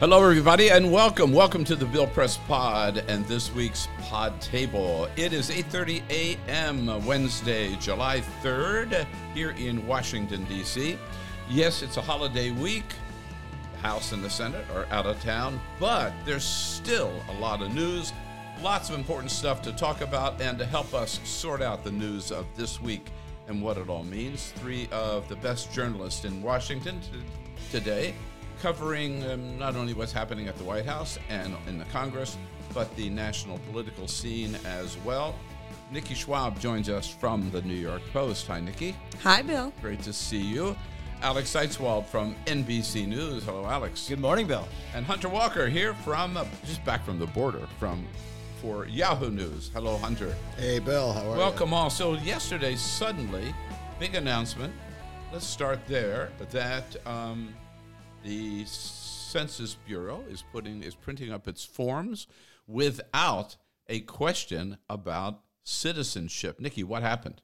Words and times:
Hello, 0.00 0.22
everybody, 0.22 0.70
and 0.70 0.92
welcome. 0.92 1.32
Welcome 1.32 1.64
to 1.64 1.74
the 1.74 1.84
Bill 1.84 2.06
Press 2.06 2.36
Pod 2.46 2.98
and 3.08 3.26
this 3.26 3.52
week's 3.52 3.88
Pod 4.02 4.40
Table. 4.40 5.08
It 5.16 5.32
is 5.32 5.50
8:30 5.50 6.02
a.m. 6.08 7.04
Wednesday, 7.04 7.74
July 7.80 8.22
3rd, 8.40 9.08
here 9.34 9.50
in 9.58 9.84
Washington 9.88 10.44
D.C. 10.44 10.96
Yes, 11.50 11.82
it's 11.82 11.96
a 11.96 12.00
holiday 12.00 12.52
week. 12.52 12.84
The 13.72 13.78
House 13.78 14.12
and 14.12 14.22
the 14.22 14.30
Senate 14.30 14.64
are 14.72 14.86
out 14.92 15.04
of 15.04 15.20
town, 15.20 15.60
but 15.80 16.12
there's 16.24 16.44
still 16.44 17.10
a 17.30 17.40
lot 17.40 17.60
of 17.60 17.74
news, 17.74 18.12
lots 18.62 18.90
of 18.90 18.94
important 18.94 19.32
stuff 19.32 19.62
to 19.62 19.72
talk 19.72 20.00
about, 20.00 20.40
and 20.40 20.56
to 20.60 20.64
help 20.64 20.94
us 20.94 21.18
sort 21.24 21.60
out 21.60 21.82
the 21.82 21.90
news 21.90 22.30
of 22.30 22.46
this 22.54 22.80
week 22.80 23.10
and 23.48 23.60
what 23.60 23.76
it 23.76 23.88
all 23.88 24.04
means. 24.04 24.52
Three 24.58 24.88
of 24.92 25.28
the 25.28 25.34
best 25.34 25.72
journalists 25.72 26.24
in 26.24 26.40
Washington 26.40 27.00
t- 27.00 27.18
today 27.72 28.14
covering 28.60 29.24
um, 29.30 29.58
not 29.58 29.76
only 29.76 29.94
what's 29.94 30.12
happening 30.12 30.48
at 30.48 30.56
the 30.58 30.64
White 30.64 30.86
House 30.86 31.18
and 31.28 31.56
in 31.66 31.78
the 31.78 31.84
Congress, 31.86 32.36
but 32.74 32.94
the 32.96 33.08
national 33.08 33.58
political 33.70 34.06
scene 34.06 34.56
as 34.64 34.96
well. 34.98 35.34
Nikki 35.90 36.14
Schwab 36.14 36.60
joins 36.60 36.88
us 36.88 37.08
from 37.08 37.50
the 37.50 37.62
New 37.62 37.74
York 37.74 38.02
Post. 38.12 38.46
Hi, 38.48 38.60
Nikki. 38.60 38.94
Hi, 39.22 39.42
Bill. 39.42 39.72
Great 39.80 40.02
to 40.02 40.12
see 40.12 40.40
you. 40.40 40.76
Alex 41.22 41.50
Seitz-Wald 41.50 42.06
from 42.06 42.36
NBC 42.46 43.08
News. 43.08 43.42
Hello, 43.44 43.64
Alex. 43.64 44.08
Good 44.08 44.20
morning, 44.20 44.46
Bill. 44.46 44.68
And 44.94 45.04
Hunter 45.04 45.28
Walker 45.28 45.66
here 45.68 45.94
from 45.94 46.36
uh, 46.36 46.44
just 46.64 46.84
back 46.84 47.04
from 47.04 47.18
the 47.18 47.26
border 47.26 47.66
from 47.78 48.06
for 48.60 48.86
Yahoo 48.86 49.30
News. 49.30 49.70
Hello, 49.72 49.96
Hunter. 49.96 50.34
Hey, 50.56 50.78
Bill. 50.78 51.12
How 51.12 51.22
are 51.22 51.32
you? 51.32 51.38
Welcome 51.38 51.72
all. 51.72 51.90
So 51.90 52.14
yesterday, 52.14 52.76
suddenly, 52.76 53.54
big 53.98 54.14
announcement. 54.14 54.72
Let's 55.32 55.46
start 55.46 55.80
there. 55.86 56.30
That 56.50 56.96
um, 57.06 57.54
the 58.22 58.64
Census 58.66 59.76
Bureau 59.86 60.24
is 60.30 60.42
putting 60.52 60.82
is 60.82 60.94
printing 60.94 61.32
up 61.32 61.46
its 61.48 61.64
forms 61.64 62.26
without 62.66 63.56
a 63.88 64.00
question 64.00 64.78
about 64.88 65.40
citizenship. 65.64 66.60
Nikki, 66.60 66.84
what 66.84 67.02
happened? 67.02 67.42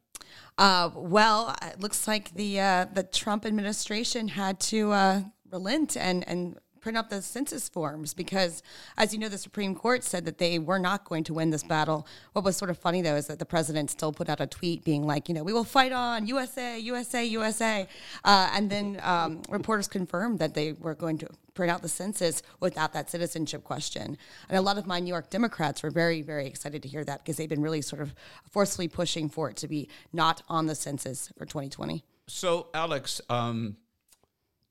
Uh, 0.57 0.91
well, 0.95 1.55
it 1.63 1.81
looks 1.81 2.07
like 2.09 2.35
the 2.35 2.61
uh, 2.61 2.87
the 2.93 3.03
Trump 3.03 3.45
administration 3.45 4.29
had 4.29 4.61
to 4.61 4.93
uh, 4.93 5.23
relent 5.51 5.97
and 5.97 6.27
and 6.29 6.59
print 6.85 6.99
up 6.99 7.09
the 7.09 7.23
census 7.23 7.67
forms 7.67 8.13
because, 8.13 8.63
as 8.99 9.15
you 9.15 9.19
know, 9.19 9.31
the 9.31 9.39
Supreme 9.39 9.75
Court 9.75 10.05
said 10.05 10.27
that 10.27 10.37
they 10.37 10.59
were 10.59 10.79
not 10.79 11.07
going 11.07 11.25
to 11.25 11.33
win 11.33 11.49
this 11.49 11.63
battle. 11.63 12.07
What 12.35 12.45
was 12.45 12.59
sort 12.59 12.71
of 12.71 12.77
funny 12.77 13.01
though 13.01 13.17
is 13.17 13.27
that 13.29 13.39
the 13.39 13.47
president 13.47 13.91
still 13.91 14.13
put 14.13 14.29
out 14.29 14.39
a 14.39 14.47
tweet 14.47 14.85
being 14.85 15.07
like, 15.07 15.27
you 15.27 15.35
know, 15.35 15.43
we 15.43 15.55
will 15.55 15.65
fight 15.65 15.93
on 15.93 16.27
USA, 16.27 16.79
USA, 16.79 17.25
USA, 17.25 17.89
uh, 18.23 18.51
and 18.53 18.69
then 18.69 19.01
um, 19.03 19.41
reporters 19.49 19.89
confirmed 19.89 20.41
that 20.41 20.53
they 20.53 20.73
were 20.73 20.95
going 20.95 21.17
to 21.17 21.29
print 21.55 21.71
out 21.71 21.81
the 21.81 21.89
census 21.89 22.43
without 22.61 22.93
that 22.93 23.09
citizenship 23.09 23.65
question. 23.65 24.19
And 24.51 24.59
a 24.59 24.61
lot 24.61 24.77
of 24.77 24.87
my 24.87 25.01
New 25.01 25.09
York 25.09 25.31
Democrats 25.31 25.83
were 25.83 25.91
very, 25.91 26.21
very 26.21 26.47
excited 26.47 26.83
to 26.83 26.89
hear 26.89 27.03
that 27.07 27.25
because 27.25 27.39
they've 27.39 27.49
been 27.49 27.63
really 27.63 27.81
sort 27.81 28.03
of 28.03 28.15
forcefully 28.51 28.89
pushing 28.89 29.31
for 29.31 29.49
it 29.49 29.57
to 29.57 29.69
be 29.69 29.89
not 30.13 30.43
on 30.51 30.67
the 30.67 30.75
census 30.75 31.33
for 31.39 31.47
2020. 31.47 32.05
So, 32.27 32.69
Alex, 32.75 33.23
um, 33.31 33.77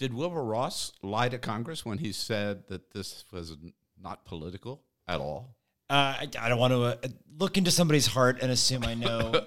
did 0.03 0.13
Wilbur 0.13 0.43
Ross 0.43 0.91
lie 1.01 1.29
to 1.29 1.37
Congress 1.37 1.85
when 1.85 1.97
he 1.97 2.11
said 2.11 2.67
that 2.67 2.91
this 2.91 3.23
was 3.31 3.55
not 3.97 4.25
political 4.25 4.81
at 5.07 5.21
all? 5.21 5.55
Uh, 5.89 5.93
I, 6.19 6.27
I, 6.41 6.49
don't 6.49 6.59
want 6.59 6.73
to 6.73 6.81
uh, 6.81 6.95
look 7.39 7.57
into 7.57 7.71
somebody's 7.71 8.05
heart 8.05 8.39
and 8.41 8.51
assume 8.51 8.83
I 8.83 8.95
know 8.95 9.31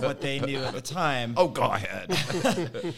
what 0.00 0.20
they 0.20 0.40
knew 0.40 0.58
at 0.58 0.74
the 0.74 0.80
time. 0.80 1.34
Oh, 1.36 1.46
go 1.46 1.62
ahead. 1.62 2.16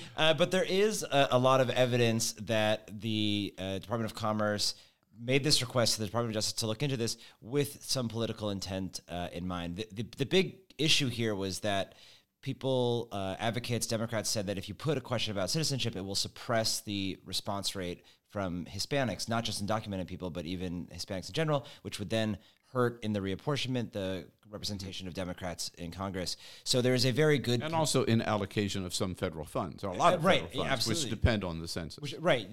uh, 0.16 0.32
but 0.32 0.50
there 0.50 0.65
is 0.65 1.03
a, 1.03 1.28
a, 1.32 1.38
lot 1.38 1.60
of 1.60 1.69
evidence 1.69 2.32
that 2.41 2.88
the 3.03 3.53
uh, 3.59 3.81
Department 3.81 4.10
of 4.10 4.16
Commerce 4.16 4.75
made 5.21 5.44
this 5.44 5.60
request 5.60 5.97
to 5.97 6.00
the 6.00 6.06
Department 6.06 6.31
of 6.31 6.38
Justice 6.38 6.54
to 6.60 6.66
look 6.66 6.82
into 6.82 6.97
this 6.97 7.19
with 7.42 7.84
some 7.84 8.09
political 8.09 8.48
intent 8.48 9.00
uh, 9.10 9.28
in 9.31 9.47
mind. 9.47 9.76
The, 9.76 9.88
the, 9.92 10.06
the 10.16 10.26
big 10.26 10.56
issue 10.78 11.09
here 11.09 11.34
was 11.34 11.60
that 11.60 11.97
people, 12.44 13.09
uh, 13.10 13.34
advocates, 13.38 13.87
Democrats 13.87 14.28
said 14.28 14.47
that 14.49 14.59
if 14.59 14.69
you 14.69 14.75
put 14.75 14.99
a 14.99 15.00
question 15.00 15.32
about 15.32 15.49
citizenship, 15.49 15.97
it 15.97 16.05
will 16.05 16.15
suppress 16.15 16.82
the 16.82 17.19
response 17.25 17.75
rate 17.75 18.05
from 18.28 18.66
Hispanics, 18.66 19.31
not 19.31 19.44
just 19.44 19.65
undocumented 19.65 20.06
people, 20.06 20.28
but 20.28 20.44
even 20.44 20.87
Hispanics 20.94 21.28
in 21.28 21.33
general, 21.33 21.66
which 21.81 21.99
would 21.99 22.10
then 22.10 22.37
hurt 22.75 23.03
in 23.03 23.12
the 23.12 23.21
reapportionment, 23.21 23.93
the 23.93 24.27
representation 24.51 25.09
of 25.09 25.15
Democrats 25.15 25.71
in 25.79 25.91
Congress. 25.91 26.37
So 26.62 26.81
there 26.81 26.95
is 26.95 27.05
a 27.05 27.11
very 27.11 27.39
good 27.39 27.62
and 27.62 27.75
also 27.75 28.05
in 28.05 28.23
allocation 28.23 28.85
of 28.85 28.95
some 28.95 29.15
federal 29.15 29.45
funds, 29.45 29.83
or 29.85 29.89
a 29.89 29.97
lot 29.97 30.15
of 30.15 30.25
right, 30.25 30.43
federal 30.43 30.65
funds, 30.65 30.73
absolutely. 30.73 31.05
which 31.05 31.11
depend 31.11 31.45
on 31.45 31.61
the 31.61 31.69
census. 31.69 31.99
Which, 31.99 32.15
right, 32.21 32.47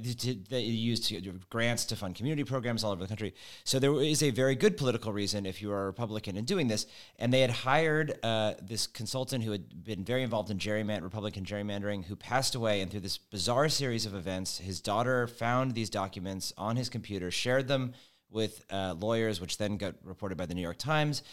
they 0.50 0.62
use 0.62 1.00
to, 1.08 1.22
grants 1.50 1.86
to 1.86 1.96
fund 1.96 2.16
community 2.16 2.44
programs 2.44 2.84
all 2.84 2.92
over 2.92 3.02
the 3.02 3.08
country. 3.08 3.34
So 3.64 3.80
there 3.80 3.94
is 4.02 4.24
a 4.24 4.32
very 4.32 4.56
good 4.56 4.78
political 4.78 5.14
reason 5.14 5.46
if 5.46 5.62
you 5.62 5.72
are 5.72 5.84
a 5.84 5.86
Republican 5.86 6.38
in 6.38 6.46
doing 6.46 6.68
this. 6.68 6.88
And 7.20 7.32
they 7.32 7.42
had 7.42 7.52
hired 7.52 8.18
uh, 8.24 8.56
this 8.62 8.88
consultant 8.88 9.44
who 9.44 9.52
had 9.52 9.84
been 9.84 10.04
very 10.04 10.24
involved 10.24 10.50
in 10.50 10.58
gerrymandering, 10.58 11.04
Republican 11.04 11.46
gerrymandering, 11.46 12.06
who 12.06 12.16
passed 12.16 12.56
away. 12.56 12.82
And 12.82 12.90
through 12.90 13.02
this 13.02 13.18
bizarre 13.18 13.70
series 13.70 14.06
of 14.06 14.16
events, 14.16 14.58
his 14.58 14.82
daughter 14.82 15.28
found 15.28 15.76
these 15.76 15.90
documents 15.90 16.52
on 16.58 16.76
his 16.78 16.90
computer, 16.90 17.30
shared 17.30 17.68
them 17.68 17.94
with 18.32 18.64
uh, 18.72 18.96
lawyers, 18.98 19.40
which 19.42 19.58
then 19.58 19.78
got 19.78 19.96
reported 20.04 20.38
by 20.38 20.46
the 20.46 20.56
New 20.56 20.62
York 20.62 20.78
Times. 20.78 21.24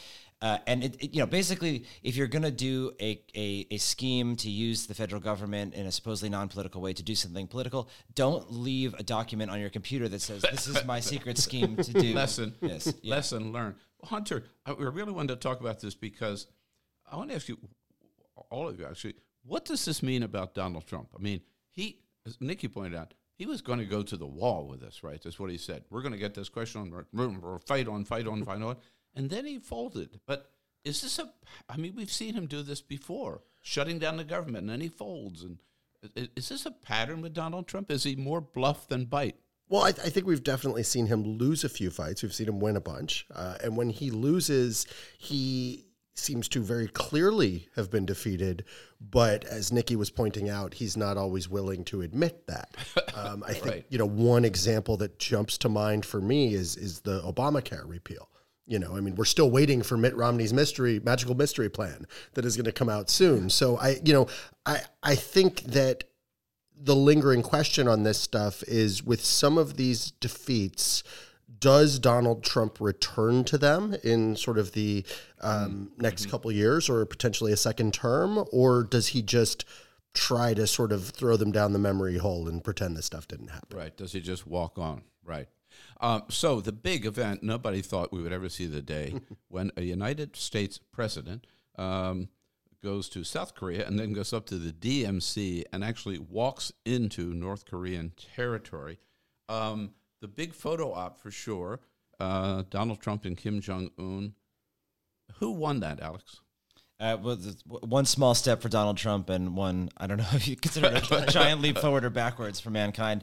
Uh, 0.40 0.58
and 0.68 0.84
it, 0.84 0.94
it, 1.00 1.14
you 1.14 1.20
know, 1.20 1.26
basically, 1.26 1.84
if 2.04 2.14
you're 2.14 2.28
going 2.28 2.42
to 2.42 2.50
do 2.50 2.92
a, 3.00 3.20
a, 3.34 3.66
a, 3.72 3.76
scheme 3.76 4.36
to 4.36 4.48
use 4.48 4.86
the 4.86 4.94
federal 4.94 5.20
government 5.20 5.74
in 5.74 5.84
a 5.84 5.90
supposedly 5.90 6.28
non-political 6.28 6.80
way 6.80 6.92
to 6.92 7.02
do 7.02 7.16
something 7.16 7.48
political, 7.48 7.88
don't 8.14 8.52
leave 8.52 8.94
a 8.94 9.02
document 9.02 9.50
on 9.50 9.58
your 9.58 9.70
computer 9.70 10.08
that 10.08 10.20
says 10.20 10.42
this 10.42 10.68
is 10.68 10.84
my 10.84 11.00
secret 11.00 11.38
scheme 11.38 11.76
to 11.76 11.92
do 11.92 12.14
lesson. 12.14 12.54
This. 12.60 12.94
Yeah. 13.02 13.16
Lesson 13.16 13.52
learned. 13.52 13.74
Hunter, 14.04 14.44
I 14.64 14.72
really 14.72 15.10
wanted 15.10 15.34
to 15.34 15.40
talk 15.40 15.60
about 15.60 15.80
this 15.80 15.96
because 15.96 16.46
I 17.10 17.16
want 17.16 17.30
to 17.30 17.36
ask 17.36 17.48
you, 17.48 17.58
all 18.48 18.68
of 18.68 18.78
you 18.78 18.86
actually, 18.86 19.14
what 19.44 19.64
does 19.64 19.84
this 19.84 20.04
mean 20.04 20.22
about 20.22 20.54
Donald 20.54 20.86
Trump? 20.86 21.08
I 21.18 21.20
mean, 21.20 21.40
he, 21.70 21.98
as 22.24 22.40
Nikki 22.40 22.68
pointed 22.68 22.96
out, 22.96 23.14
he 23.38 23.46
was 23.46 23.62
going 23.62 23.78
to 23.78 23.86
go 23.86 24.02
to 24.02 24.16
the 24.16 24.26
wall 24.26 24.66
with 24.66 24.82
us, 24.82 25.02
right? 25.02 25.22
That's 25.22 25.38
what 25.38 25.50
he 25.50 25.56
said. 25.56 25.84
We're 25.88 26.02
going 26.02 26.12
to 26.12 26.18
get 26.18 26.34
this 26.34 26.48
question 26.48 26.80
on, 26.82 27.40
we're 27.40 27.58
fight 27.60 27.88
on, 27.88 28.04
fight 28.04 28.26
on, 28.26 28.44
fight 28.44 28.60
on 28.60 28.76
and 29.18 29.30
then 29.30 29.44
he 29.44 29.58
folded. 29.58 30.20
But 30.26 30.50
is 30.84 31.02
this 31.02 31.18
a? 31.18 31.30
I 31.68 31.76
mean, 31.76 31.94
we've 31.96 32.10
seen 32.10 32.34
him 32.34 32.46
do 32.46 32.62
this 32.62 32.80
before, 32.80 33.42
shutting 33.60 33.98
down 33.98 34.16
the 34.16 34.24
government, 34.24 34.62
and 34.62 34.70
then 34.70 34.80
he 34.80 34.88
folds. 34.88 35.42
And 35.42 35.58
is 36.36 36.48
this 36.48 36.64
a 36.64 36.70
pattern 36.70 37.20
with 37.20 37.34
Donald 37.34 37.66
Trump? 37.66 37.90
Is 37.90 38.04
he 38.04 38.16
more 38.16 38.40
bluff 38.40 38.88
than 38.88 39.06
bite? 39.06 39.36
Well, 39.68 39.82
I, 39.82 39.92
th- 39.92 40.06
I 40.06 40.10
think 40.10 40.26
we've 40.26 40.44
definitely 40.44 40.84
seen 40.84 41.08
him 41.08 41.36
lose 41.36 41.62
a 41.62 41.68
few 41.68 41.90
fights. 41.90 42.22
We've 42.22 42.32
seen 42.32 42.48
him 42.48 42.60
win 42.60 42.76
a 42.76 42.80
bunch, 42.80 43.26
uh, 43.34 43.56
and 43.62 43.76
when 43.76 43.90
he 43.90 44.10
loses, 44.10 44.86
he 45.18 45.84
seems 46.18 46.48
to 46.48 46.62
very 46.62 46.88
clearly 46.88 47.68
have 47.76 47.90
been 47.90 48.06
defeated. 48.06 48.64
But 49.00 49.44
as 49.44 49.72
Nikki 49.72 49.96
was 49.96 50.10
pointing 50.10 50.48
out, 50.48 50.74
he's 50.74 50.96
not 50.96 51.16
always 51.16 51.48
willing 51.48 51.84
to 51.84 52.02
admit 52.02 52.46
that. 52.46 52.76
Um, 53.18 53.42
I 53.44 53.52
think 53.52 53.66
right. 53.66 53.84
you 53.88 53.98
know 53.98 54.06
one 54.06 54.44
example 54.44 54.96
that 54.98 55.18
jumps 55.18 55.58
to 55.58 55.68
mind 55.68 56.06
for 56.06 56.20
me 56.20 56.54
is 56.54 56.76
is 56.76 57.00
the 57.00 57.20
Obamacare 57.22 57.82
repeal. 57.84 58.28
You 58.64 58.78
know, 58.78 58.96
I 58.96 59.00
mean, 59.00 59.16
we're 59.16 59.24
still 59.24 59.50
waiting 59.50 59.82
for 59.82 59.96
Mitt 59.96 60.14
Romney's 60.14 60.52
mystery, 60.52 61.00
magical 61.00 61.34
mystery 61.34 61.68
plan 61.68 62.06
that 62.34 62.44
is 62.44 62.54
going 62.54 62.66
to 62.66 62.72
come 62.72 62.88
out 62.88 63.10
soon. 63.10 63.50
So 63.50 63.76
I, 63.78 63.98
you 64.04 64.12
know, 64.12 64.28
I 64.66 64.82
I 65.02 65.16
think 65.16 65.62
that 65.62 66.04
the 66.80 66.94
lingering 66.94 67.42
question 67.42 67.88
on 67.88 68.02
this 68.04 68.18
stuff 68.18 68.62
is 68.64 69.02
with 69.02 69.24
some 69.24 69.58
of 69.58 69.76
these 69.76 70.12
defeats, 70.12 71.02
does 71.60 71.98
Donald 71.98 72.44
Trump 72.44 72.80
return 72.80 73.44
to 73.44 73.58
them 73.58 73.96
in 74.04 74.36
sort 74.36 74.58
of 74.58 74.72
the 74.72 75.04
um, 75.40 75.90
mm-hmm. 75.92 76.02
next 76.02 76.26
couple 76.26 76.52
years 76.52 76.88
or 76.88 77.04
potentially 77.06 77.52
a 77.52 77.56
second 77.56 77.94
term, 77.94 78.44
or 78.52 78.84
does 78.84 79.08
he 79.08 79.22
just 79.22 79.64
try 80.14 80.54
to 80.54 80.66
sort 80.66 80.92
of 80.92 81.08
throw 81.10 81.36
them 81.36 81.52
down 81.52 81.72
the 81.72 81.78
memory 81.78 82.18
hole 82.18 82.48
and 82.48 82.64
pretend 82.64 82.96
this 82.96 83.06
stuff 83.06 83.28
didn't 83.28 83.48
happen? 83.48 83.76
Right. 83.76 83.96
Does 83.96 84.12
he 84.12 84.20
just 84.20 84.46
walk 84.46 84.78
on? 84.78 85.02
Right. 85.24 85.48
Um, 86.00 86.24
so 86.28 86.60
the 86.60 86.72
big 86.72 87.06
event, 87.06 87.42
nobody 87.42 87.82
thought 87.82 88.12
we 88.12 88.22
would 88.22 88.32
ever 88.32 88.48
see 88.48 88.66
the 88.66 88.82
day 88.82 89.14
when 89.48 89.70
a 89.76 89.82
United 89.82 90.36
States 90.36 90.78
president 90.78 91.46
um, 91.76 92.28
goes 92.82 93.08
to 93.10 93.24
South 93.24 93.54
Korea 93.54 93.86
and 93.86 93.98
then 93.98 94.12
goes 94.12 94.32
up 94.32 94.46
to 94.46 94.56
the 94.56 94.72
DMZ 94.72 95.64
and 95.72 95.84
actually 95.84 96.18
walks 96.18 96.72
into 96.84 97.34
North 97.34 97.64
Korean 97.66 98.12
territory. 98.34 98.98
Um, 99.48 99.94
the 100.20 100.28
big 100.28 100.54
photo 100.54 100.92
op 100.92 101.20
for 101.20 101.30
sure. 101.30 101.80
Uh, 102.18 102.64
Donald 102.70 103.00
Trump 103.00 103.24
and 103.24 103.36
Kim 103.36 103.60
Jong 103.60 103.90
Un. 103.98 104.34
Who 105.38 105.52
won 105.52 105.80
that, 105.80 106.00
Alex? 106.00 106.40
Uh, 107.00 107.16
well, 107.22 107.38
one 107.66 108.04
small 108.04 108.34
step 108.34 108.60
for 108.60 108.68
Donald 108.68 108.96
Trump 108.96 109.30
and 109.30 109.56
one, 109.56 109.88
I 109.98 110.08
don't 110.08 110.16
know 110.16 110.26
if 110.32 110.48
you 110.48 110.56
consider 110.56 110.88
it 110.88 111.10
a 111.10 111.26
giant 111.30 111.60
leap 111.60 111.78
forward 111.78 112.04
or 112.04 112.10
backwards 112.10 112.58
for 112.58 112.70
mankind. 112.70 113.22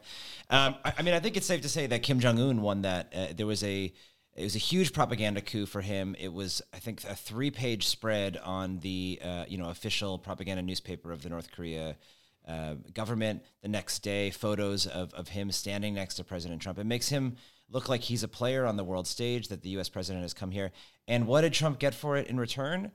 Um, 0.50 0.76
I, 0.86 0.94
I 1.00 1.02
mean, 1.02 1.14
I 1.14 1.20
think 1.20 1.36
it's 1.36 1.46
safe 1.46 1.62
to 1.62 1.70
say 1.70 1.86
that 1.88 2.02
Kim 2.02 2.22
Jong 2.22 2.40
Un 2.40 2.62
won 2.62 2.84
that. 2.84 3.12
Uh, 3.14 3.28
there 3.36 3.48
was 3.48 3.64
a 3.64 3.92
it 4.36 4.44
was 4.44 4.56
a 4.56 4.60
huge 4.60 4.92
propaganda 4.94 5.42
coup 5.42 5.66
for 5.66 5.82
him. 5.82 6.16
It 6.20 6.32
was, 6.32 6.62
I 6.74 6.78
think, 6.78 7.04
a 7.06 7.16
three-page 7.16 7.88
spread 7.88 8.38
on 8.38 8.80
the 8.80 9.20
uh, 9.24 9.46
you 9.48 9.58
know 9.58 9.70
official 9.70 10.20
propaganda 10.20 10.62
newspaper 10.62 11.12
of 11.12 11.24
the 11.24 11.30
North 11.30 11.52
Korea 11.52 11.98
uh, 12.48 12.76
government. 12.94 13.44
The 13.62 13.68
next 13.68 14.00
day, 14.00 14.30
photos 14.30 14.88
of 14.88 15.14
of 15.14 15.30
him 15.30 15.52
standing 15.52 15.94
next 15.94 16.16
to 16.16 16.24
President 16.24 16.62
Trump. 16.62 16.80
It 16.80 16.86
makes 16.86 17.10
him 17.10 17.36
look 17.70 17.90
like 17.90 18.02
he's 18.02 18.24
a 18.24 18.28
player 18.28 18.66
on 18.66 18.78
the 18.78 18.84
world 18.84 19.08
stage. 19.08 19.48
That 19.50 19.62
the 19.62 19.70
U.S. 19.70 19.90
president 19.90 20.24
has 20.24 20.34
come 20.34 20.52
here, 20.52 20.72
and 21.08 21.28
what 21.28 21.42
did 21.42 21.54
Trump 21.54 21.80
get 21.80 21.94
for 21.94 22.18
it 22.18 22.28
in 22.28 22.40
return? 22.40 22.92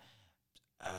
Uh, 0.80 0.90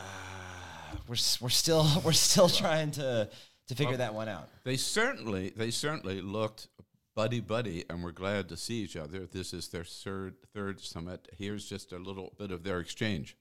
we're 1.08 1.16
we're 1.42 1.50
still 1.50 1.88
we're 2.06 2.12
still 2.12 2.50
trying 2.50 2.92
to 2.92 3.30
to 3.68 3.76
figure 3.76 3.98
that 3.98 4.14
one 4.14 4.28
out. 4.28 4.50
They 4.64 4.76
certainly, 4.76 5.54
they 5.56 5.72
certainly 5.72 6.22
looked 6.22 6.68
buddy 7.16 7.40
buddy, 7.40 7.86
and 7.90 8.04
we're 8.04 8.12
glad 8.12 8.50
to 8.50 8.58
see 8.58 8.82
each 8.82 8.96
other. 8.96 9.26
This 9.26 9.54
is 9.54 9.70
their 9.70 9.84
third 9.84 10.36
third 10.54 10.82
summit. 10.82 11.28
Here's 11.38 11.68
just 11.68 11.92
a 11.92 11.98
little 11.98 12.34
bit 12.38 12.52
of 12.52 12.64
their 12.64 12.80
exchange. 12.80 13.38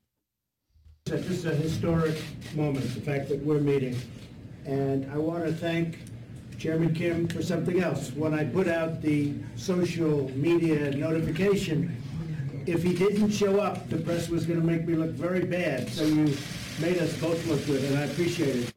It's 1.07 1.27
just 1.27 1.45
a 1.47 1.55
historic 1.55 2.17
moment, 2.55 2.95
the 2.95 3.01
fact 3.01 3.29
that 3.31 3.43
we're 3.43 3.61
meeting. 3.61 3.97
And 4.67 5.11
I 5.11 5.19
want 5.19 5.45
to 5.45 5.53
thank 5.53 5.99
Chairman 6.59 6.95
Kim 6.95 7.27
for 7.29 7.43
something 7.43 7.83
else. 7.83 8.11
When 8.13 8.35
I 8.35 8.45
put 8.45 8.69
out 8.69 9.01
the 9.01 9.35
social 9.57 10.31
media 10.33 10.91
notification, 10.91 11.97
if 12.67 12.83
he 12.83 12.95
didn't 12.95 13.31
show 13.31 13.61
up, 13.61 13.89
the 13.89 13.97
press 13.97 14.29
was 14.29 14.45
going 14.45 14.61
to 14.61 14.67
make 14.67 14.87
me 14.87 14.95
look 14.95 15.11
very 15.11 15.45
bad. 15.45 15.89
So 15.89 16.05
you 16.05 16.37
made 16.81 16.99
us 16.99 17.19
both 17.19 17.47
look 17.47 17.65
good, 17.67 17.83
and 17.85 17.99
I 17.99 18.03
appreciate 18.03 18.57
it. 18.57 18.75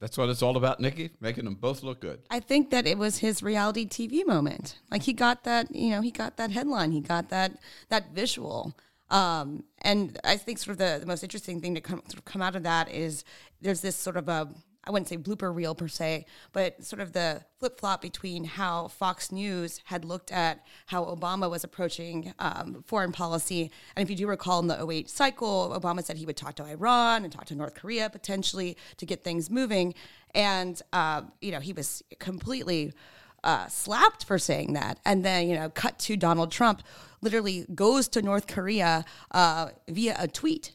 That's 0.00 0.18
what 0.18 0.28
it's 0.28 0.42
all 0.42 0.56
about, 0.56 0.80
Nikki, 0.80 1.10
making 1.20 1.44
them 1.44 1.54
both 1.54 1.84
look 1.84 2.00
good. 2.00 2.22
I 2.28 2.40
think 2.40 2.70
that 2.70 2.88
it 2.88 2.98
was 2.98 3.18
his 3.18 3.40
reality 3.40 3.86
TV 3.86 4.26
moment. 4.26 4.80
Like 4.90 5.04
he 5.04 5.12
got 5.12 5.44
that, 5.44 5.72
you 5.72 5.90
know, 5.90 6.00
he 6.00 6.10
got 6.10 6.36
that 6.38 6.50
headline, 6.50 6.90
he 6.90 7.00
got 7.00 7.28
that 7.28 7.52
that 7.88 8.12
visual. 8.12 8.76
Um, 9.10 9.62
and 9.82 10.18
I 10.24 10.38
think 10.38 10.58
sort 10.58 10.72
of 10.72 10.78
the, 10.78 10.98
the 10.98 11.06
most 11.06 11.22
interesting 11.22 11.60
thing 11.60 11.76
to 11.76 11.80
come 11.80 12.02
sort 12.08 12.18
of 12.18 12.24
come 12.24 12.42
out 12.42 12.56
of 12.56 12.64
that 12.64 12.90
is 12.90 13.22
there's 13.60 13.80
this 13.80 13.94
sort 13.94 14.16
of 14.16 14.28
a 14.28 14.48
I 14.84 14.90
wouldn't 14.90 15.08
say 15.08 15.16
blooper 15.16 15.54
reel 15.54 15.74
per 15.74 15.86
se, 15.86 16.26
but 16.52 16.84
sort 16.84 17.00
of 17.00 17.12
the 17.12 17.42
flip 17.58 17.78
flop 17.78 18.02
between 18.02 18.44
how 18.44 18.88
Fox 18.88 19.30
News 19.30 19.80
had 19.84 20.04
looked 20.04 20.32
at 20.32 20.66
how 20.86 21.04
Obama 21.04 21.48
was 21.48 21.62
approaching 21.62 22.34
um, 22.40 22.82
foreign 22.86 23.12
policy. 23.12 23.70
And 23.94 24.02
if 24.02 24.10
you 24.10 24.16
do 24.16 24.26
recall 24.26 24.58
in 24.58 24.66
the 24.66 24.84
08 24.84 25.08
cycle, 25.08 25.78
Obama 25.78 26.02
said 26.02 26.16
he 26.16 26.26
would 26.26 26.36
talk 26.36 26.56
to 26.56 26.64
Iran 26.64 27.22
and 27.22 27.32
talk 27.32 27.44
to 27.46 27.54
North 27.54 27.74
Korea 27.74 28.10
potentially 28.10 28.76
to 28.96 29.06
get 29.06 29.22
things 29.22 29.50
moving. 29.50 29.94
And, 30.34 30.80
uh, 30.92 31.22
you 31.40 31.52
know, 31.52 31.60
he 31.60 31.72
was 31.72 32.02
completely 32.18 32.92
uh, 33.44 33.68
slapped 33.68 34.24
for 34.24 34.38
saying 34.38 34.72
that. 34.72 34.98
And 35.04 35.24
then, 35.24 35.48
you 35.48 35.54
know, 35.54 35.68
cut 35.68 35.98
to 36.00 36.16
Donald 36.16 36.50
Trump 36.50 36.82
literally 37.20 37.66
goes 37.72 38.08
to 38.08 38.22
North 38.22 38.48
Korea 38.48 39.04
uh, 39.30 39.68
via 39.88 40.16
a 40.18 40.26
tweet 40.26 40.72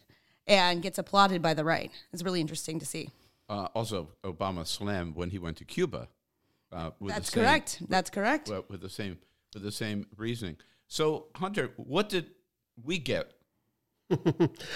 and 0.47 0.81
gets 0.81 0.97
applauded 0.97 1.41
by 1.41 1.53
the 1.53 1.65
right. 1.65 1.91
It's 2.13 2.23
really 2.23 2.39
interesting 2.39 2.79
to 2.79 2.85
see. 2.85 3.09
Uh, 3.49 3.67
also, 3.73 4.09
Obama 4.23 4.65
slammed 4.65 5.15
when 5.15 5.29
he 5.29 5.39
went 5.39 5.57
to 5.57 5.65
Cuba. 5.65 6.09
Uh, 6.71 6.91
with 6.99 7.13
That's 7.13 7.29
the 7.29 7.35
same, 7.35 7.43
correct. 7.43 7.83
That's 7.87 8.09
correct. 8.09 8.49
Well, 8.49 8.65
with 8.69 8.81
the 8.81 8.89
same 8.89 9.19
with 9.53 9.63
the 9.63 9.71
same 9.71 10.05
reasoning. 10.17 10.57
So, 10.87 11.27
Hunter, 11.35 11.71
what 11.77 12.09
did 12.09 12.31
we 12.83 12.97
get 12.97 13.33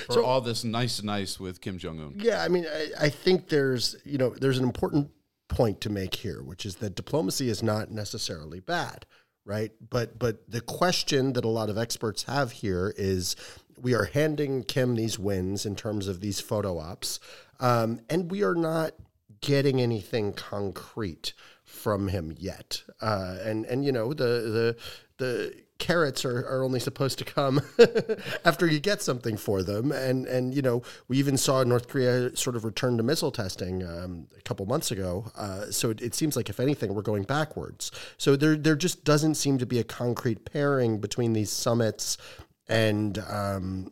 for 0.08 0.24
all 0.24 0.42
this 0.42 0.64
nice, 0.64 1.04
nice 1.04 1.40
with 1.40 1.62
Kim 1.62 1.78
Jong 1.78 2.00
Un? 2.00 2.14
Yeah, 2.18 2.44
I 2.44 2.48
mean, 2.48 2.66
I, 2.66 3.06
I 3.06 3.10
think 3.10 3.50
there's 3.50 3.96
you 4.06 4.18
know 4.18 4.30
there's 4.30 4.58
an 4.58 4.64
important 4.64 5.12
point 5.48 5.82
to 5.82 5.90
make 5.90 6.16
here, 6.16 6.42
which 6.42 6.66
is 6.66 6.78
that 6.78 6.96
diplomacy 6.96 7.50
is 7.50 7.62
not 7.62 7.92
necessarily 7.92 8.60
bad, 8.60 9.06
right? 9.46 9.72
But 9.90 10.18
but 10.18 10.50
the 10.50 10.62
question 10.62 11.34
that 11.34 11.46
a 11.46 11.50
lot 11.50 11.70
of 11.70 11.78
experts 11.78 12.24
have 12.24 12.52
here 12.52 12.94
is 12.98 13.36
we 13.80 13.94
are 13.94 14.06
handing 14.06 14.64
Kim 14.64 14.96
these 14.96 15.20
wins 15.20 15.66
in 15.66 15.76
terms 15.76 16.08
of 16.08 16.22
these 16.22 16.40
photo 16.40 16.78
ops, 16.78 17.20
um, 17.60 18.02
and 18.10 18.32
we 18.32 18.44
are 18.44 18.56
not 18.56 18.94
getting 19.42 19.82
anything 19.82 20.34
concrete 20.34 21.34
from 21.64 22.10
him 22.10 22.34
yet. 22.38 22.84
Uh, 23.02 23.38
and 23.44 23.66
and 23.66 23.86
you 23.86 23.92
know 23.92 24.14
the 24.14 24.24
the 24.24 24.78
the 25.18 25.54
carrots 25.82 26.24
are, 26.24 26.46
are 26.48 26.64
only 26.64 26.80
supposed 26.80 27.18
to 27.18 27.26
come 27.26 27.60
after 28.46 28.68
you 28.68 28.80
get 28.80 29.02
something 29.02 29.36
for 29.36 29.64
them. 29.64 29.92
And 29.92 30.28
and 30.28 30.54
you 30.54 30.62
know 30.62 30.84
we 31.08 31.18
even 31.18 31.38
saw 31.38 31.64
North 31.64 31.88
Korea 31.88 32.36
sort 32.36 32.56
of 32.56 32.64
return 32.64 32.98
to 32.98 33.04
missile 33.04 33.32
testing 33.32 33.84
um, 33.84 34.28
a 34.38 34.42
couple 34.44 34.66
months 34.68 34.92
ago. 34.92 35.32
Uh, 35.36 35.66
so 35.72 35.90
it, 35.90 36.02
it 36.02 36.14
seems 36.14 36.36
like 36.36 36.50
if 36.50 36.60
anything 36.60 36.94
we're 36.94 37.02
going 37.02 37.24
backwards. 37.24 37.92
So 38.18 38.36
there 38.36 38.56
there 38.56 38.76
just 38.76 39.04
doesn't 39.04 39.36
seem 39.36 39.58
to 39.58 39.66
be 39.66 39.80
a 39.80 39.84
concrete 39.84 40.46
pairing 40.46 41.00
between 41.00 41.34
these 41.34 41.50
summits 41.50 42.18
and. 42.72 43.18
Um, 43.20 43.92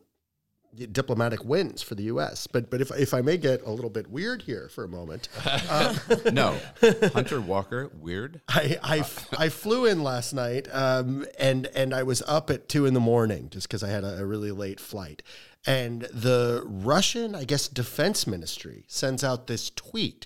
diplomatic 0.92 1.44
wins 1.44 1.82
for 1.82 1.96
the 1.96 2.04
U.S. 2.04 2.48
But 2.48 2.70
but 2.70 2.82
if 2.82 2.92
if 2.92 3.14
I 3.14 3.22
may 3.22 3.38
get 3.38 3.64
a 3.64 3.72
little 3.72 3.90
bit 3.90 4.08
weird 4.10 4.44
here 4.44 4.70
for 4.70 4.84
a 4.84 4.88
moment, 4.88 5.28
no, 6.32 6.58
Hunter 7.14 7.42
Walker, 7.42 7.92
weird. 8.00 8.42
I, 8.48 8.78
I, 8.82 8.98
I 9.38 9.50
flew 9.50 9.86
in 9.86 10.04
last 10.04 10.34
night 10.34 10.68
um, 10.72 11.26
and 11.38 11.68
and 11.76 11.94
I 11.94 12.04
was 12.04 12.22
up 12.28 12.50
at 12.50 12.70
two 12.70 12.86
in 12.86 12.94
the 12.94 13.00
morning 13.00 13.50
just 13.50 13.68
because 13.68 13.84
I 13.84 13.90
had 13.90 14.04
a, 14.04 14.20
a 14.20 14.26
really 14.26 14.52
late 14.52 14.80
flight. 14.80 15.24
And 15.66 16.04
the 16.04 16.64
Russian, 16.66 17.36
I 17.36 17.44
guess, 17.44 17.68
defense 17.68 18.26
ministry 18.26 18.86
sends 18.88 19.24
out 19.24 19.48
this 19.48 19.70
tweet. 19.70 20.26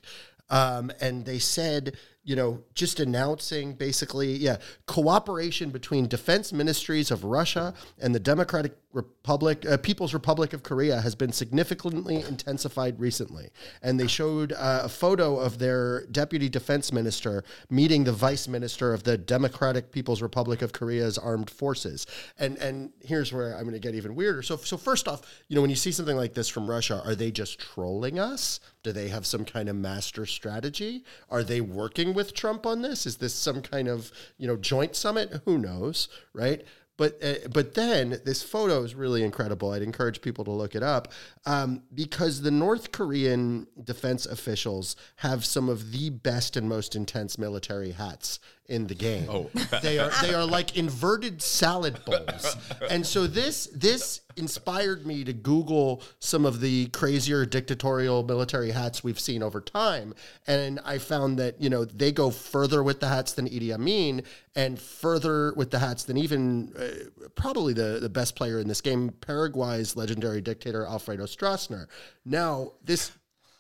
Um, 0.50 0.92
and 1.02 1.26
they 1.26 1.40
said, 1.40 1.98
you 2.24 2.36
know, 2.36 2.64
just 2.74 3.00
announcing 3.00 3.74
basically, 3.74 4.34
yeah, 4.34 4.58
cooperation 4.86 5.70
between 5.72 6.08
defense 6.08 6.54
ministries 6.54 7.12
of 7.12 7.26
Russia 7.26 7.74
and 8.02 8.16
the 8.16 8.20
Democratic 8.20 8.78
Republic, 8.94 9.66
uh, 9.66 9.76
People's 9.78 10.14
Republic 10.14 10.54
of 10.54 10.64
Korea 10.64 11.02
has 11.02 11.16
been 11.16 11.32
significantly 11.34 12.18
intensified 12.18 13.00
recently. 13.00 13.50
And 13.82 14.00
they 14.00 14.08
showed 14.08 14.54
uh, 14.54 14.82
a 14.84 14.90
photo 14.90 15.38
of 15.38 15.58
their 15.58 16.06
deputy 16.08 16.48
defense 16.48 16.94
minister 16.94 17.44
meeting 17.70 18.04
the 18.04 18.14
vice 18.14 18.48
minister 18.48 18.94
of 18.94 19.04
the 19.04 19.18
Democratic 19.18 19.92
People's 19.92 20.22
Republic 20.22 20.62
of 20.62 20.72
Korea's 20.72 21.18
armed 21.18 21.50
forces. 21.50 22.06
And 22.38 22.58
and 22.58 22.92
here's 23.04 23.34
where 23.34 23.56
I'm 23.56 23.64
going 23.64 23.74
to 23.74 23.80
get 23.80 23.96
even 23.96 24.16
weirder. 24.16 24.44
So 24.44 24.58
so 24.58 24.78
first 24.78 25.08
off, 25.08 25.22
you 25.50 25.56
know, 25.56 25.62
when 25.62 25.72
you 25.72 25.76
see 25.76 25.92
something 25.92 26.16
like 26.16 26.36
this 26.36 26.48
from 26.48 26.70
Russia, 26.70 27.02
are 27.04 27.16
they 27.16 27.32
just 27.32 27.60
trolling 27.60 28.20
us? 28.20 28.60
Do 28.84 28.92
they 28.92 29.08
have 29.08 29.26
some 29.26 29.46
kind 29.46 29.70
of 29.70 29.76
master 29.76 30.26
strategy? 30.26 31.04
Are 31.30 31.44
they 31.44 31.62
working 31.62 32.14
with 32.14 32.34
Trump 32.34 32.66
on 32.66 32.82
this? 32.82 33.06
Is 33.06 33.18
this 33.18 33.34
some 33.34 33.62
kind 33.62 33.88
of 33.88 34.12
you 34.38 34.48
know 34.48 34.58
joint 34.58 34.96
summit? 34.96 35.42
Who 35.46 35.58
knows, 35.58 36.10
right? 36.34 36.64
But 36.98 37.24
uh, 37.24 37.48
but 37.52 37.74
then 37.74 38.22
this 38.24 38.44
photo 38.44 38.84
is 38.84 38.94
really 38.94 39.24
incredible. 39.24 39.72
I'd 39.72 39.82
encourage 39.82 40.22
people 40.22 40.46
to 40.46 40.52
look 40.52 40.76
it 40.76 40.84
up 40.84 41.12
um, 41.46 41.84
because 41.94 42.42
the 42.42 42.52
North 42.52 42.92
Korean 42.92 43.68
defense 43.84 44.26
officials 44.26 44.96
have 45.18 45.44
some 45.44 45.70
of 45.70 45.92
the 45.92 46.12
best 46.12 46.56
and 46.56 46.70
most 46.70 46.96
intense 46.96 47.38
military 47.38 47.92
hats 47.92 48.40
in 48.68 48.88
the 48.88 48.96
game. 48.96 49.28
Oh. 49.30 49.50
they 49.82 50.00
are 50.00 50.12
they 50.22 50.34
are 50.34 50.46
like 50.46 50.78
inverted 50.78 51.42
salad 51.42 52.00
bowls, 52.06 52.56
and 52.90 53.06
so 53.06 53.28
this 53.28 53.68
this 53.68 54.22
inspired 54.36 55.06
me 55.06 55.24
to 55.24 55.34
Google 55.34 56.02
some 56.20 56.46
of 56.46 56.60
the 56.60 56.88
crazier 56.88 57.46
dictatorial 57.46 58.24
military 58.24 58.72
hats 58.72 59.04
we've 59.04 59.20
seen 59.20 59.44
over 59.44 59.62
time, 59.62 60.14
and 60.48 60.80
I 60.86 60.98
found 60.98 61.38
that 61.40 61.62
you 61.62 61.70
know 61.70 61.86
they 61.86 62.12
go 62.12 62.30
further 62.30 62.84
with 62.84 63.00
the 63.00 63.10
hats 63.10 63.34
than 63.34 63.48
Idi 63.48 63.74
Amin, 63.74 64.24
and 64.56 64.80
further 64.80 65.54
with 65.56 65.72
the 65.72 65.80
hats 65.80 66.04
than 66.04 66.18
even 66.18 66.74
uh, 66.78 67.28
probably 67.36 67.74
the 67.74 68.00
the 68.02 68.10
best 68.10 68.36
player 68.36 68.60
in 68.60 68.68
this 68.68 68.82
game, 68.82 69.10
Paraguay's 69.22 69.96
legendary 69.96 70.42
dictator 70.42 70.86
Alfredo 70.86 71.26
Stroessner. 71.26 71.88
Now 72.26 72.74
this 72.84 73.12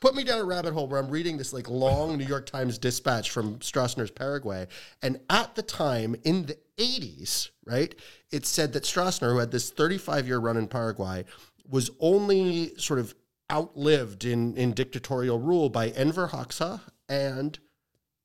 put 0.03 0.15
me 0.15 0.23
down 0.25 0.37
a 0.37 0.43
rabbit 0.43 0.73
hole 0.73 0.85
where 0.85 0.99
I'm 0.99 1.09
reading 1.09 1.37
this 1.37 1.53
like 1.53 1.69
long 1.69 2.17
New 2.17 2.25
York 2.25 2.45
Times 2.45 2.77
dispatch 2.77 3.31
from 3.31 3.59
Stroessner's 3.59 4.11
Paraguay. 4.11 4.67
And 5.01 5.21
at 5.29 5.55
the 5.55 5.61
time 5.61 6.13
in 6.25 6.45
the 6.45 6.57
80s, 6.77 7.51
right, 7.65 7.95
it 8.29 8.45
said 8.45 8.73
that 8.73 8.83
Stroessner, 8.83 9.31
who 9.31 9.37
had 9.37 9.51
this 9.51 9.71
35 9.71 10.27
year 10.27 10.39
run 10.39 10.57
in 10.57 10.67
Paraguay, 10.67 11.23
was 11.69 11.89
only 12.01 12.73
sort 12.75 12.99
of 12.99 13.15
outlived 13.49 14.25
in, 14.25 14.57
in 14.57 14.73
dictatorial 14.73 15.39
rule 15.39 15.69
by 15.69 15.87
Enver 15.91 16.27
Hoxha 16.27 16.81
and 17.07 17.57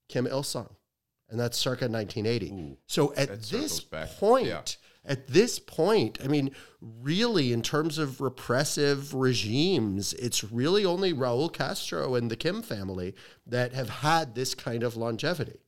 Kim 0.09 0.27
Il 0.27 0.43
sung. 0.43 0.75
And 1.31 1.39
that's 1.39 1.57
circa 1.57 1.87
1980. 1.87 2.79
so 2.89 3.15
at 3.15 3.43
this 3.45 3.79
point, 4.19 4.49
Yeah. 4.49 4.63
At 5.05 5.29
this 5.29 5.59
point, 5.59 6.19
I 6.23 6.29
mean, 6.29 6.51
really, 6.81 7.53
in 7.53 7.63
terms 7.63 7.99
of 7.99 8.21
repressive 8.21 9.15
regimes, 9.15 10.13
it's 10.15 10.45
really 10.45 10.85
only 10.85 11.13
Raul 11.13 11.53
Castro 11.53 12.15
and 12.15 12.31
the 12.31 12.37
Kim 12.37 12.63
family 12.63 13.15
that 13.47 13.73
have 13.73 13.89
had 13.89 14.35
this 14.35 14.55
kind 14.55 14.83
of 14.83 14.97
longevity. 14.97 15.61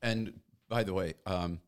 And 0.00 0.40
by 0.68 0.84
the 0.84 0.94
way, 0.94 1.14
um, 1.26 1.60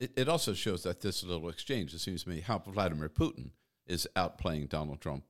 it, 0.00 0.12
it 0.16 0.28
also 0.28 0.54
shows 0.54 0.82
that 0.82 1.00
this 1.00 1.22
little 1.22 1.48
exchange, 1.48 1.94
it 1.94 2.00
seems 2.00 2.24
to 2.24 2.30
me, 2.30 2.40
how 2.40 2.58
Vladimir 2.58 3.08
Putin 3.08 3.50
is 3.86 4.08
outplaying 4.16 4.68
Donald 4.68 5.00
Trump 5.00 5.24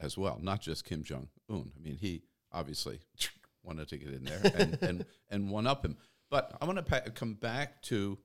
as 0.00 0.16
well, 0.16 0.38
not 0.42 0.60
just 0.60 0.84
Kim 0.84 1.02
Jong 1.02 1.28
Un. 1.50 1.70
I 1.76 1.82
mean, 1.82 1.96
he 1.96 2.22
obviously 2.52 3.00
wanted 3.62 3.88
to 3.88 3.96
get 3.98 4.12
in 4.12 4.24
there 4.24 4.40
and, 4.54 4.78
and, 4.82 5.06
and 5.30 5.50
one 5.50 5.66
up 5.66 5.84
him. 5.84 5.96
But 6.30 6.56
I 6.60 6.64
want 6.64 6.78
to 6.78 6.82
pa- 6.82 7.10
come 7.14 7.34
back 7.34 7.82
to 7.82 8.18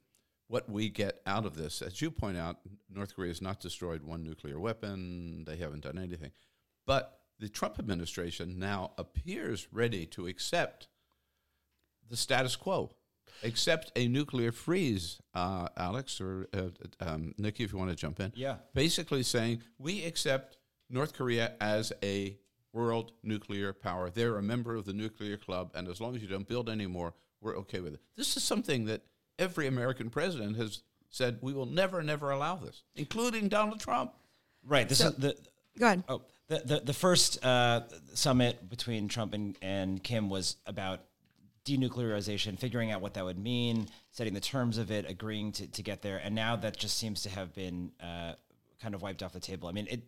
what 0.49 0.67
we 0.67 0.89
get 0.89 1.21
out 1.27 1.45
of 1.45 1.55
this. 1.55 1.81
As 1.81 2.01
you 2.01 2.09
point 2.09 2.35
out, 2.35 2.57
North 2.93 3.15
Korea 3.15 3.29
has 3.29 3.41
not 3.41 3.59
destroyed 3.59 4.03
one 4.03 4.23
nuclear 4.23 4.59
weapon, 4.59 5.45
they 5.45 5.57
haven't 5.57 5.83
done 5.83 5.97
anything. 5.97 6.31
But 6.87 7.19
the 7.39 7.47
Trump 7.47 7.77
administration 7.77 8.57
now 8.57 8.91
appears 8.97 9.67
ready 9.71 10.07
to 10.07 10.25
accept 10.25 10.87
the 12.09 12.17
status 12.17 12.55
quo, 12.55 12.89
accept 13.43 13.91
a 13.95 14.07
nuclear 14.07 14.51
freeze, 14.51 15.21
uh, 15.35 15.67
Alex 15.77 16.19
or 16.19 16.47
uh, 16.53 16.69
um, 16.99 17.35
Nikki, 17.37 17.63
if 17.63 17.71
you 17.71 17.77
want 17.77 17.91
to 17.91 17.95
jump 17.95 18.19
in. 18.19 18.33
Yeah. 18.35 18.55
Basically 18.73 19.21
saying 19.21 19.61
we 19.77 20.03
accept 20.03 20.57
North 20.89 21.13
Korea 21.13 21.53
as 21.61 21.93
a 22.01 22.39
world 22.73 23.11
nuclear 23.21 23.71
power. 23.71 24.09
They're 24.09 24.37
a 24.37 24.43
member 24.43 24.75
of 24.75 24.85
the 24.85 24.93
nuclear 24.93 25.37
club, 25.37 25.71
and 25.75 25.87
as 25.87 26.01
long 26.01 26.15
as 26.15 26.23
you 26.23 26.27
don't 26.27 26.47
build 26.47 26.69
any 26.69 26.87
more, 26.87 27.13
we're 27.39 27.57
okay 27.57 27.81
with 27.81 27.93
it. 27.93 28.01
This 28.17 28.35
is 28.35 28.43
something 28.43 28.85
that 28.85 29.03
every 29.39 29.65
American 29.65 30.09
president 30.09 30.57
has 30.57 30.83
said 31.09 31.39
we 31.41 31.53
will 31.53 31.65
never, 31.65 32.03
never 32.03 32.29
allow 32.29 32.55
this, 32.55 32.83
including 32.95 33.47
Donald 33.47 33.79
Trump. 33.79 34.13
Right. 34.63 34.87
This 34.87 35.01
is 35.01 35.15
the 35.15 35.35
Go 35.79 35.85
ahead. 35.85 36.03
Oh, 36.07 36.21
the 36.47 36.61
the, 36.65 36.79
the 36.81 36.93
first 36.93 37.43
uh, 37.43 37.81
summit 38.13 38.69
between 38.69 39.07
Trump 39.07 39.33
and, 39.33 39.57
and 39.61 40.03
Kim 40.03 40.29
was 40.29 40.57
about 40.65 41.01
denuclearization, 41.65 42.57
figuring 42.59 42.91
out 42.91 43.01
what 43.01 43.13
that 43.13 43.23
would 43.23 43.39
mean, 43.39 43.87
setting 44.11 44.33
the 44.33 44.39
terms 44.39 44.77
of 44.77 44.91
it, 44.91 45.09
agreeing 45.09 45.51
to, 45.53 45.67
to 45.67 45.81
get 45.81 46.01
there, 46.01 46.19
and 46.23 46.35
now 46.35 46.55
that 46.55 46.77
just 46.77 46.97
seems 46.97 47.21
to 47.23 47.29
have 47.29 47.53
been 47.53 47.91
uh, 48.01 48.33
kind 48.81 48.95
of 48.95 49.01
wiped 49.01 49.23
off 49.23 49.33
the 49.33 49.39
table. 49.39 49.69
I 49.69 49.71
mean, 49.71 49.87
it. 49.89 50.01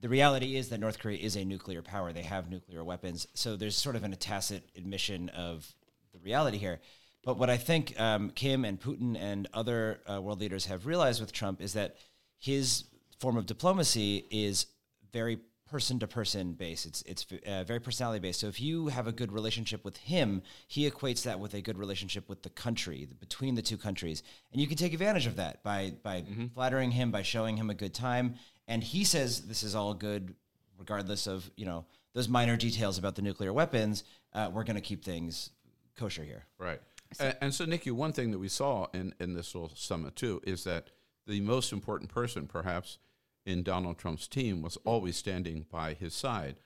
The 0.00 0.08
reality 0.10 0.56
is 0.56 0.68
that 0.68 0.80
North 0.80 0.98
Korea 0.98 1.16
is 1.16 1.36
a 1.36 1.44
nuclear 1.44 1.80
power; 1.80 2.12
they 2.12 2.22
have 2.22 2.50
nuclear 2.50 2.84
weapons. 2.84 3.26
So 3.34 3.56
there's 3.56 3.76
sort 3.76 3.96
of 3.96 4.04
an, 4.04 4.12
a 4.12 4.16
tacit 4.16 4.68
admission 4.76 5.30
of 5.30 5.72
the 6.12 6.18
reality 6.18 6.58
here. 6.58 6.80
But 7.24 7.38
what 7.38 7.50
I 7.50 7.56
think 7.56 7.98
um, 8.00 8.30
Kim 8.30 8.64
and 8.64 8.80
Putin 8.80 9.16
and 9.18 9.48
other 9.54 10.00
uh, 10.10 10.20
world 10.20 10.40
leaders 10.40 10.66
have 10.66 10.86
realized 10.86 11.20
with 11.20 11.32
Trump 11.32 11.60
is 11.60 11.72
that 11.72 11.96
his 12.38 12.84
form 13.18 13.36
of 13.36 13.46
diplomacy 13.46 14.26
is 14.30 14.66
very 15.12 15.38
person 15.70 15.98
to 15.98 16.06
person 16.06 16.52
based. 16.52 16.86
It's 16.86 17.02
it's 17.02 17.26
uh, 17.46 17.64
very 17.64 17.80
personality 17.80 18.20
based. 18.20 18.40
So 18.40 18.48
if 18.48 18.60
you 18.60 18.88
have 18.88 19.06
a 19.06 19.12
good 19.12 19.32
relationship 19.32 19.84
with 19.84 19.96
him, 19.96 20.42
he 20.68 20.88
equates 20.88 21.22
that 21.24 21.40
with 21.40 21.54
a 21.54 21.60
good 21.60 21.78
relationship 21.78 22.28
with 22.28 22.42
the 22.42 22.50
country 22.50 23.08
between 23.18 23.54
the 23.54 23.62
two 23.62 23.76
countries, 23.76 24.22
and 24.52 24.60
you 24.60 24.66
can 24.66 24.76
take 24.76 24.92
advantage 24.92 25.26
of 25.26 25.36
that 25.36 25.62
by 25.62 25.94
by 26.02 26.24
flattering 26.54 26.90
him, 26.90 27.10
by 27.10 27.22
showing 27.22 27.56
him 27.56 27.70
a 27.70 27.74
good 27.74 27.94
time. 27.94 28.34
And 28.68 28.82
he 28.82 29.04
says 29.04 29.42
this 29.42 29.62
is 29.62 29.74
all 29.74 29.94
good, 29.94 30.34
regardless 30.78 31.26
of 31.26 31.50
you 31.56 31.66
know 31.66 31.86
those 32.12 32.28
minor 32.28 32.56
details 32.56 32.98
about 32.98 33.14
the 33.16 33.22
nuclear 33.22 33.52
weapons. 33.52 34.04
Uh, 34.32 34.50
we're 34.52 34.64
going 34.64 34.76
to 34.76 34.82
keep 34.82 35.04
things 35.04 35.50
kosher 35.96 36.24
here. 36.24 36.44
Right. 36.58 36.80
And, 37.20 37.36
and 37.40 37.54
so, 37.54 37.64
Nikki, 37.64 37.90
one 37.90 38.12
thing 38.12 38.30
that 38.30 38.38
we 38.38 38.48
saw 38.48 38.86
in, 38.94 39.14
in 39.20 39.34
this 39.34 39.54
little 39.54 39.72
summit, 39.74 40.16
too, 40.16 40.40
is 40.44 40.64
that 40.64 40.90
the 41.26 41.40
most 41.40 41.72
important 41.72 42.10
person, 42.10 42.46
perhaps, 42.46 42.98
in 43.46 43.62
Donald 43.62 43.98
Trump's 43.98 44.26
team 44.28 44.62
was 44.62 44.78
always 44.84 45.16
standing 45.16 45.66
by 45.70 45.94
his 45.94 46.14
side. 46.14 46.56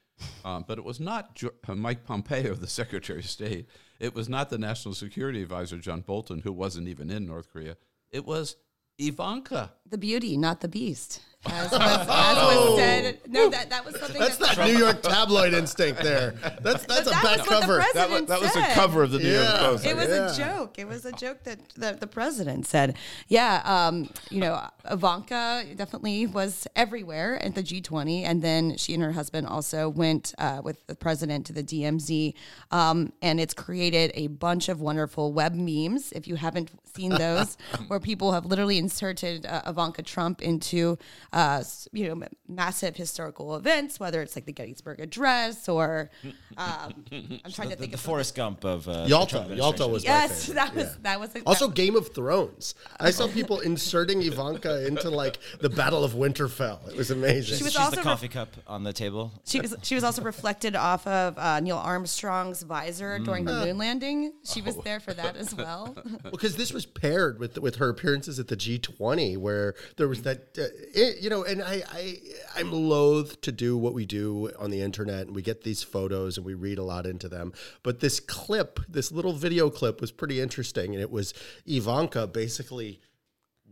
Um, 0.44 0.64
but 0.66 0.78
it 0.78 0.84
was 0.84 0.98
not 0.98 1.34
jo- 1.34 1.52
uh, 1.68 1.74
Mike 1.74 2.04
Pompeo, 2.04 2.54
the 2.54 2.66
Secretary 2.68 3.20
of 3.20 3.26
State. 3.26 3.68
It 4.00 4.14
was 4.14 4.28
not 4.28 4.50
the 4.50 4.58
National 4.58 4.94
Security 4.94 5.42
Advisor, 5.42 5.78
John 5.78 6.00
Bolton, 6.00 6.40
who 6.40 6.52
wasn't 6.52 6.88
even 6.88 7.10
in 7.10 7.26
North 7.26 7.52
Korea. 7.52 7.76
It 8.10 8.26
was 8.26 8.56
Ivanka. 8.98 9.72
The 9.88 9.98
beauty, 9.98 10.36
not 10.36 10.60
the 10.60 10.68
beast. 10.68 11.20
As 11.46 11.70
was, 11.70 11.80
as 11.80 12.06
was 12.08 12.78
said. 12.78 13.20
No, 13.28 13.48
that, 13.48 13.70
that 13.70 13.84
was 13.84 13.98
something 13.98 14.20
That's 14.20 14.36
that, 14.38 14.56
that 14.56 14.66
New 14.66 14.76
York 14.76 15.02
tabloid 15.02 15.54
instinct 15.54 16.02
there. 16.02 16.32
That's 16.60 16.84
that's 16.84 17.06
a 17.06 17.10
that 17.10 17.22
back 17.22 17.38
was 17.38 17.38
what 17.38 17.48
the 17.48 17.60
cover. 17.60 17.84
That 17.94 18.10
was, 18.10 18.26
that 18.26 18.40
was 18.40 18.52
the 18.54 18.66
cover 18.72 19.02
of 19.04 19.12
the 19.12 19.18
New 19.20 19.32
York 19.32 19.46
Post. 19.58 19.86
It 19.86 19.96
was 19.96 20.08
Yeah. 20.08 20.32
a 20.32 20.36
joke. 20.36 20.78
It 20.78 20.88
was 20.88 21.04
a 21.04 21.12
joke 21.12 21.44
that, 21.44 21.60
that 21.76 22.00
the 22.00 22.08
president 22.08 22.66
said. 22.66 22.96
Yeah, 23.28 23.62
um, 23.64 24.10
you 24.30 24.40
know, 24.40 24.60
Ivanka 24.90 25.64
definitely 25.76 26.26
was 26.26 26.66
everywhere 26.74 27.40
at 27.42 27.54
the 27.54 27.62
G20, 27.62 28.22
and 28.24 28.42
then 28.42 28.76
she 28.76 28.94
and 28.94 29.02
her 29.02 29.12
husband 29.12 29.46
also 29.46 29.88
went 29.88 30.34
uh, 30.38 30.60
with 30.64 30.84
the 30.88 30.96
president 30.96 31.46
to 31.46 31.52
the 31.52 31.62
DMZ, 31.62 32.34
um, 32.72 33.12
and 33.22 33.38
it's 33.38 33.54
created 33.54 34.10
a 34.14 34.26
bunch 34.26 34.68
of 34.68 34.80
wonderful 34.80 35.32
web 35.32 35.54
memes. 35.54 36.10
If 36.12 36.26
you 36.26 36.34
haven't 36.34 36.70
seen 36.96 37.10
those, 37.10 37.56
where 37.88 38.00
people 38.00 38.32
have 38.32 38.44
literally 38.44 38.76
inserted 38.78 39.46
uh, 39.46 39.62
Ivanka 39.66 40.02
Trump 40.02 40.42
into, 40.42 40.98
uh, 41.32 41.37
s- 41.40 41.88
you 41.92 42.08
know, 42.14 42.26
massive 42.48 42.96
historical 42.96 43.56
events, 43.56 43.98
whether 44.00 44.22
it's 44.22 44.34
like 44.36 44.46
the 44.46 44.52
Gettysburg 44.52 45.00
Address 45.00 45.68
or 45.68 46.10
um, 46.56 47.04
I'm 47.44 47.52
trying 47.52 47.70
to 47.70 47.76
The, 47.76 47.80
think 47.80 47.92
the 47.92 47.94
of 47.96 48.00
Forrest 48.00 48.34
Gump 48.34 48.64
of 48.64 48.88
uh, 48.88 49.04
the 49.04 49.08
Yalta. 49.08 49.30
Trump 49.38 49.56
Yalta 49.56 49.86
was 49.86 50.04
Yes, 50.04 50.46
favorite. 50.46 50.54
that 50.56 50.74
was 50.74 50.84
Yeah. 50.84 50.94
that 51.02 51.20
was 51.20 51.34
a, 51.36 51.40
Also, 51.44 51.66
that- 51.68 51.74
Game 51.76 51.96
of 51.96 52.14
Thrones. 52.14 52.74
I 53.00 53.10
saw 53.10 53.28
people 53.28 53.60
inserting 53.70 54.22
Ivanka 54.22 54.86
into 54.86 55.10
like 55.10 55.38
the 55.60 55.68
Battle 55.70 56.04
of 56.04 56.12
Winterfell. 56.14 56.88
It 56.88 56.96
was 56.96 57.10
amazing. 57.10 57.56
She 57.58 57.64
was 57.64 57.72
She's 57.72 57.76
also 57.80 57.92
the 57.96 57.96
re- 57.98 58.02
coffee 58.04 58.28
cup 58.28 58.48
on 58.66 58.82
the 58.84 58.92
table. 58.92 59.32
She 59.44 59.60
was 59.60 59.74
she 59.82 59.94
was 59.94 60.04
also 60.04 60.22
reflected 60.22 60.74
off 60.76 61.06
of 61.06 61.36
uh, 61.38 61.60
Neil 61.60 61.76
Armstrong's 61.76 62.62
visor 62.62 63.18
during 63.18 63.44
the 63.44 63.64
moon 63.66 63.78
landing. 63.78 64.32
She 64.44 64.62
was 64.62 64.76
there 64.78 65.00
for 65.00 65.12
that 65.14 65.36
as 65.36 65.54
well. 65.54 65.96
because 66.30 66.56
this 66.56 66.72
was 66.72 66.86
paired 66.86 67.38
with 67.38 67.58
with 67.58 67.76
her 67.76 67.88
appearances 67.88 68.38
at 68.38 68.48
the 68.48 68.56
G20, 68.56 69.36
where 69.36 69.74
there 69.96 70.08
was 70.08 70.22
that, 70.22 70.38
uh, 70.58 70.62
it, 70.94 71.17
you 71.20 71.30
know, 71.30 71.44
and 71.44 71.62
I, 71.62 71.82
I 71.90 72.18
I'm 72.56 72.72
loath 72.72 73.40
to 73.42 73.52
do 73.52 73.76
what 73.76 73.94
we 73.94 74.06
do 74.06 74.50
on 74.58 74.70
the 74.70 74.80
internet, 74.80 75.26
and 75.26 75.36
we 75.36 75.42
get 75.42 75.62
these 75.62 75.82
photos 75.82 76.36
and 76.36 76.46
we 76.46 76.54
read 76.54 76.78
a 76.78 76.84
lot 76.84 77.06
into 77.06 77.28
them. 77.28 77.52
But 77.82 78.00
this 78.00 78.20
clip, 78.20 78.80
this 78.88 79.12
little 79.12 79.32
video 79.32 79.70
clip, 79.70 80.00
was 80.00 80.12
pretty 80.12 80.40
interesting, 80.40 80.94
and 80.94 81.00
it 81.00 81.10
was 81.10 81.34
Ivanka 81.66 82.26
basically 82.26 83.00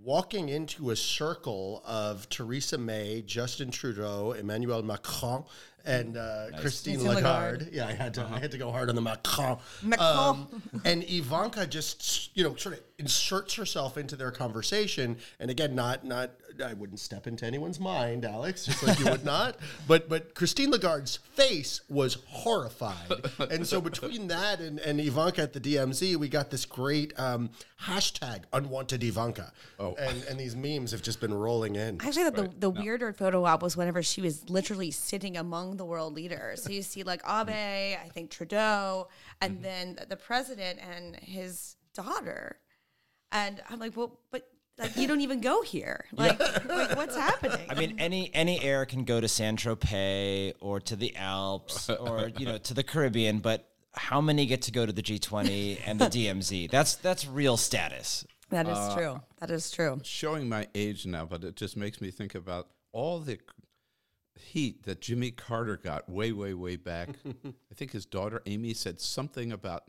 walking 0.02 0.48
into 0.48 0.90
a 0.90 0.96
circle 0.96 1.82
of 1.84 2.28
Theresa 2.28 2.78
May, 2.78 3.22
Justin 3.22 3.72
Trudeau, 3.72 4.32
Emmanuel 4.32 4.82
Macron, 4.82 5.44
and 5.84 6.16
uh, 6.16 6.46
Christine 6.60 6.96
Christine 6.96 7.04
Lagarde. 7.04 7.24
Lagarde. 7.24 7.68
Yeah, 7.72 7.86
I 7.86 7.92
had 7.92 8.14
to 8.14 8.28
I 8.30 8.38
had 8.38 8.50
to 8.50 8.58
go 8.58 8.70
hard 8.70 8.88
on 8.88 8.94
the 8.94 9.00
Macron. 9.00 9.58
Macron. 9.82 10.16
Um, 10.16 10.62
and 10.84 11.04
Ivanka 11.08 11.66
just 11.66 12.36
you 12.36 12.44
know 12.44 12.56
sort 12.56 12.76
of 12.76 12.82
inserts 12.98 13.54
herself 13.54 13.96
into 13.96 14.16
their 14.16 14.30
conversation, 14.30 15.16
and 15.38 15.50
again, 15.50 15.74
not 15.74 16.04
not 16.04 16.30
I 16.62 16.74
wouldn't 16.74 17.00
step 17.00 17.26
into 17.26 17.44
anyone's 17.46 17.80
mind, 17.80 18.24
Alex, 18.24 18.66
just 18.66 18.82
like 18.82 18.98
you 18.98 19.06
would 19.06 19.24
not. 19.36 19.56
But 19.86 20.08
but 20.08 20.34
Christine 20.34 20.70
Lagarde's 20.70 21.16
face 21.16 21.80
was 21.88 22.18
horrified, 22.26 23.12
and 23.50 23.66
so 23.66 23.80
between 23.80 24.28
that 24.28 24.60
and, 24.60 24.78
and 24.80 25.00
Ivanka 25.00 25.42
at 25.42 25.52
the 25.52 25.60
DMZ, 25.60 26.16
we 26.16 26.28
got 26.28 26.50
this 26.50 26.64
great 26.64 27.18
um, 27.18 27.50
hashtag 27.82 28.42
unwanted 28.52 29.02
Ivanka. 29.02 29.52
Oh. 29.78 29.94
and 29.98 30.22
and 30.24 30.38
these 30.38 30.56
memes 30.56 30.90
have 30.92 31.02
just 31.02 31.20
been 31.20 31.34
rolling 31.34 31.76
in. 31.76 32.00
Actually, 32.00 32.24
thought 32.24 32.60
the, 32.60 32.70
the 32.70 32.70
weirder 32.70 33.12
photo 33.12 33.44
op 33.44 33.62
was 33.62 33.76
whenever 33.76 34.02
she 34.02 34.20
was 34.20 34.48
literally 34.48 34.90
sitting 34.90 35.36
among 35.36 35.76
the 35.76 35.84
world 35.84 36.14
leaders. 36.14 36.62
So 36.62 36.70
you 36.70 36.82
see 36.82 37.02
like 37.02 37.22
Abe, 37.26 37.50
I 37.50 38.08
think 38.12 38.30
Trudeau, 38.30 39.08
and 39.40 39.62
then 39.62 39.98
the 40.08 40.16
president 40.16 40.78
and 40.80 41.16
his 41.16 41.76
daughter. 41.94 42.58
And 43.32 43.60
I'm 43.68 43.78
like, 43.78 43.96
well, 43.96 44.20
but 44.30 44.48
like 44.78 44.96
you 44.96 45.06
don't 45.06 45.20
even 45.20 45.40
go 45.40 45.62
here. 45.62 46.04
Like, 46.12 46.38
like 46.66 46.96
what's 46.96 47.16
happening? 47.16 47.66
I 47.68 47.74
mean, 47.74 47.96
any 47.98 48.32
any 48.34 48.62
heir 48.62 48.84
can 48.86 49.04
go 49.04 49.20
to 49.20 49.28
San 49.28 49.56
Tropez 49.56 50.54
or 50.60 50.80
to 50.80 50.96
the 50.96 51.14
Alps 51.16 51.88
or 51.90 52.30
you 52.36 52.46
know 52.46 52.58
to 52.58 52.74
the 52.74 52.82
Caribbean, 52.82 53.38
but 53.38 53.68
how 53.94 54.20
many 54.20 54.46
get 54.46 54.62
to 54.62 54.72
go 54.72 54.84
to 54.84 54.92
the 54.92 55.02
G20 55.02 55.80
and 55.86 55.98
the 55.98 56.06
DMZ? 56.06 56.70
That's 56.70 56.96
that's 56.96 57.26
real 57.26 57.56
status. 57.56 58.26
that 58.50 58.68
is 58.68 58.76
uh, 58.76 58.94
true. 58.94 59.20
That 59.40 59.50
is 59.50 59.70
true. 59.70 60.00
showing 60.02 60.48
my 60.48 60.68
age 60.74 61.06
now, 61.06 61.24
but 61.24 61.44
it 61.44 61.56
just 61.56 61.76
makes 61.76 62.00
me 62.00 62.10
think 62.10 62.34
about 62.34 62.68
all 62.92 63.18
the 63.18 63.38
heat 64.38 64.84
that 64.84 65.00
Jimmy 65.00 65.30
Carter 65.30 65.76
got 65.76 66.08
way, 66.08 66.32
way, 66.32 66.54
way 66.54 66.76
back. 66.76 67.08
I 67.26 67.74
think 67.74 67.92
his 67.92 68.06
daughter 68.06 68.42
Amy 68.46 68.74
said 68.74 69.00
something 69.00 69.52
about 69.52 69.84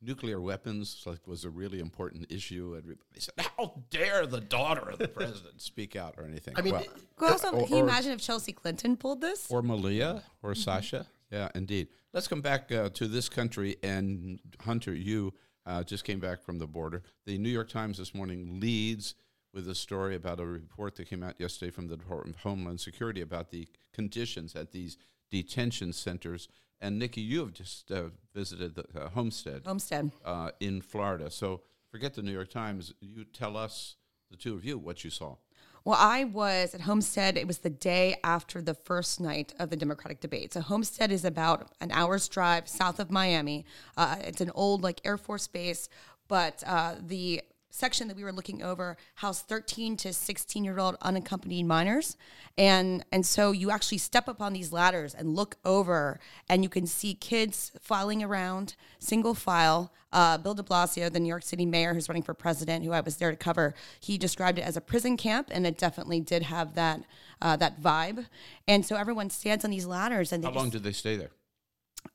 nuclear 0.00 0.40
weapons 0.40 1.02
like 1.06 1.26
was 1.26 1.44
a 1.44 1.50
really 1.50 1.80
important 1.80 2.30
issue. 2.30 2.74
Everybody 2.76 3.20
said, 3.20 3.34
"How 3.56 3.82
dare 3.90 4.26
the 4.26 4.40
daughter 4.40 4.88
of 4.90 4.98
the 4.98 5.08
president 5.20 5.60
speak 5.60 5.96
out 5.96 6.14
or 6.18 6.24
anything?" 6.24 6.54
I 6.56 6.62
mean, 6.62 6.74
Well, 6.74 6.84
Well, 7.20 7.32
also, 7.32 7.50
or- 7.52 7.66
can 7.66 7.76
you 7.76 7.82
imagine 7.82 8.12
if 8.12 8.20
Chelsea 8.20 8.52
Clinton 8.52 8.96
pulled 8.96 9.20
this? 9.20 9.50
or 9.50 9.62
Malia 9.62 10.22
or 10.42 10.54
Sasha. 10.54 11.06
Yeah, 11.30 11.48
indeed. 11.54 11.88
Let's 12.14 12.26
come 12.26 12.40
back 12.40 12.72
uh, 12.72 12.88
to 12.90 13.06
this 13.06 13.28
country. 13.28 13.76
And 13.82 14.40
Hunter, 14.62 14.94
you 14.94 15.34
uh, 15.66 15.82
just 15.82 16.04
came 16.04 16.20
back 16.20 16.42
from 16.42 16.58
the 16.58 16.66
border. 16.66 17.02
The 17.26 17.36
New 17.36 17.50
York 17.50 17.68
Times 17.68 17.98
this 17.98 18.14
morning 18.14 18.60
leads 18.60 19.14
with 19.52 19.68
a 19.68 19.74
story 19.74 20.14
about 20.14 20.40
a 20.40 20.46
report 20.46 20.94
that 20.96 21.08
came 21.08 21.22
out 21.22 21.38
yesterday 21.38 21.70
from 21.70 21.88
the 21.88 21.96
Department 21.98 22.36
of 22.36 22.42
Homeland 22.42 22.80
Security 22.80 23.20
about 23.20 23.50
the 23.50 23.68
conditions 23.92 24.56
at 24.56 24.72
these 24.72 24.96
detention 25.30 25.92
centers. 25.92 26.48
And 26.80 26.98
Nikki, 26.98 27.20
you 27.20 27.40
have 27.40 27.52
just 27.52 27.90
uh, 27.90 28.04
visited 28.34 28.74
the 28.76 28.84
uh, 28.98 29.08
Homestead 29.10 29.62
Homestead. 29.66 30.12
uh, 30.24 30.50
in 30.60 30.80
Florida. 30.80 31.30
So 31.30 31.62
forget 31.90 32.14
the 32.14 32.22
New 32.22 32.32
York 32.32 32.50
Times. 32.50 32.94
You 33.00 33.24
tell 33.24 33.56
us, 33.56 33.96
the 34.30 34.36
two 34.36 34.54
of 34.54 34.64
you, 34.64 34.78
what 34.78 35.02
you 35.04 35.10
saw. 35.10 35.36
Well, 35.84 35.96
I 35.98 36.24
was 36.24 36.74
at 36.74 36.82
Homestead. 36.82 37.36
It 37.38 37.46
was 37.46 37.58
the 37.58 37.70
day 37.70 38.16
after 38.22 38.60
the 38.60 38.74
first 38.74 39.20
night 39.20 39.54
of 39.58 39.70
the 39.70 39.76
Democratic 39.76 40.20
debate. 40.20 40.52
So 40.52 40.60
Homestead 40.60 41.10
is 41.10 41.24
about 41.24 41.70
an 41.80 41.90
hour's 41.92 42.28
drive 42.28 42.68
south 42.68 43.00
of 43.00 43.10
Miami. 43.10 43.64
Uh, 43.96 44.16
it's 44.20 44.40
an 44.42 44.50
old 44.54 44.82
like 44.82 45.00
Air 45.04 45.16
Force 45.16 45.46
base, 45.46 45.88
but 46.26 46.62
uh, 46.66 46.96
the 47.00 47.40
section 47.70 48.08
that 48.08 48.16
we 48.16 48.24
were 48.24 48.32
looking 48.32 48.62
over 48.62 48.96
housed 49.16 49.46
13 49.46 49.96
to 49.98 50.12
16 50.12 50.64
year 50.64 50.78
old 50.78 50.96
unaccompanied 51.02 51.66
minors. 51.66 52.16
And 52.56 53.04
and 53.12 53.24
so 53.26 53.52
you 53.52 53.70
actually 53.70 53.98
step 53.98 54.28
up 54.28 54.40
on 54.40 54.52
these 54.52 54.72
ladders 54.72 55.14
and 55.14 55.34
look 55.36 55.56
over 55.64 56.18
and 56.48 56.62
you 56.62 56.68
can 56.68 56.86
see 56.86 57.14
kids 57.14 57.72
filing 57.80 58.22
around 58.22 58.74
single 58.98 59.34
file. 59.34 59.92
Uh, 60.10 60.38
bill 60.38 60.54
de 60.54 60.62
blasio 60.62 61.12
the 61.12 61.20
new 61.20 61.28
york 61.28 61.42
city 61.42 61.66
mayor 61.66 61.92
who's 61.92 62.08
running 62.08 62.22
for 62.22 62.32
president 62.32 62.82
who 62.82 62.92
i 62.92 63.00
was 63.02 63.18
there 63.18 63.30
to 63.30 63.36
cover 63.36 63.74
he 64.00 64.16
described 64.16 64.58
it 64.58 64.62
as 64.62 64.74
a 64.74 64.80
prison 64.80 65.18
camp 65.18 65.48
and 65.50 65.66
it 65.66 65.76
definitely 65.76 66.18
did 66.18 66.44
have 66.44 66.74
that 66.74 67.02
uh, 67.42 67.56
that 67.56 67.78
vibe. 67.82 68.24
And 68.66 68.86
so 68.86 68.96
everyone 68.96 69.28
stands 69.28 69.66
on 69.66 69.70
these 69.70 69.84
ladders 69.84 70.32
and 70.32 70.42
they 70.42 70.48
How 70.48 70.54
long 70.54 70.70
just- 70.70 70.72
did 70.72 70.82
they 70.84 70.92
stay 70.92 71.16
there? 71.16 71.28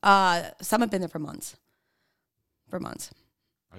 uh, 0.02 0.50
some 0.60 0.80
have 0.80 0.90
been 0.90 1.00
there 1.00 1.08
for 1.08 1.20
months. 1.20 1.56
For 2.68 2.80
months. 2.80 3.10
I, 3.72 3.78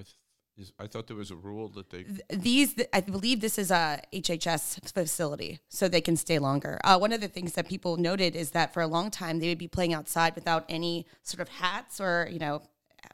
is, 0.58 0.72
I 0.78 0.86
thought 0.86 1.06
there 1.06 1.16
was 1.16 1.30
a 1.30 1.36
rule 1.36 1.68
that 1.70 1.90
they. 1.90 2.04
these 2.30 2.74
i 2.92 3.00
believe 3.00 3.40
this 3.40 3.58
is 3.58 3.70
a 3.70 4.00
hhs 4.12 4.92
facility 4.92 5.60
so 5.68 5.88
they 5.88 6.00
can 6.00 6.16
stay 6.16 6.38
longer 6.38 6.78
uh, 6.84 6.98
one 6.98 7.12
of 7.12 7.20
the 7.20 7.28
things 7.28 7.52
that 7.52 7.68
people 7.68 7.96
noted 7.96 8.34
is 8.34 8.50
that 8.52 8.72
for 8.72 8.82
a 8.82 8.86
long 8.86 9.10
time 9.10 9.38
they 9.38 9.48
would 9.48 9.58
be 9.58 9.68
playing 9.68 9.94
outside 9.94 10.34
without 10.34 10.64
any 10.68 11.06
sort 11.22 11.40
of 11.40 11.48
hats 11.48 12.00
or 12.00 12.28
you 12.30 12.38
know 12.38 12.62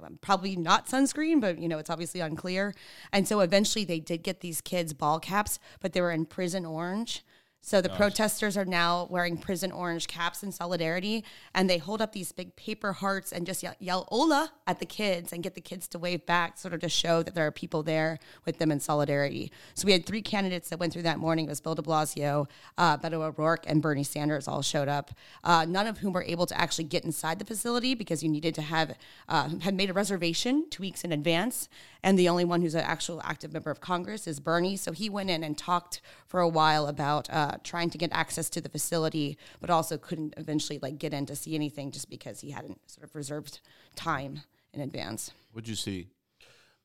um, 0.03 0.19
probably 0.21 0.57
not 0.57 0.87
sunscreen 0.87 1.41
but 1.41 1.59
you 1.59 1.69
know 1.69 1.79
it's 1.79 1.91
obviously 1.91 2.21
unclear 2.21 2.75
and 3.13 3.27
so 3.27 3.41
eventually 3.41 3.85
they 3.85 4.01
did 4.01 4.23
get 4.23 4.41
these 4.41 4.61
kids 4.61 4.93
ball 4.93 5.19
caps 5.19 5.59
but 5.81 5.93
they 5.93 6.01
were 6.01 6.13
in 6.13 6.25
prison 6.25 6.65
orange 6.65 7.25
so 7.65 7.81
the 7.81 7.89
protesters 7.91 8.57
are 8.57 8.65
now 8.65 9.07
wearing 9.09 9.37
prison 9.37 9.71
orange 9.71 10.09
caps 10.09 10.43
in 10.43 10.51
solidarity, 10.51 11.25
and 11.55 11.71
they 11.71 11.79
hold 11.79 12.03
up 12.03 12.13
these 12.13 12.33
big 12.33 12.57
paper 12.57 12.93
hearts 12.93 13.31
and 13.31 13.47
just 13.47 13.63
yell, 13.63 13.75
yell 13.79 14.09
"Ola" 14.11 14.53
at 14.67 14.81
the 14.81 14.85
kids 14.85 15.33
and 15.33 15.45
get 15.45 15.55
the 15.55 15.61
kids 15.61 15.87
to 15.89 15.99
wave 15.99 16.27
back, 16.27 16.59
sort 16.59 16.75
of 16.75 16.81
to 16.81 16.89
show 16.89 17.23
that 17.23 17.37
there 17.37 17.47
are 17.47 17.53
people 17.53 17.85
there 17.85 18.19
with 18.45 18.59
them 18.59 18.73
in 18.73 18.81
solidarity. 18.81 19.53
So 19.75 19.87
we 19.87 19.93
had 19.93 20.05
three 20.05 20.23
candidates 20.23 20.71
that 20.71 20.81
went 20.81 20.93
through 20.93 21.03
that 21.03 21.21
morning. 21.21 21.47
It 21.47 21.51
was 21.51 21.61
Bill 21.61 21.77
De 21.77 21.83
Blasio, 21.83 22.49
uh, 22.77 22.99
Beto 22.99 23.23
O'Rourke, 23.23 23.65
and 23.69 23.81
Bernie 23.81 24.03
Sanders 24.03 24.49
all 24.49 24.63
showed 24.63 24.89
up. 24.89 25.13
Uh, 25.45 25.65
none 25.65 25.87
of 25.87 25.99
whom 25.99 26.13
were 26.13 26.25
able 26.25 26.47
to 26.47 26.61
actually 26.61 26.85
get 26.85 27.05
inside 27.05 27.39
the 27.39 27.45
facility 27.45 27.95
because 27.95 28.25
you 28.25 28.29
needed 28.29 28.57
to 28.57 28.63
have 28.63 28.97
uh, 29.29 29.49
had 29.61 29.75
made 29.75 29.89
a 29.89 29.93
reservation 29.93 30.69
two 30.69 30.83
weeks 30.83 31.05
in 31.05 31.13
advance. 31.13 31.69
And 32.03 32.19
the 32.19 32.29
only 32.29 32.45
one 32.45 32.63
who's 32.63 32.75
an 32.75 32.81
actual 32.81 33.21
active 33.25 33.53
member 33.53 33.71
of 33.71 33.81
Congress 33.81 34.27
is 34.27 34.41
Bernie. 34.41 34.77
So 34.77 34.91
he 34.91 35.09
went 35.09 35.31
in 35.31 35.45
and 35.45 35.57
talked 35.57 36.01
for 36.27 36.41
a 36.41 36.49
while 36.49 36.89
about 36.89 37.31
uh, 37.31 37.52
trying 37.59 37.91
to 37.91 37.99
get 37.99 38.11
access 38.13 38.49
to 38.51 38.61
the 38.61 38.69
facility, 38.69 39.39
but 39.61 39.71
also 39.71 39.99
couldn't 39.99 40.35
eventually 40.37 40.79
like 40.81 40.99
get 40.99 41.13
in 41.13 41.27
to 41.27 41.37
see 41.37 41.55
anything 41.55 41.91
just 41.91 42.11
because 42.11 42.41
he 42.41 42.51
hadn't 42.51 42.79
sort 42.91 43.05
of 43.05 43.15
reserved 43.15 43.61
time 43.97 44.43
in 44.73 44.81
advance. 44.81 45.33
What'd 45.53 45.69
you 45.69 45.75
see? 45.75 46.09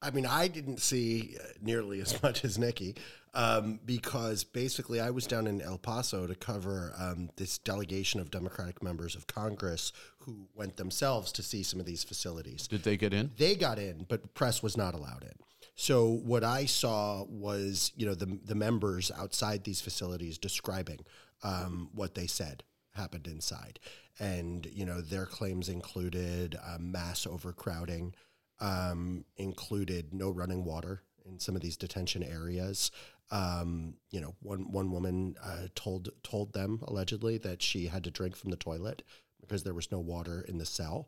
I 0.02 0.12
mean, 0.12 0.26
I 0.26 0.48
didn't 0.48 0.80
see 0.80 1.38
uh, 1.40 1.48
nearly 1.62 2.02
as 2.02 2.22
much 2.24 2.46
as 2.46 2.58
Nikki 2.58 2.96
um, 3.34 3.80
because 3.86 4.44
basically 4.44 5.00
I 5.00 5.12
was 5.12 5.28
down 5.28 5.48
in 5.48 5.62
El 5.62 5.78
Paso 5.78 6.28
to 6.28 6.36
cover 6.36 6.94
um, 6.98 7.30
this 7.36 7.58
delegation 7.58 8.20
of 8.20 8.32
Democratic 8.32 8.82
members 8.82 9.16
of 9.16 9.28
Congress 9.28 9.92
who 10.20 10.48
went 10.56 10.78
themselves 10.78 11.32
to 11.34 11.44
see 11.44 11.64
some 11.64 11.80
of 11.80 11.86
these 11.86 12.04
facilities. 12.04 12.68
Did 12.68 12.84
they 12.84 12.98
get 12.98 13.14
in? 13.14 13.32
They 13.38 13.56
got 13.56 13.80
in, 13.80 14.06
but 14.10 14.34
press 14.34 14.62
was 14.62 14.76
not 14.76 14.94
allowed 14.94 15.24
in. 15.24 15.36
So 15.80 16.08
what 16.08 16.44
I 16.44 16.66
saw 16.66 17.24
was, 17.26 17.92
you 17.96 18.08
know, 18.08 18.16
the 18.16 18.40
the 18.44 18.56
members 18.56 19.12
outside 19.16 19.64
these 19.64 19.80
facilities 19.80 20.40
describing 20.40 21.06
um, 21.44 21.92
what 21.94 22.16
they 22.16 22.26
said 22.26 22.64
happened 22.96 23.28
inside, 23.28 23.80
and 24.20 24.66
you 24.66 24.86
know 24.86 25.02
their 25.02 25.28
claims 25.28 25.70
included 25.70 26.58
uh, 26.66 26.80
mass 26.80 27.28
overcrowding, 27.28 28.16
um, 28.60 29.24
included 29.38 30.16
no 30.16 30.32
running 30.32 30.66
water 30.66 31.04
in 31.28 31.40
some 31.40 31.56
of 31.56 31.62
these 31.62 31.78
detention 31.78 32.24
areas. 32.24 32.90
Um, 33.30 33.98
you 34.10 34.20
know, 34.20 34.34
one 34.42 34.72
one 34.72 34.92
woman 34.92 35.36
uh, 35.44 35.68
told 35.76 36.10
told 36.24 36.54
them 36.54 36.80
allegedly 36.88 37.38
that 37.38 37.62
she 37.62 37.86
had 37.86 38.04
to 38.06 38.12
drink 38.12 38.36
from 38.36 38.50
the 38.50 38.58
toilet 38.58 39.04
because 39.42 39.62
there 39.62 39.76
was 39.76 39.92
no 39.92 40.00
water 40.00 40.44
in 40.48 40.58
the 40.58 40.66
cell. 40.66 41.08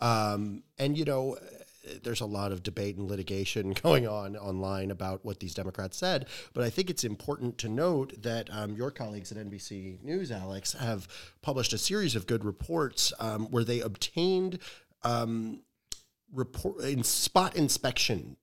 Um, 0.00 0.64
and 0.76 0.98
you 0.98 1.04
know, 1.04 1.38
there's 2.02 2.20
a 2.20 2.26
lot 2.26 2.52
of 2.52 2.62
debate 2.62 2.96
and 2.96 3.08
litigation 3.08 3.72
going 3.82 4.06
on 4.06 4.36
online 4.36 4.90
about 4.90 5.24
what 5.24 5.40
these 5.40 5.54
Democrats 5.54 5.96
said. 5.96 6.26
But 6.52 6.64
I 6.64 6.70
think 6.70 6.90
it's 6.90 7.04
important 7.04 7.58
to 7.58 7.68
note 7.68 8.22
that 8.22 8.48
um, 8.52 8.74
your 8.74 8.90
colleagues 8.90 9.32
at 9.32 9.38
NBC 9.38 10.02
News, 10.02 10.30
Alex, 10.30 10.72
have 10.74 11.08
published 11.42 11.72
a 11.72 11.78
series 11.78 12.14
of 12.16 12.26
good 12.26 12.44
reports 12.44 13.12
um, 13.18 13.46
where 13.50 13.64
they 13.64 13.80
obtained 13.80 14.58
um, 15.02 15.62
report 16.32 16.82
in 16.82 17.02
spot 17.02 17.56
inspection 17.56 18.36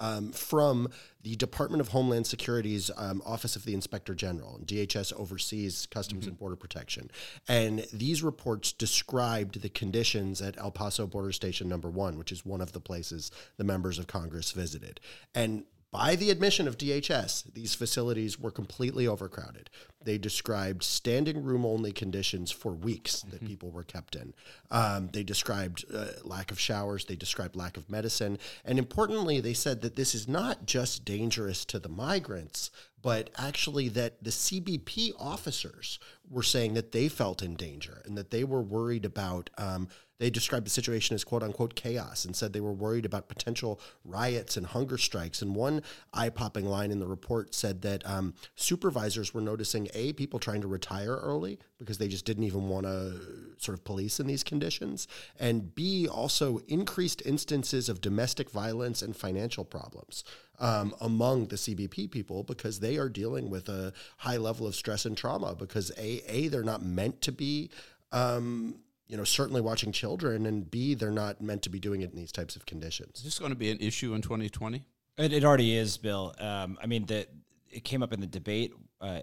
um, 0.00 0.32
from 0.32 0.88
the 1.22 1.36
Department 1.36 1.80
of 1.80 1.88
Homeland 1.88 2.26
Security's 2.26 2.90
um, 2.96 3.22
Office 3.26 3.56
of 3.56 3.64
the 3.64 3.74
Inspector 3.74 4.14
General. 4.14 4.60
DHS 4.64 5.12
oversees 5.14 5.86
Customs 5.86 6.26
and 6.26 6.38
Border 6.38 6.56
Protection. 6.56 7.10
And 7.48 7.86
these 7.92 8.22
reports 8.22 8.72
described 8.72 9.60
the 9.60 9.68
conditions 9.68 10.40
at 10.40 10.56
El 10.58 10.70
Paso 10.70 11.06
Border 11.06 11.32
Station 11.32 11.68
Number 11.68 11.90
One, 11.90 12.18
which 12.18 12.32
is 12.32 12.46
one 12.46 12.60
of 12.60 12.72
the 12.72 12.80
places 12.80 13.30
the 13.56 13.64
members 13.64 13.98
of 13.98 14.06
Congress 14.06 14.52
visited. 14.52 15.00
And 15.34 15.64
by 15.90 16.16
the 16.16 16.30
admission 16.30 16.68
of 16.68 16.76
DHS, 16.76 17.54
these 17.54 17.74
facilities 17.74 18.38
were 18.38 18.50
completely 18.50 19.06
overcrowded. 19.06 19.70
They 20.04 20.18
described 20.18 20.82
standing 20.82 21.42
room 21.42 21.64
only 21.64 21.92
conditions 21.92 22.50
for 22.50 22.72
weeks 22.72 23.22
that 23.22 23.46
people 23.46 23.70
were 23.70 23.84
kept 23.84 24.14
in. 24.14 24.34
Um, 24.70 25.08
they 25.12 25.22
described 25.22 25.86
uh, 25.92 26.08
lack 26.24 26.50
of 26.50 26.60
showers, 26.60 27.06
they 27.06 27.16
described 27.16 27.56
lack 27.56 27.78
of 27.78 27.90
medicine. 27.90 28.38
And 28.66 28.78
importantly, 28.78 29.40
they 29.40 29.54
said 29.54 29.80
that 29.80 29.96
this 29.96 30.14
is 30.14 30.28
not 30.28 30.66
just 30.66 31.06
dangerous 31.06 31.64
to 31.66 31.78
the 31.78 31.88
migrants, 31.88 32.70
but 33.00 33.30
actually 33.38 33.88
that 33.90 34.22
the 34.22 34.30
CBP 34.30 35.12
officers 35.18 35.98
were 36.28 36.42
saying 36.42 36.74
that 36.74 36.92
they 36.92 37.08
felt 37.08 37.42
in 37.42 37.54
danger 37.54 38.02
and 38.04 38.16
that 38.18 38.30
they 38.30 38.44
were 38.44 38.62
worried 38.62 39.04
about. 39.04 39.48
Um, 39.56 39.88
they 40.18 40.30
described 40.30 40.66
the 40.66 40.70
situation 40.70 41.14
as 41.14 41.24
quote 41.24 41.42
unquote 41.42 41.74
chaos 41.74 42.24
and 42.24 42.34
said 42.34 42.52
they 42.52 42.60
were 42.60 42.72
worried 42.72 43.04
about 43.04 43.28
potential 43.28 43.80
riots 44.04 44.56
and 44.56 44.66
hunger 44.66 44.98
strikes. 44.98 45.42
And 45.42 45.54
one 45.54 45.82
eye 46.12 46.28
popping 46.28 46.66
line 46.66 46.90
in 46.90 46.98
the 46.98 47.06
report 47.06 47.54
said 47.54 47.82
that 47.82 48.04
um, 48.06 48.34
supervisors 48.56 49.32
were 49.32 49.40
noticing 49.40 49.88
A, 49.94 50.12
people 50.12 50.38
trying 50.38 50.60
to 50.60 50.68
retire 50.68 51.16
early 51.16 51.58
because 51.78 51.98
they 51.98 52.08
just 52.08 52.24
didn't 52.24 52.44
even 52.44 52.68
want 52.68 52.86
to 52.86 53.20
sort 53.58 53.78
of 53.78 53.84
police 53.84 54.18
in 54.18 54.26
these 54.26 54.42
conditions, 54.42 55.06
and 55.38 55.74
B, 55.74 56.08
also 56.08 56.58
increased 56.66 57.22
instances 57.24 57.88
of 57.88 58.00
domestic 58.00 58.50
violence 58.50 59.02
and 59.02 59.16
financial 59.16 59.64
problems. 59.64 60.24
Um, 60.60 60.92
among 61.00 61.46
the 61.46 61.56
CBP 61.56 62.10
people 62.10 62.42
because 62.42 62.80
they 62.80 62.96
are 62.96 63.08
dealing 63.08 63.48
with 63.48 63.68
a 63.68 63.92
high 64.16 64.38
level 64.38 64.66
of 64.66 64.74
stress 64.74 65.06
and 65.06 65.16
trauma 65.16 65.54
because 65.54 65.92
a 65.96 66.20
a 66.26 66.48
they're 66.48 66.64
not 66.64 66.82
meant 66.82 67.20
to 67.20 67.30
be 67.30 67.70
um, 68.10 68.74
you 69.08 69.16
know, 69.16 69.24
certainly 69.24 69.60
watching 69.60 69.90
children, 69.90 70.46
and 70.46 70.70
B, 70.70 70.94
they're 70.94 71.10
not 71.10 71.40
meant 71.40 71.62
to 71.62 71.70
be 71.70 71.80
doing 71.80 72.02
it 72.02 72.10
in 72.10 72.16
these 72.16 72.32
types 72.32 72.56
of 72.56 72.66
conditions. 72.66 73.18
Is 73.18 73.24
this 73.24 73.38
going 73.38 73.50
to 73.50 73.56
be 73.56 73.70
an 73.70 73.78
issue 73.80 74.14
in 74.14 74.22
2020? 74.22 74.84
It, 75.16 75.32
it 75.32 75.44
already 75.44 75.74
is, 75.74 75.96
Bill. 75.96 76.34
Um, 76.38 76.78
I 76.82 76.86
mean, 76.86 77.06
the, 77.06 77.26
it 77.70 77.84
came 77.84 78.02
up 78.02 78.12
in 78.12 78.20
the 78.20 78.26
debate. 78.26 78.72
Uh, 79.00 79.22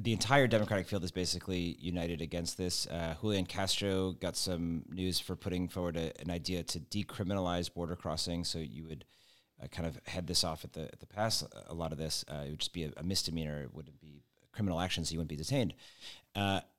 the 0.00 0.12
entire 0.12 0.48
Democratic 0.48 0.88
field 0.88 1.04
is 1.04 1.12
basically 1.12 1.76
united 1.78 2.20
against 2.20 2.58
this. 2.58 2.86
Uh, 2.88 3.14
Julian 3.20 3.46
Castro 3.46 4.12
got 4.12 4.36
some 4.36 4.84
news 4.88 5.20
for 5.20 5.36
putting 5.36 5.68
forward 5.68 5.96
a, 5.96 6.20
an 6.20 6.30
idea 6.30 6.64
to 6.64 6.80
decriminalize 6.80 7.72
border 7.72 7.94
crossing, 7.94 8.42
so 8.42 8.58
you 8.58 8.84
would 8.86 9.04
uh, 9.62 9.68
kind 9.68 9.86
of 9.86 10.00
head 10.06 10.26
this 10.26 10.42
off 10.42 10.64
at 10.64 10.72
the 10.72 10.82
at 10.82 10.98
the 10.98 11.06
pass. 11.06 11.44
A 11.68 11.74
lot 11.74 11.92
of 11.92 11.98
this 11.98 12.24
uh, 12.28 12.42
it 12.44 12.50
would 12.50 12.58
just 12.58 12.72
be 12.72 12.84
a, 12.84 12.92
a 12.96 13.04
misdemeanor. 13.04 13.62
It 13.62 13.72
wouldn't 13.72 14.00
be 14.00 14.24
criminal 14.52 14.80
action, 14.80 15.04
so 15.04 15.12
you 15.12 15.18
wouldn't 15.18 15.30
be 15.30 15.36
detained. 15.36 15.74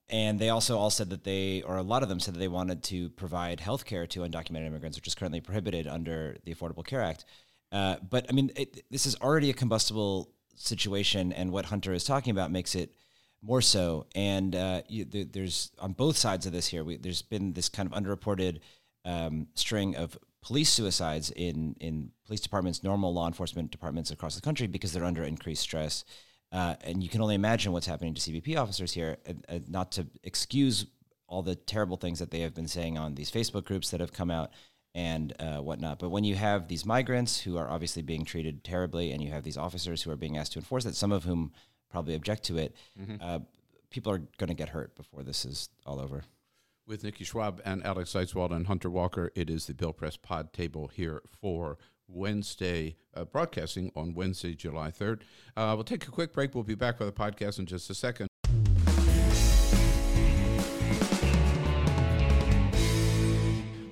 And 0.09 0.39
they 0.39 0.49
also 0.49 0.77
all 0.77 0.89
said 0.89 1.11
that 1.11 1.23
they, 1.23 1.61
or 1.61 1.77
a 1.77 1.83
lot 1.83 2.01
of 2.01 2.09
them 2.09 2.19
said 2.19 2.33
that 2.33 2.39
they 2.39 2.47
wanted 2.47 2.81
to 2.83 3.09
provide 3.11 3.59
health 3.59 3.85
care 3.85 4.07
to 4.07 4.21
undocumented 4.21 4.65
immigrants, 4.65 4.97
which 4.97 5.07
is 5.07 5.13
currently 5.13 5.39
prohibited 5.39 5.87
under 5.87 6.37
the 6.45 6.53
Affordable 6.53 6.85
Care 6.85 7.03
Act. 7.03 7.25
Uh, 7.71 7.97
but 8.09 8.25
I 8.29 8.33
mean, 8.33 8.51
it, 8.55 8.83
this 8.89 9.05
is 9.05 9.15
already 9.17 9.49
a 9.51 9.53
combustible 9.53 10.31
situation, 10.55 11.31
and 11.31 11.51
what 11.51 11.65
Hunter 11.65 11.93
is 11.93 12.03
talking 12.03 12.31
about 12.31 12.51
makes 12.51 12.73
it 12.73 12.95
more 13.41 13.61
so. 13.61 14.07
And 14.15 14.55
uh, 14.55 14.81
you, 14.87 15.05
there, 15.05 15.25
there's 15.25 15.71
on 15.79 15.93
both 15.93 16.17
sides 16.17 16.45
of 16.45 16.51
this 16.51 16.67
here, 16.67 16.83
we, 16.83 16.97
there's 16.97 17.21
been 17.21 17.53
this 17.53 17.69
kind 17.69 17.91
of 17.91 18.03
underreported 18.03 18.59
um, 19.05 19.47
string 19.53 19.95
of 19.95 20.17
police 20.41 20.69
suicides 20.69 21.31
in 21.31 21.75
in 21.79 22.11
police 22.25 22.41
departments, 22.41 22.83
normal 22.83 23.13
law 23.13 23.27
enforcement 23.27 23.71
departments 23.71 24.11
across 24.11 24.35
the 24.35 24.41
country 24.41 24.67
because 24.67 24.91
they're 24.91 25.05
under 25.05 25.23
increased 25.23 25.61
stress. 25.61 26.03
Uh, 26.51 26.75
and 26.81 27.03
you 27.03 27.09
can 27.09 27.21
only 27.21 27.35
imagine 27.35 27.71
what's 27.71 27.85
happening 27.85 28.13
to 28.13 28.21
CBP 28.21 28.57
officers 28.57 28.91
here. 28.91 29.17
Uh, 29.27 29.59
not 29.67 29.91
to 29.93 30.07
excuse 30.23 30.85
all 31.27 31.43
the 31.43 31.55
terrible 31.55 31.97
things 31.97 32.19
that 32.19 32.31
they 32.31 32.39
have 32.39 32.55
been 32.55 32.67
saying 32.67 32.97
on 32.97 33.15
these 33.15 33.31
Facebook 33.31 33.65
groups 33.65 33.91
that 33.91 33.99
have 33.99 34.11
come 34.11 34.31
out 34.31 34.51
and 34.95 35.33
uh, 35.39 35.57
whatnot. 35.57 35.99
But 35.99 36.09
when 36.09 36.23
you 36.23 36.35
have 36.35 36.67
these 36.67 36.85
migrants 36.85 37.39
who 37.39 37.57
are 37.57 37.69
obviously 37.69 38.01
being 38.01 38.25
treated 38.25 38.63
terribly, 38.63 39.11
and 39.11 39.21
you 39.21 39.29
have 39.31 39.43
these 39.43 39.57
officers 39.57 40.01
who 40.01 40.11
are 40.11 40.15
being 40.15 40.37
asked 40.37 40.53
to 40.53 40.59
enforce 40.59 40.85
it, 40.85 40.95
some 40.95 41.11
of 41.11 41.23
whom 41.23 41.51
probably 41.91 42.15
object 42.15 42.43
to 42.45 42.57
it, 42.57 42.75
mm-hmm. 42.99 43.15
uh, 43.21 43.39
people 43.91 44.11
are 44.11 44.19
going 44.37 44.47
to 44.47 44.55
get 44.55 44.69
hurt 44.69 44.95
before 44.95 45.23
this 45.23 45.45
is 45.45 45.69
all 45.85 45.99
over. 45.99 46.23
With 46.87 47.03
Nikki 47.03 47.23
Schwab 47.23 47.61
and 47.63 47.85
Alex 47.85 48.09
Seitz-Wald 48.09 48.51
and 48.51 48.65
Hunter 48.65 48.89
Walker, 48.89 49.31
it 49.35 49.49
is 49.49 49.67
the 49.67 49.75
Bill 49.75 49.93
Press 49.93 50.17
Pod 50.17 50.51
Table 50.53 50.87
here 50.87 51.21
for 51.39 51.77
Wednesday, 52.11 52.95
uh, 53.13 53.25
broadcasting 53.25 53.91
on 53.95 54.13
Wednesday, 54.13 54.55
July 54.55 54.91
3rd. 54.91 55.21
Uh, 55.55 55.73
we'll 55.75 55.83
take 55.83 56.07
a 56.07 56.11
quick 56.11 56.33
break. 56.33 56.55
We'll 56.55 56.63
be 56.63 56.75
back 56.75 56.99
with 56.99 57.13
the 57.13 57.21
podcast 57.21 57.59
in 57.59 57.65
just 57.65 57.89
a 57.89 57.95
second. 57.95 58.27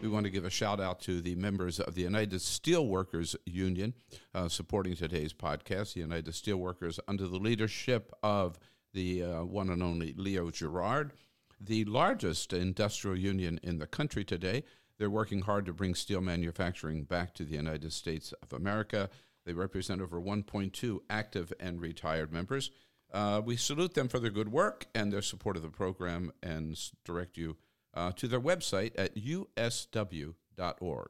We 0.01 0.13
want 0.13 0.25
to 0.25 0.31
give 0.31 0.45
a 0.45 0.49
shout 0.49 0.79
out 0.79 1.01
to 1.01 1.19
the 1.19 1.35
members 1.35 1.81
of 1.81 1.95
the 1.95 2.03
United 2.03 2.39
Steelworkers 2.39 3.35
Union 3.45 3.93
uh, 4.33 4.47
supporting 4.47 4.95
today's 4.95 5.33
podcast. 5.33 5.93
The 5.93 5.99
United 5.99 6.33
Steelworkers, 6.33 6.97
under 7.09 7.27
the 7.27 7.37
leadership 7.37 8.13
of 8.23 8.57
the 8.93 9.23
uh, 9.23 9.43
one 9.43 9.69
and 9.69 9.83
only 9.83 10.13
Leo 10.13 10.49
Gerard, 10.49 11.11
the 11.59 11.83
largest 11.85 12.53
industrial 12.53 13.17
union 13.17 13.59
in 13.63 13.79
the 13.79 13.87
country 13.87 14.23
today. 14.23 14.63
They're 14.97 15.09
working 15.09 15.41
hard 15.41 15.65
to 15.67 15.73
bring 15.73 15.95
steel 15.95 16.21
manufacturing 16.21 17.03
back 17.03 17.33
to 17.35 17.43
the 17.43 17.55
United 17.55 17.93
States 17.93 18.33
of 18.41 18.53
America. 18.53 19.09
They 19.45 19.53
represent 19.53 20.01
over 20.01 20.19
1.2 20.19 20.99
active 21.09 21.53
and 21.59 21.79
retired 21.79 22.33
members. 22.33 22.71
Uh, 23.13 23.41
we 23.43 23.55
salute 23.55 23.93
them 23.93 24.09
for 24.09 24.19
their 24.19 24.31
good 24.31 24.51
work 24.51 24.87
and 24.93 25.13
their 25.13 25.21
support 25.21 25.55
of 25.55 25.61
the 25.61 25.69
program 25.69 26.31
and 26.43 26.77
direct 27.05 27.37
you 27.37 27.57
uh, 27.93 28.11
to 28.13 28.27
their 28.27 28.41
website 28.41 28.91
at 28.97 29.15
usw.org. 29.15 31.09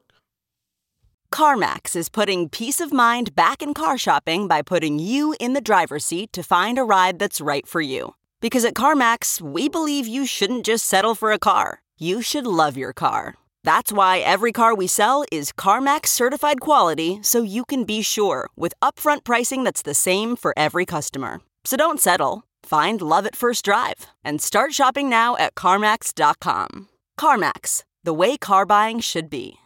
CarMax 1.32 1.94
is 1.94 2.08
putting 2.08 2.48
peace 2.48 2.80
of 2.80 2.92
mind 2.92 3.34
back 3.34 3.60
in 3.60 3.74
car 3.74 3.98
shopping 3.98 4.48
by 4.48 4.62
putting 4.62 4.98
you 4.98 5.34
in 5.38 5.52
the 5.52 5.60
driver's 5.60 6.04
seat 6.04 6.32
to 6.32 6.42
find 6.42 6.78
a 6.78 6.84
ride 6.84 7.18
that's 7.18 7.40
right 7.40 7.66
for 7.66 7.80
you. 7.80 8.14
Because 8.40 8.64
at 8.64 8.74
CarMax, 8.74 9.40
we 9.40 9.68
believe 9.68 10.06
you 10.06 10.24
shouldn't 10.24 10.64
just 10.64 10.86
settle 10.86 11.14
for 11.14 11.32
a 11.32 11.38
car, 11.38 11.82
you 11.98 12.22
should 12.22 12.46
love 12.46 12.76
your 12.76 12.92
car. 12.92 13.34
That's 13.68 13.92
why 13.92 14.20
every 14.20 14.50
car 14.50 14.74
we 14.74 14.86
sell 14.86 15.26
is 15.30 15.52
CarMax 15.52 16.06
certified 16.06 16.58
quality 16.58 17.18
so 17.20 17.42
you 17.42 17.66
can 17.66 17.84
be 17.84 18.00
sure 18.00 18.48
with 18.56 18.72
upfront 18.80 19.24
pricing 19.24 19.62
that's 19.62 19.82
the 19.82 19.92
same 19.92 20.36
for 20.36 20.54
every 20.56 20.86
customer. 20.86 21.42
So 21.64 21.76
don't 21.76 22.00
settle. 22.00 22.44
Find 22.62 23.02
love 23.02 23.26
at 23.26 23.36
first 23.36 23.66
drive 23.66 24.06
and 24.24 24.40
start 24.40 24.72
shopping 24.72 25.10
now 25.10 25.36
at 25.36 25.54
CarMax.com. 25.54 26.88
CarMax, 27.20 27.82
the 28.04 28.14
way 28.14 28.38
car 28.38 28.64
buying 28.64 29.00
should 29.00 29.28
be. 29.28 29.56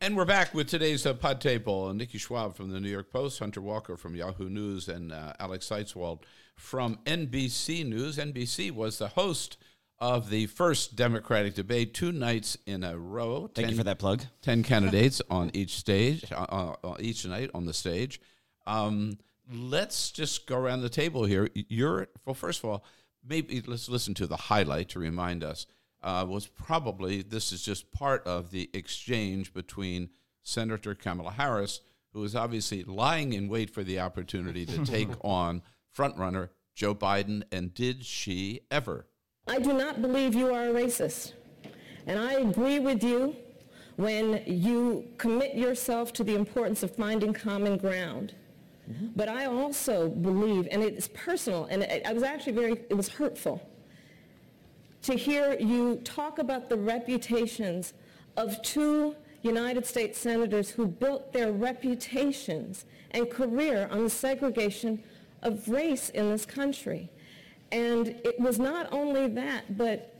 And 0.00 0.16
we're 0.16 0.24
back 0.24 0.54
with 0.54 0.68
today's 0.68 1.04
uh, 1.04 1.14
pod 1.14 1.40
table. 1.40 1.92
Nikki 1.92 2.18
Schwab 2.18 2.54
from 2.54 2.70
the 2.70 2.78
New 2.78 2.90
York 2.90 3.10
Post, 3.10 3.40
Hunter 3.40 3.60
Walker 3.60 3.96
from 3.96 4.14
Yahoo 4.14 4.48
News, 4.48 4.88
and 4.88 5.10
uh, 5.10 5.32
Alex 5.40 5.66
Seitz-Wald 5.66 6.24
from 6.56 6.98
NBC 7.04 7.86
News. 7.86 8.18
NBC 8.18 8.70
was 8.70 8.98
the 8.98 9.08
host 9.08 9.56
of 9.98 10.28
the 10.30 10.46
first 10.46 10.96
Democratic 10.96 11.54
debate 11.54 11.94
two 11.94 12.12
nights 12.12 12.58
in 12.66 12.84
a 12.84 12.98
row. 12.98 13.50
Thank 13.54 13.66
ten, 13.66 13.70
you 13.70 13.76
for 13.76 13.84
that 13.84 13.98
plug. 13.98 14.22
Ten 14.42 14.62
candidates 14.64 15.22
on 15.30 15.50
each 15.54 15.76
stage, 15.76 16.30
uh, 16.32 16.74
uh, 16.84 16.96
each 16.98 17.24
night 17.26 17.50
on 17.54 17.66
the 17.66 17.72
stage. 17.72 18.20
Um, 18.66 19.18
let's 19.50 20.10
just 20.10 20.46
go 20.46 20.58
around 20.58 20.82
the 20.82 20.88
table 20.88 21.24
here. 21.24 21.48
You're 21.54 22.08
well. 22.24 22.34
First 22.34 22.62
of 22.62 22.70
all, 22.70 22.84
maybe 23.26 23.62
let's 23.66 23.88
listen 23.88 24.14
to 24.14 24.26
the 24.26 24.36
highlight 24.36 24.88
to 24.90 24.98
remind 24.98 25.44
us. 25.44 25.66
Uh, 26.02 26.24
was 26.28 26.46
probably 26.46 27.22
this 27.22 27.52
is 27.52 27.62
just 27.62 27.90
part 27.90 28.24
of 28.26 28.50
the 28.50 28.70
exchange 28.74 29.52
between 29.52 30.10
Senator 30.42 30.94
Kamala 30.94 31.32
Harris, 31.32 31.80
who 32.12 32.22
is 32.22 32.36
obviously 32.36 32.84
lying 32.84 33.32
in 33.32 33.48
wait 33.48 33.70
for 33.70 33.82
the 33.82 33.98
opportunity 33.98 34.66
to 34.66 34.84
take 34.84 35.08
on 35.22 35.62
frontrunner 35.96 36.50
Joe 36.74 36.94
Biden, 36.94 37.42
and 37.50 37.72
did 37.72 38.04
she 38.04 38.60
ever? 38.70 39.06
I 39.46 39.58
do 39.58 39.72
not 39.72 40.02
believe 40.02 40.34
you 40.34 40.52
are 40.52 40.68
a 40.68 40.72
racist. 40.72 41.32
And 42.06 42.18
I 42.18 42.34
agree 42.34 42.78
with 42.78 43.02
you 43.02 43.34
when 43.96 44.42
you 44.46 45.08
commit 45.16 45.54
yourself 45.54 46.12
to 46.14 46.24
the 46.24 46.34
importance 46.34 46.82
of 46.82 46.94
finding 46.94 47.32
common 47.32 47.78
ground. 47.78 48.34
Mm-hmm. 48.90 49.06
But 49.16 49.28
I 49.28 49.46
also 49.46 50.10
believe, 50.10 50.68
and 50.70 50.82
it's 50.82 51.08
personal, 51.08 51.64
and 51.70 51.82
it, 51.82 52.06
I 52.06 52.12
was 52.12 52.22
actually 52.22 52.52
very, 52.52 52.72
it 52.72 52.94
was 52.96 53.08
hurtful 53.08 53.66
to 55.02 55.14
hear 55.14 55.56
you 55.58 55.96
talk 56.04 56.38
about 56.38 56.68
the 56.68 56.76
reputations 56.76 57.94
of 58.36 58.60
two 58.62 59.14
United 59.42 59.86
States 59.86 60.18
senators 60.18 60.68
who 60.70 60.86
built 60.86 61.32
their 61.32 61.52
reputations 61.52 62.84
and 63.12 63.30
career 63.30 63.88
on 63.90 64.04
the 64.04 64.10
segregation 64.10 65.02
of 65.42 65.68
race 65.68 66.10
in 66.10 66.30
this 66.30 66.46
country. 66.46 67.10
And 67.72 68.08
it 68.08 68.38
was 68.38 68.58
not 68.58 68.92
only 68.92 69.28
that, 69.28 69.76
but 69.76 70.12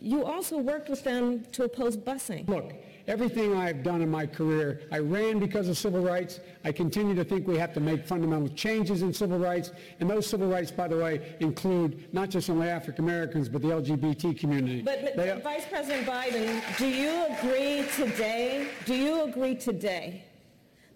you 0.00 0.24
also 0.24 0.58
worked 0.58 0.88
with 0.88 1.04
them 1.04 1.44
to 1.52 1.64
oppose 1.64 1.96
busing. 1.96 2.48
Look, 2.48 2.72
everything 3.06 3.56
I've 3.56 3.82
done 3.82 4.02
in 4.02 4.08
my 4.08 4.26
career, 4.26 4.82
I 4.90 4.98
ran 4.98 5.38
because 5.38 5.68
of 5.68 5.76
civil 5.76 6.00
rights. 6.00 6.40
I 6.64 6.72
continue 6.72 7.14
to 7.14 7.24
think 7.24 7.46
we 7.46 7.58
have 7.58 7.74
to 7.74 7.80
make 7.80 8.06
fundamental 8.06 8.48
changes 8.48 9.02
in 9.02 9.12
civil 9.12 9.38
rights. 9.38 9.72
And 10.00 10.08
those 10.08 10.26
civil 10.26 10.48
rights, 10.48 10.70
by 10.70 10.88
the 10.88 10.96
way, 10.96 11.36
include 11.40 12.12
not 12.12 12.30
just 12.30 12.48
only 12.50 12.68
African 12.68 13.04
Americans, 13.04 13.48
but 13.48 13.62
the 13.62 13.68
LGBT 13.68 14.38
community. 14.38 14.82
But, 14.82 15.14
but 15.16 15.42
Vice 15.42 15.66
President 15.66 16.06
Biden, 16.06 16.78
do 16.78 16.86
you 16.86 17.26
agree 17.36 17.84
today, 17.94 18.68
do 18.86 18.94
you 18.94 19.24
agree 19.24 19.54
today 19.54 20.24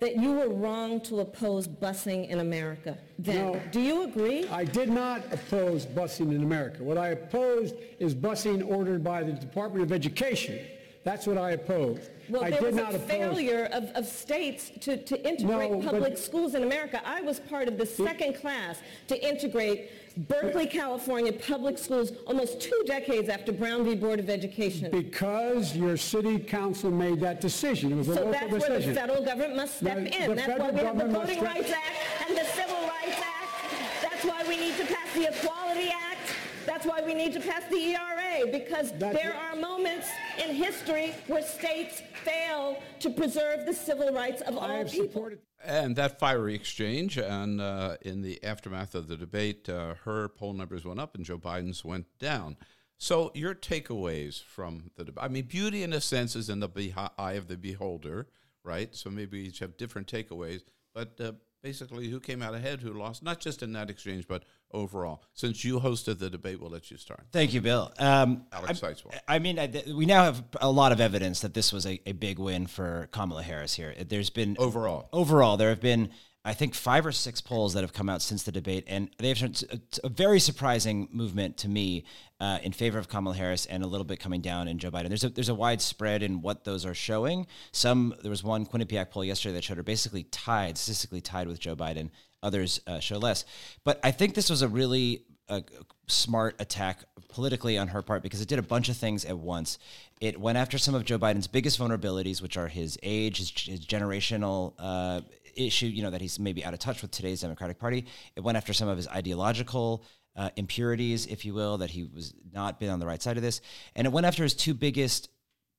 that 0.00 0.16
you 0.16 0.32
were 0.32 0.48
wrong 0.48 1.00
to 1.02 1.20
oppose 1.20 1.68
busing 1.68 2.28
in 2.28 2.40
America 2.40 2.98
then. 3.18 3.52
No, 3.52 3.62
Do 3.70 3.80
you 3.80 4.02
agree? 4.02 4.46
I 4.48 4.64
did 4.64 4.88
not 4.88 5.22
oppose 5.32 5.86
busing 5.86 6.34
in 6.34 6.42
America. 6.42 6.82
What 6.82 6.98
I 6.98 7.08
opposed 7.08 7.76
is 7.98 8.14
busing 8.14 8.68
ordered 8.68 9.04
by 9.04 9.22
the 9.22 9.32
Department 9.32 9.84
of 9.84 9.92
Education. 9.92 10.58
That's 11.04 11.26
what 11.26 11.36
I 11.36 11.50
opposed. 11.50 12.10
Well, 12.30 12.42
I 12.42 12.50
there 12.50 12.62
was 12.62 12.78
a 12.78 12.84
oppose... 12.84 13.00
failure 13.02 13.68
of, 13.72 13.84
of 13.90 14.06
states 14.06 14.72
to, 14.80 14.96
to 14.96 15.28
integrate 15.28 15.70
no, 15.70 15.82
public 15.82 16.16
schools 16.16 16.54
in 16.54 16.62
America. 16.62 17.00
I 17.04 17.20
was 17.20 17.40
part 17.40 17.68
of 17.68 17.76
the 17.76 17.84
second 17.84 18.36
class 18.36 18.78
to 19.08 19.28
integrate 19.28 19.90
Berkeley, 20.16 20.66
California 20.66 21.32
public 21.32 21.76
schools 21.76 22.12
almost 22.26 22.60
two 22.60 22.82
decades 22.86 23.28
after 23.28 23.52
Brown 23.52 23.84
v. 23.84 23.94
Board 23.94 24.20
of 24.20 24.30
Education. 24.30 24.90
Because 24.90 25.76
your 25.76 25.96
city 25.96 26.38
council 26.38 26.90
made 26.90 27.20
that 27.20 27.40
decision. 27.40 27.92
It 27.92 27.96
was 27.96 28.08
a 28.08 28.14
so 28.14 28.24
local 28.26 28.32
that's 28.32 28.54
decision. 28.54 28.70
where 28.70 28.94
the 28.94 29.00
federal 29.00 29.24
government 29.24 29.56
must 29.56 29.78
step 29.78 29.98
in. 29.98 30.36
That's 30.36 30.58
why 30.58 30.70
we 30.70 30.80
have 30.80 30.98
the 30.98 31.08
Voting 31.08 31.42
Rights 31.42 31.70
Act 31.70 32.28
and 32.28 32.36
the 32.36 32.44
Civil 32.44 32.80
Rights 32.82 33.18
Act. 33.18 34.02
That's 34.02 34.24
why 34.24 34.44
we 34.46 34.56
need 34.56 34.76
to 34.76 34.84
pass 34.86 35.12
the 35.14 35.28
Equality 35.34 35.90
Act. 35.90 36.34
That's 36.64 36.86
why 36.86 37.02
we 37.02 37.14
need 37.14 37.32
to 37.34 37.40
pass 37.40 37.62
the 37.68 37.76
ERA, 37.76 38.46
because 38.50 38.92
That's 38.92 39.16
there 39.16 39.34
are 39.34 39.56
moments 39.56 40.08
in 40.42 40.54
history 40.54 41.12
where 41.26 41.42
states 41.42 42.02
fail 42.24 42.78
to 43.00 43.10
preserve 43.10 43.66
the 43.66 43.74
civil 43.74 44.12
rights 44.12 44.42
of 44.42 44.56
I 44.58 44.78
all 44.78 44.84
people. 44.84 45.30
And 45.64 45.96
that 45.96 46.18
fiery 46.18 46.54
exchange, 46.54 47.16
and 47.16 47.60
uh, 47.60 47.96
in 48.02 48.22
the 48.22 48.42
aftermath 48.44 48.94
of 48.94 49.08
the 49.08 49.16
debate, 49.16 49.68
uh, 49.68 49.94
her 50.04 50.28
poll 50.28 50.52
numbers 50.52 50.84
went 50.84 51.00
up 51.00 51.14
and 51.14 51.24
Joe 51.24 51.38
Biden's 51.38 51.84
went 51.84 52.06
down. 52.18 52.56
So, 52.98 53.30
your 53.34 53.54
takeaways 53.54 54.42
from 54.42 54.90
the 54.96 55.04
debate? 55.04 55.24
I 55.24 55.28
mean, 55.28 55.44
beauty 55.44 55.82
in 55.82 55.92
a 55.92 56.00
sense 56.00 56.36
is 56.36 56.48
in 56.48 56.60
the 56.60 56.92
eye 57.18 57.32
of 57.32 57.48
the 57.48 57.56
beholder, 57.56 58.28
right? 58.62 58.94
So 58.94 59.10
maybe 59.10 59.40
each 59.40 59.58
have 59.60 59.76
different 59.76 60.06
takeaways, 60.06 60.62
but 60.94 61.20
uh, 61.20 61.32
basically, 61.64 62.10
who 62.10 62.20
came 62.20 62.42
out 62.42 62.54
ahead, 62.54 62.82
who 62.82 62.92
lost, 62.92 63.22
not 63.22 63.40
just 63.40 63.62
in 63.62 63.72
that 63.72 63.88
exchange, 63.88 64.28
but 64.28 64.44
overall. 64.70 65.22
Since 65.32 65.64
you 65.64 65.80
hosted 65.80 66.18
the 66.18 66.28
debate, 66.28 66.60
we'll 66.60 66.70
let 66.70 66.90
you 66.90 66.98
start. 66.98 67.22
Thank 67.32 67.54
you, 67.54 67.62
Bill. 67.62 67.90
Um, 67.98 68.44
Alex 68.52 68.82
I, 68.84 68.94
I 69.26 69.38
mean, 69.38 69.58
I, 69.58 69.82
we 69.96 70.04
now 70.04 70.24
have 70.24 70.44
a 70.60 70.70
lot 70.70 70.92
of 70.92 71.00
evidence 71.00 71.40
that 71.40 71.54
this 71.54 71.72
was 71.72 71.86
a, 71.86 71.98
a 72.06 72.12
big 72.12 72.38
win 72.38 72.66
for 72.66 73.08
Kamala 73.12 73.42
Harris 73.42 73.74
here. 73.74 73.94
There's 74.06 74.28
been 74.28 74.56
overall, 74.58 75.08
overall, 75.10 75.56
there 75.56 75.70
have 75.70 75.80
been 75.80 76.10
I 76.46 76.52
think 76.52 76.74
five 76.74 77.06
or 77.06 77.12
six 77.12 77.40
polls 77.40 77.72
that 77.72 77.80
have 77.80 77.94
come 77.94 78.10
out 78.10 78.20
since 78.20 78.42
the 78.42 78.52
debate, 78.52 78.84
and 78.86 79.08
they 79.18 79.28
have 79.28 79.38
shown 79.38 79.54
a, 80.02 80.08
very 80.10 80.38
surprising 80.38 81.08
movement 81.10 81.56
to 81.58 81.68
me 81.68 82.04
uh, 82.38 82.58
in 82.62 82.72
favor 82.72 82.98
of 82.98 83.08
Kamala 83.08 83.34
Harris, 83.34 83.64
and 83.64 83.82
a 83.82 83.86
little 83.86 84.04
bit 84.04 84.20
coming 84.20 84.42
down 84.42 84.68
in 84.68 84.78
Joe 84.78 84.90
Biden. 84.90 85.08
There's 85.08 85.24
a 85.24 85.30
there's 85.30 85.48
a 85.48 85.54
wide 85.54 85.80
spread 85.80 86.22
in 86.22 86.42
what 86.42 86.64
those 86.64 86.84
are 86.84 86.94
showing. 86.94 87.46
Some 87.72 88.14
there 88.20 88.30
was 88.30 88.44
one 88.44 88.66
Quinnipiac 88.66 89.10
poll 89.10 89.24
yesterday 89.24 89.54
that 89.54 89.64
showed 89.64 89.78
her 89.78 89.82
basically 89.82 90.24
tied, 90.24 90.76
statistically 90.76 91.22
tied 91.22 91.48
with 91.48 91.60
Joe 91.60 91.76
Biden. 91.76 92.10
Others 92.42 92.80
uh, 92.86 93.00
show 93.00 93.16
less, 93.16 93.46
but 93.84 93.98
I 94.04 94.10
think 94.10 94.34
this 94.34 94.50
was 94.50 94.60
a 94.60 94.68
really 94.68 95.24
a 95.48 95.62
smart 96.06 96.56
attack 96.58 97.04
politically 97.28 97.76
on 97.76 97.88
her 97.88 98.02
part 98.02 98.22
because 98.22 98.40
it 98.40 98.48
did 98.48 98.58
a 98.58 98.62
bunch 98.62 98.88
of 98.88 98.96
things 98.96 99.24
at 99.24 99.36
once. 99.36 99.78
It 100.20 100.40
went 100.40 100.56
after 100.56 100.78
some 100.78 100.94
of 100.94 101.04
Joe 101.04 101.18
Biden's 101.18 101.46
biggest 101.46 101.78
vulnerabilities, 101.78 102.40
which 102.40 102.56
are 102.56 102.68
his 102.68 102.98
age, 103.02 103.38
his, 103.38 103.50
his 103.50 103.86
generational 103.86 104.72
uh, 104.78 105.20
issue, 105.56 105.86
you 105.86 106.02
know, 106.02 106.10
that 106.10 106.20
he's 106.20 106.38
maybe 106.38 106.64
out 106.64 106.72
of 106.72 106.80
touch 106.80 107.02
with 107.02 107.10
today's 107.10 107.40
Democratic 107.40 107.78
Party. 107.78 108.06
It 108.36 108.40
went 108.40 108.56
after 108.56 108.72
some 108.72 108.88
of 108.88 108.96
his 108.96 109.08
ideological 109.08 110.04
uh, 110.36 110.50
impurities, 110.56 111.26
if 111.26 111.44
you 111.44 111.54
will, 111.54 111.78
that 111.78 111.90
he 111.90 112.04
was 112.04 112.34
not 112.52 112.80
been 112.80 112.90
on 112.90 113.00
the 113.00 113.06
right 113.06 113.22
side 113.22 113.36
of 113.36 113.42
this. 113.42 113.60
And 113.94 114.06
it 114.06 114.12
went 114.12 114.26
after 114.26 114.42
his 114.42 114.54
two 114.54 114.74
biggest 114.74 115.28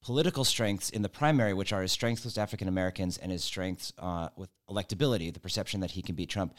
political 0.01 0.43
strengths 0.43 0.91
in 0.91 1.01
the 1.01 1.09
primary, 1.09 1.53
which 1.53 1.73
are 1.73 1.81
his 1.81 1.91
strengths 1.91 2.23
with 2.23 2.37
African 2.37 2.67
Americans 2.67 3.17
and 3.17 3.31
his 3.31 3.43
strengths 3.43 3.91
uh, 3.97 4.29
with 4.35 4.49
electability, 4.69 5.33
the 5.33 5.39
perception 5.39 5.79
that 5.81 5.91
he 5.91 6.01
can 6.01 6.15
beat 6.15 6.29
Trump. 6.29 6.53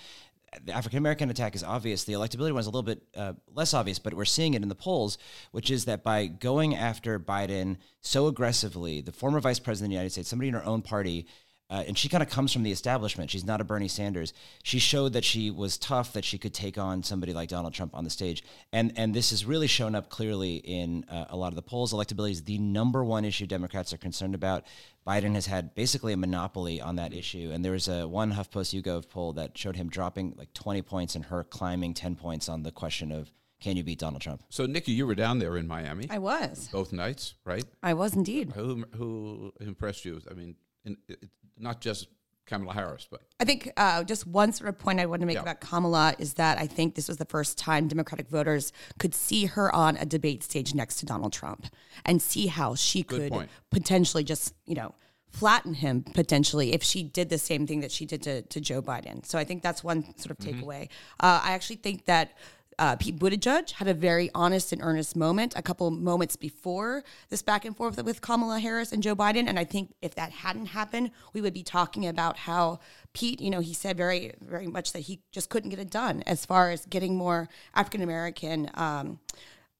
The 0.64 0.72
African 0.72 0.98
American 0.98 1.31
attack 1.31 1.55
is 1.55 1.62
obvious. 1.62 2.05
The 2.05 2.14
electability 2.14 2.52
one 2.52 2.61
is 2.61 2.66
a 2.66 2.70
little 2.70 2.83
bit 2.83 3.02
uh, 3.16 3.35
less 3.52 3.72
obvious, 3.72 3.98
but 3.98 4.14
we're 4.14 4.24
seeing 4.24 4.55
it 4.55 4.62
in 4.62 4.68
the 4.68 4.74
polls, 4.74 5.18
which 5.52 5.70
is 5.70 5.85
that 5.85 6.02
by 6.02 6.26
going 6.26 6.74
after 6.74 7.20
Biden 7.20 7.76
so 8.00 8.26
aggressively, 8.26 9.00
the 9.00 9.12
former 9.12 9.40
vice 9.40 9.59
president 9.59 9.88
of 9.88 9.90
the 9.90 9.94
United 9.94 10.11
States, 10.11 10.29
somebody 10.29 10.48
in 10.48 10.55
her 10.55 10.64
own 10.64 10.83
party, 10.83 11.26
uh, 11.68 11.85
and 11.87 11.98
she 11.98 12.09
kind 12.09 12.22
of 12.22 12.31
comes 12.31 12.52
from 12.52 12.62
the 12.62 12.70
establishment. 12.70 13.31
She's 13.31 13.44
not 13.44 13.61
a 13.61 13.64
Bernie 13.64 13.88
Sanders. 13.88 14.33
She 14.62 14.79
showed 14.79 15.14
that 15.14 15.24
she 15.24 15.50
was 15.50 15.76
tough, 15.76 16.12
that 16.12 16.24
she 16.24 16.38
could 16.38 16.55
take 16.55 16.79
on 16.79 17.02
somebody 17.02 17.33
like 17.33 17.48
Donald 17.48 17.74
Trump 17.74 17.94
on 17.94 18.05
the 18.05 18.11
stage, 18.11 18.44
and 18.72 18.92
and 18.96 19.14
this 19.14 19.31
has 19.31 19.44
really 19.44 19.66
shown 19.66 19.94
up 19.94 20.09
clearly 20.09 20.57
in 20.57 21.05
uh, 21.11 21.26
a 21.31 21.37
lot 21.37 21.48
of 21.48 21.57
the 21.57 21.62
polls. 21.62 21.92
Electability 21.92 22.33
is 22.33 22.44
the 22.44 22.59
number 22.59 23.05
one 23.05 23.24
issue 23.24 23.46
Democrats 23.46 23.92
are 23.92 23.98
concerned 23.98 24.35
about. 24.35 24.64
Biden 25.07 25.35
has 25.35 25.46
had 25.46 25.74
basically 25.74 26.12
a 26.12 26.16
monopoly 26.16 26.81
on 26.81 26.96
that 26.96 27.12
issue, 27.12 27.50
and 27.52 27.64
there 27.64 27.72
was 27.72 27.88
a 27.88 28.07
one 28.09 28.33
HuffPost 28.33 28.81
YouGov 28.81 29.09
poll 29.09 29.33
that 29.35 29.57
showed 29.57 29.76
him 29.76 29.88
dropping 29.88 30.35
like 30.37 30.52
20 30.52 30.83
points 30.83 31.14
and 31.14 31.24
her 31.26 31.44
climbing 31.44 31.94
10 31.94 32.16
points 32.16 32.48
on 32.48 32.64
the 32.64 32.72
question 32.72 33.12
of 33.12 33.31
can 33.61 33.76
you 33.76 33.83
beat 33.83 33.98
Donald 33.98 34.20
Trump? 34.20 34.42
So, 34.50 34.66
Nikki, 34.66 34.92
you 34.92 35.07
were 35.07 35.14
down 35.14 35.38
there 35.38 35.57
in 35.57 35.66
Miami. 35.66 36.07
I 36.11 36.18
was. 36.18 36.68
Both 36.70 36.92
nights, 36.92 37.35
right? 37.44 37.64
I 37.83 37.94
was 37.94 38.14
indeed. 38.14 38.52
Who 38.52 38.85
who 38.94 39.52
impressed 39.61 40.05
you? 40.05 40.20
I 40.31 40.35
mean, 40.35 40.57
in, 40.85 40.96
it, 41.09 41.24
not 41.58 41.80
just 41.80 42.08
Kamala 42.46 42.74
Harris, 42.74 43.08
but 43.10 43.22
I 43.40 43.44
think 43.44 43.72
uh, 43.76 44.04
just 44.04 44.24
one 44.26 44.52
sort 44.52 44.68
of 44.68 44.78
point 44.78 45.00
I 45.00 45.06
want 45.06 45.20
to 45.20 45.26
make 45.26 45.34
Yeah. 45.34 45.42
about 45.42 45.60
Kamala 45.60 46.14
is 46.18 46.34
that 46.34 46.58
I 46.58 46.66
think 46.68 46.94
this 46.94 47.08
was 47.08 47.16
the 47.16 47.24
first 47.24 47.58
time 47.58 47.88
Democratic 47.88 48.28
voters 48.28 48.72
could 48.98 49.14
see 49.14 49.46
her 49.46 49.74
on 49.74 49.96
a 49.96 50.04
debate 50.04 50.44
stage 50.44 50.72
next 50.74 50.96
to 51.00 51.06
Donald 51.06 51.32
Trump 51.32 51.66
and 52.04 52.22
see 52.22 52.46
how 52.46 52.76
she 52.76 53.02
Good 53.02 53.20
could 53.22 53.32
point. 53.32 53.50
potentially 53.72 54.22
just, 54.22 54.54
you 54.64 54.76
know, 54.76 54.94
flatten 55.28 55.74
him 55.74 56.02
potentially 56.14 56.72
if 56.72 56.82
she 56.84 57.02
did 57.02 57.28
the 57.30 57.36
same 57.38 57.66
thing 57.66 57.80
that 57.80 57.90
she 57.90 58.06
did 58.06 58.22
to, 58.22 58.42
to 58.42 58.60
Joe 58.60 58.80
Biden. 58.80 59.26
So 59.26 59.38
I 59.38 59.44
think 59.44 59.62
that's 59.62 59.82
one 59.82 60.04
sort 60.16 60.30
of 60.30 60.38
Mm-hmm. 60.38 60.60
takeaway. 60.62 60.82
Uh, 61.18 61.40
I 61.42 61.52
actually 61.52 61.76
think 61.76 62.04
that 62.06 62.30
uh, 62.78 62.96
Pete 62.96 63.18
Buttigieg 63.18 63.72
had 63.72 63.88
a 63.88 63.94
very 63.94 64.30
honest 64.34 64.72
and 64.72 64.82
earnest 64.82 65.16
moment 65.16 65.54
a 65.56 65.62
couple 65.62 65.90
moments 65.90 66.36
before 66.36 67.02
this 67.30 67.42
back 67.42 67.64
and 67.64 67.76
forth 67.76 68.02
with 68.02 68.20
Kamala 68.20 68.60
Harris 68.60 68.92
and 68.92 69.02
Joe 69.02 69.16
Biden. 69.16 69.48
And 69.48 69.58
I 69.58 69.64
think 69.64 69.94
if 70.02 70.14
that 70.16 70.30
hadn't 70.30 70.66
happened, 70.66 71.10
we 71.32 71.40
would 71.40 71.54
be 71.54 71.62
talking 71.62 72.06
about 72.06 72.36
how 72.36 72.80
Pete, 73.14 73.40
you 73.40 73.50
know, 73.50 73.60
he 73.60 73.72
said 73.72 73.96
very, 73.96 74.34
very 74.40 74.66
much 74.66 74.92
that 74.92 75.00
he 75.00 75.20
just 75.32 75.48
couldn't 75.48 75.70
get 75.70 75.78
it 75.78 75.90
done 75.90 76.22
as 76.26 76.44
far 76.44 76.70
as 76.70 76.84
getting 76.86 77.16
more 77.16 77.48
African 77.74 78.02
American. 78.02 78.70
Um, 78.74 79.20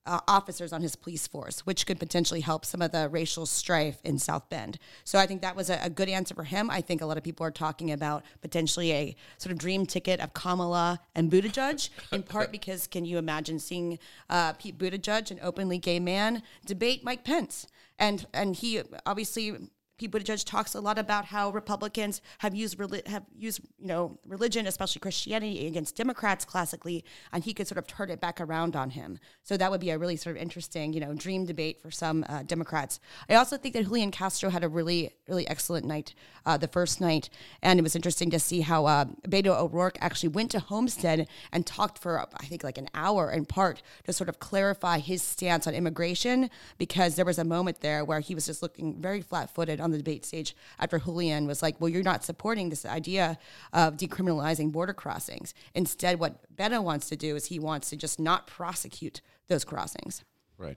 uh, 0.07 0.21
officers 0.29 0.73
on 0.73 0.83
his 0.83 0.97
police 0.97 1.27
force, 1.27 1.61
which 1.61 1.87
could 1.87 1.99
potentially 1.99 2.41
help 2.41 2.65
some 2.65 2.81
of 2.81 2.93
the 2.93 3.09
racial 3.09 3.47
strife 3.47 3.99
in 4.05 4.19
South 4.19 4.49
Bend. 4.49 4.79
So 5.05 5.19
I 5.19 5.27
think 5.27 5.43
that 5.43 5.57
was 5.57 5.69
a, 5.71 5.79
a 5.83 5.91
good 5.91 6.09
answer 6.09 6.35
for 6.35 6.45
him. 6.45 6.71
I 6.71 6.81
think 6.81 7.03
a 7.03 7.07
lot 7.07 7.17
of 7.17 7.25
people 7.25 7.45
are 7.45 7.51
talking 7.51 7.93
about 7.93 8.25
potentially 8.41 8.93
a 8.93 9.17
sort 9.39 9.53
of 9.53 9.59
dream 9.59 9.87
ticket 9.87 10.21
of 10.21 10.33
Kamala 10.35 11.01
and 11.15 11.31
Buttigieg, 11.31 11.91
in 12.13 12.23
part 12.23 12.53
because 12.53 12.87
can 12.87 13.05
you 13.05 13.19
imagine 13.19 13.59
seeing 13.59 13.99
uh, 14.31 14.53
Pete 14.55 14.79
Buttigieg, 14.79 15.31
an 15.31 15.39
openly 15.43 15.79
gay 15.79 16.01
man, 16.01 16.43
debate 16.65 17.05
Mike 17.05 17.25
Pence? 17.25 17.67
And 17.99 18.27
and 18.35 18.55
he 18.55 18.83
obviously 19.07 19.57
Pete 19.99 20.11
Buttigieg 20.11 20.45
talks 20.45 20.75
a 20.75 20.81
lot 20.81 20.99
about 20.99 21.25
how 21.27 21.51
Republicans 21.51 22.21
have 22.39 22.55
used 22.55 22.79
have 23.07 23.25
used 23.37 23.61
you 23.79 23.87
know 23.87 24.19
religion, 24.27 24.67
especially 24.67 25.01
Christianity, 25.01 25.67
against 25.67 25.97
Democrats 25.97 26.45
classically, 26.45 27.03
and 27.33 27.45
he 27.45 27.55
could 27.55 27.67
sort 27.67 27.79
of 27.79 27.87
turn 27.87 28.11
it 28.11 28.21
back 28.21 28.41
around 28.41 28.77
on 28.77 28.91
him. 28.91 29.19
So 29.43 29.57
that 29.57 29.71
would 29.71 29.81
be 29.81 29.91
a 29.91 29.99
really 29.99 30.17
sort 30.17 30.37
of 30.37 30.43
interesting 30.43 30.93
you 30.93 31.01
know 31.01 31.15
dream 31.15 31.47
debate 31.47 31.81
for 31.81 31.91
some 31.91 32.27
uh, 32.29 32.43
Democrats. 32.43 33.01
I 33.31 33.37
also 33.37 33.57
think 33.57 33.75
that 33.75 33.85
Julian 33.85 34.11
Castro 34.11 34.51
had 34.51 34.63
a 34.63 34.69
really 34.69 35.13
really 35.29 35.49
excellent 35.49 35.87
night 35.87 36.15
uh, 36.45 36.59
the 36.59 36.69
first 36.69 37.01
night, 37.01 37.31
and 37.63 37.79
it 37.79 37.83
was 37.83 37.97
interesting 37.97 38.31
to 38.31 38.39
see 38.39 38.61
how 38.61 38.85
uh, 38.85 39.07
Beto 39.27 39.59
O'Rourke 39.59 39.97
actually 40.03 40.29
went 40.29 40.51
to 40.51 40.61
Homestead 40.61 41.27
and 41.53 41.67
talked 41.67 41.99
for 41.99 42.21
I 42.21 42.47
think 42.47 42.63
like 42.63 42.77
an 42.77 42.91
hour 42.93 43.31
in 43.31 43.47
part 43.47 43.81
to 44.05 44.13
sort 44.13 44.29
of 44.29 44.41
clarify 44.41 44.99
his 44.99 45.23
stance 45.23 45.67
on 45.67 45.75
immigration 45.75 46.51
because 46.77 47.17
there 47.17 47.25
was 47.25 47.39
a 47.39 47.45
moment 47.45 47.81
there 47.81 48.05
where 48.05 48.21
he 48.21 48.35
was 48.35 48.45
just 48.45 48.63
looking 48.63 49.01
very 49.01 49.23
flat 49.23 49.49
footed 49.49 49.81
on 49.87 49.93
the 49.93 49.99
debate 49.99 50.27
stage 50.27 50.55
after 50.79 50.99
Julian 50.99 51.47
was 51.47 51.63
like, 51.63 51.81
Well, 51.81 51.89
you're 51.89 52.03
not 52.03 52.25
supporting 52.25 52.69
this 52.69 52.85
idea 52.85 53.39
of 53.73 53.97
decriminalizing 53.97 54.73
border 54.73 54.93
crossings. 54.93 55.55
Instead, 55.75 56.19
what 56.21 56.55
Beto 56.55 56.83
wants 56.83 57.09
to 57.09 57.17
do 57.17 57.37
is 57.37 57.47
he 57.47 57.59
wants 57.59 57.89
to 57.91 57.97
just 57.97 58.21
not 58.21 58.47
prosecute 58.47 59.23
those 59.49 59.65
crossings. 59.65 60.25
right. 60.59 60.77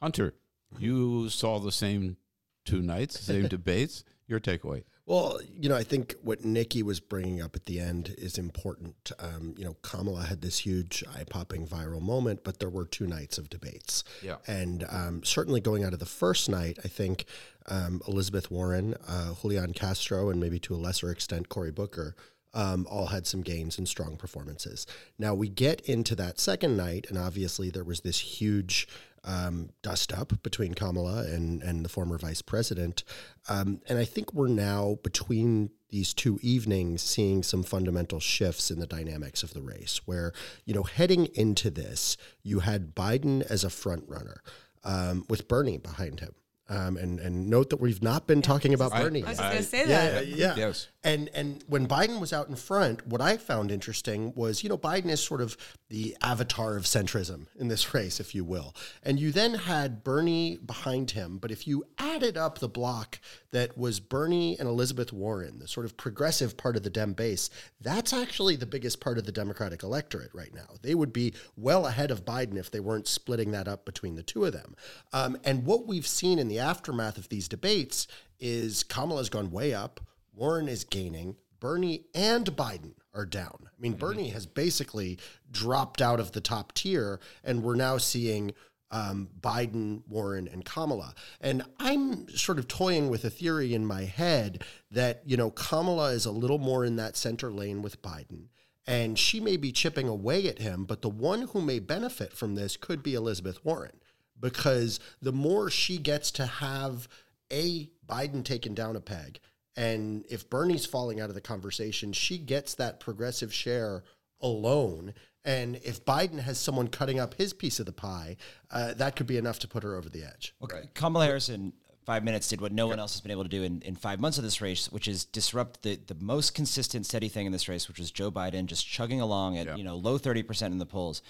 Hunter, 0.00 0.34
you 0.78 1.28
saw 1.28 1.58
the 1.58 1.72
same 1.72 2.18
two 2.64 2.80
nights, 2.82 3.18
same 3.18 3.48
debates. 3.56 4.04
Your 4.28 4.38
takeaway? 4.38 4.84
Well, 5.08 5.40
you 5.58 5.70
know, 5.70 5.74
I 5.74 5.84
think 5.84 6.16
what 6.22 6.44
Nikki 6.44 6.82
was 6.82 7.00
bringing 7.00 7.40
up 7.40 7.56
at 7.56 7.64
the 7.64 7.80
end 7.80 8.14
is 8.18 8.36
important. 8.36 9.10
Um, 9.18 9.54
you 9.56 9.64
know, 9.64 9.74
Kamala 9.80 10.24
had 10.24 10.42
this 10.42 10.58
huge 10.58 11.02
eye 11.16 11.24
popping 11.24 11.66
viral 11.66 12.02
moment, 12.02 12.44
but 12.44 12.58
there 12.58 12.68
were 12.68 12.84
two 12.84 13.06
nights 13.06 13.38
of 13.38 13.48
debates. 13.48 14.04
Yeah. 14.22 14.36
And 14.46 14.84
um, 14.90 15.24
certainly 15.24 15.62
going 15.62 15.82
out 15.82 15.94
of 15.94 15.98
the 15.98 16.04
first 16.04 16.50
night, 16.50 16.78
I 16.84 16.88
think 16.88 17.24
um, 17.70 18.02
Elizabeth 18.06 18.50
Warren, 18.50 18.96
uh, 19.08 19.32
Julian 19.40 19.72
Castro, 19.72 20.28
and 20.28 20.38
maybe 20.38 20.58
to 20.58 20.74
a 20.74 20.76
lesser 20.76 21.10
extent, 21.10 21.48
Cory 21.48 21.72
Booker. 21.72 22.14
Um, 22.54 22.86
all 22.90 23.06
had 23.06 23.26
some 23.26 23.42
gains 23.42 23.76
and 23.76 23.86
strong 23.86 24.16
performances. 24.16 24.86
Now 25.18 25.34
we 25.34 25.48
get 25.48 25.82
into 25.82 26.14
that 26.16 26.40
second 26.40 26.76
night, 26.76 27.06
and 27.08 27.18
obviously 27.18 27.70
there 27.70 27.84
was 27.84 28.00
this 28.00 28.18
huge 28.18 28.88
um, 29.24 29.70
dust 29.82 30.12
up 30.12 30.42
between 30.42 30.74
Kamala 30.74 31.24
and, 31.24 31.62
and 31.62 31.84
the 31.84 31.88
former 31.88 32.18
vice 32.18 32.42
president. 32.42 33.04
Um, 33.48 33.80
and 33.88 33.98
I 33.98 34.04
think 34.04 34.32
we're 34.32 34.48
now 34.48 34.98
between 35.02 35.70
these 35.90 36.12
two 36.12 36.38
evenings 36.42 37.02
seeing 37.02 37.42
some 37.42 37.62
fundamental 37.62 38.20
shifts 38.20 38.70
in 38.70 38.78
the 38.78 38.86
dynamics 38.86 39.42
of 39.42 39.54
the 39.54 39.62
race 39.62 40.02
where, 40.04 40.32
you 40.64 40.74
know, 40.74 40.82
heading 40.82 41.26
into 41.34 41.70
this, 41.70 42.16
you 42.42 42.60
had 42.60 42.94
Biden 42.94 43.42
as 43.50 43.64
a 43.64 43.70
front 43.70 44.04
runner 44.06 44.42
um, 44.84 45.24
with 45.28 45.48
Bernie 45.48 45.78
behind 45.78 46.20
him. 46.20 46.34
Um, 46.70 46.98
and, 46.98 47.18
and 47.18 47.48
note 47.48 47.70
that 47.70 47.80
we've 47.80 48.02
not 48.02 48.26
been 48.26 48.42
talking 48.42 48.74
about 48.74 48.92
I- 48.92 49.02
Bernie. 49.02 49.24
I 49.24 49.28
was 49.30 49.38
just 49.38 49.50
going 49.50 49.56
to 49.56 49.62
say 49.62 49.78
Yeah, 49.88 50.10
that. 50.10 50.26
yeah. 50.28 50.54
Yes. 50.56 50.88
And 51.04 51.30
and 51.32 51.64
when 51.68 51.86
Biden 51.86 52.20
was 52.20 52.32
out 52.32 52.48
in 52.48 52.56
front, 52.56 53.06
what 53.06 53.20
I 53.22 53.36
found 53.38 53.70
interesting 53.70 54.32
was, 54.34 54.62
you 54.62 54.68
know, 54.68 54.76
Biden 54.76 55.06
is 55.06 55.22
sort 55.22 55.40
of 55.40 55.56
the 55.88 56.14
avatar 56.20 56.76
of 56.76 56.84
centrism 56.84 57.46
in 57.58 57.68
this 57.68 57.94
race, 57.94 58.20
if 58.20 58.34
you 58.34 58.44
will. 58.44 58.74
And 59.02 59.18
you 59.18 59.32
then 59.32 59.54
had 59.54 60.04
Bernie 60.04 60.58
behind 60.58 61.12
him, 61.12 61.38
but 61.38 61.50
if 61.50 61.66
you 61.66 61.84
added 61.98 62.36
up 62.36 62.58
the 62.58 62.68
block 62.68 63.20
that 63.52 63.78
was 63.78 64.00
Bernie 64.00 64.58
and 64.58 64.68
Elizabeth 64.68 65.10
Warren, 65.12 65.60
the 65.60 65.68
sort 65.68 65.86
of 65.86 65.96
progressive 65.96 66.56
part 66.58 66.76
of 66.76 66.82
the 66.82 66.90
Dem 66.90 67.14
base, 67.14 67.48
that's 67.80 68.12
actually 68.12 68.56
the 68.56 68.66
biggest 68.66 69.00
part 69.00 69.16
of 69.16 69.24
the 69.24 69.32
Democratic 69.32 69.82
electorate 69.82 70.34
right 70.34 70.52
now. 70.52 70.66
They 70.82 70.94
would 70.94 71.12
be 71.14 71.32
well 71.56 71.86
ahead 71.86 72.10
of 72.10 72.26
Biden 72.26 72.58
if 72.58 72.70
they 72.70 72.80
weren't 72.80 73.06
splitting 73.06 73.52
that 73.52 73.68
up 73.68 73.86
between 73.86 74.16
the 74.16 74.22
two 74.22 74.44
of 74.44 74.52
them. 74.52 74.74
Um, 75.14 75.38
and 75.44 75.64
what 75.64 75.86
we've 75.86 76.06
seen 76.06 76.38
in 76.38 76.48
the 76.48 76.57
aftermath 76.58 77.18
of 77.18 77.28
these 77.28 77.48
debates 77.48 78.06
is 78.40 78.82
Kamala's 78.82 79.28
gone 79.28 79.50
way 79.50 79.74
up. 79.74 80.00
Warren 80.34 80.68
is 80.68 80.84
gaining. 80.84 81.36
Bernie 81.60 82.04
and 82.14 82.46
Biden 82.46 82.92
are 83.14 83.26
down. 83.26 83.58
I 83.66 83.80
mean, 83.80 83.94
Bernie 83.94 84.30
has 84.30 84.46
basically 84.46 85.18
dropped 85.50 86.00
out 86.00 86.20
of 86.20 86.32
the 86.32 86.40
top 86.40 86.72
tier, 86.72 87.20
and 87.42 87.62
we're 87.62 87.74
now 87.74 87.98
seeing 87.98 88.52
um, 88.90 89.28
Biden, 89.40 90.02
Warren, 90.08 90.48
and 90.48 90.64
Kamala. 90.64 91.14
And 91.40 91.62
I'm 91.78 92.28
sort 92.28 92.58
of 92.58 92.68
toying 92.68 93.08
with 93.08 93.24
a 93.24 93.30
theory 93.30 93.74
in 93.74 93.84
my 93.84 94.04
head 94.04 94.64
that, 94.90 95.22
you 95.26 95.36
know, 95.36 95.50
Kamala 95.50 96.12
is 96.12 96.26
a 96.26 96.30
little 96.30 96.58
more 96.58 96.84
in 96.84 96.96
that 96.96 97.16
center 97.16 97.50
lane 97.50 97.82
with 97.82 98.00
Biden. 98.00 98.46
And 98.86 99.18
she 99.18 99.40
may 99.40 99.58
be 99.58 99.70
chipping 99.70 100.08
away 100.08 100.48
at 100.48 100.60
him, 100.60 100.84
but 100.84 101.02
the 101.02 101.10
one 101.10 101.42
who 101.48 101.60
may 101.60 101.78
benefit 101.78 102.32
from 102.32 102.54
this 102.54 102.76
could 102.76 103.02
be 103.02 103.14
Elizabeth 103.14 103.62
Warren 103.62 104.00
because 104.40 105.00
the 105.20 105.32
more 105.32 105.70
she 105.70 105.98
gets 105.98 106.30
to 106.32 106.46
have 106.46 107.08
a 107.52 107.90
Biden 108.06 108.44
taken 108.44 108.74
down 108.74 108.96
a 108.96 109.00
peg, 109.00 109.40
and 109.76 110.24
if 110.28 110.50
Bernie's 110.50 110.86
falling 110.86 111.20
out 111.20 111.28
of 111.28 111.34
the 111.34 111.40
conversation, 111.40 112.12
she 112.12 112.38
gets 112.38 112.74
that 112.74 113.00
progressive 113.00 113.54
share 113.54 114.02
alone. 114.40 115.14
And 115.44 115.76
if 115.76 116.04
Biden 116.04 116.40
has 116.40 116.58
someone 116.58 116.88
cutting 116.88 117.20
up 117.20 117.34
his 117.34 117.52
piece 117.52 117.78
of 117.78 117.86
the 117.86 117.92
pie, 117.92 118.36
uh, 118.70 118.94
that 118.94 119.16
could 119.16 119.26
be 119.26 119.36
enough 119.36 119.60
to 119.60 119.68
put 119.68 119.82
her 119.82 119.94
over 119.96 120.08
the 120.08 120.24
edge. 120.24 120.54
Okay. 120.62 120.88
Kamala 120.94 121.26
Harris, 121.26 121.48
in 121.48 121.72
five 122.08 122.24
minutes 122.24 122.48
did 122.48 122.58
what 122.62 122.72
no 122.72 122.86
one 122.86 122.98
else 122.98 123.12
has 123.12 123.20
been 123.20 123.30
able 123.30 123.42
to 123.42 123.50
do 123.50 123.62
in, 123.62 123.82
in 123.82 123.94
five 123.94 124.18
months 124.18 124.38
of 124.38 124.42
this 124.42 124.62
race, 124.62 124.90
which 124.90 125.06
is 125.06 125.26
disrupt 125.26 125.82
the, 125.82 125.96
the 126.06 126.16
most 126.18 126.54
consistent, 126.54 127.04
steady 127.04 127.28
thing 127.28 127.44
in 127.44 127.52
this 127.52 127.68
race, 127.68 127.86
which 127.86 127.98
was 127.98 128.10
Joe 128.10 128.30
Biden 128.30 128.64
just 128.64 128.86
chugging 128.86 129.20
along 129.20 129.58
at 129.58 129.76
you 129.76 129.84
know 129.84 129.94
low 129.94 130.16
thirty 130.16 130.42
percent 130.42 130.72
in 130.72 130.78
the 130.78 130.86
polls. 130.86 131.20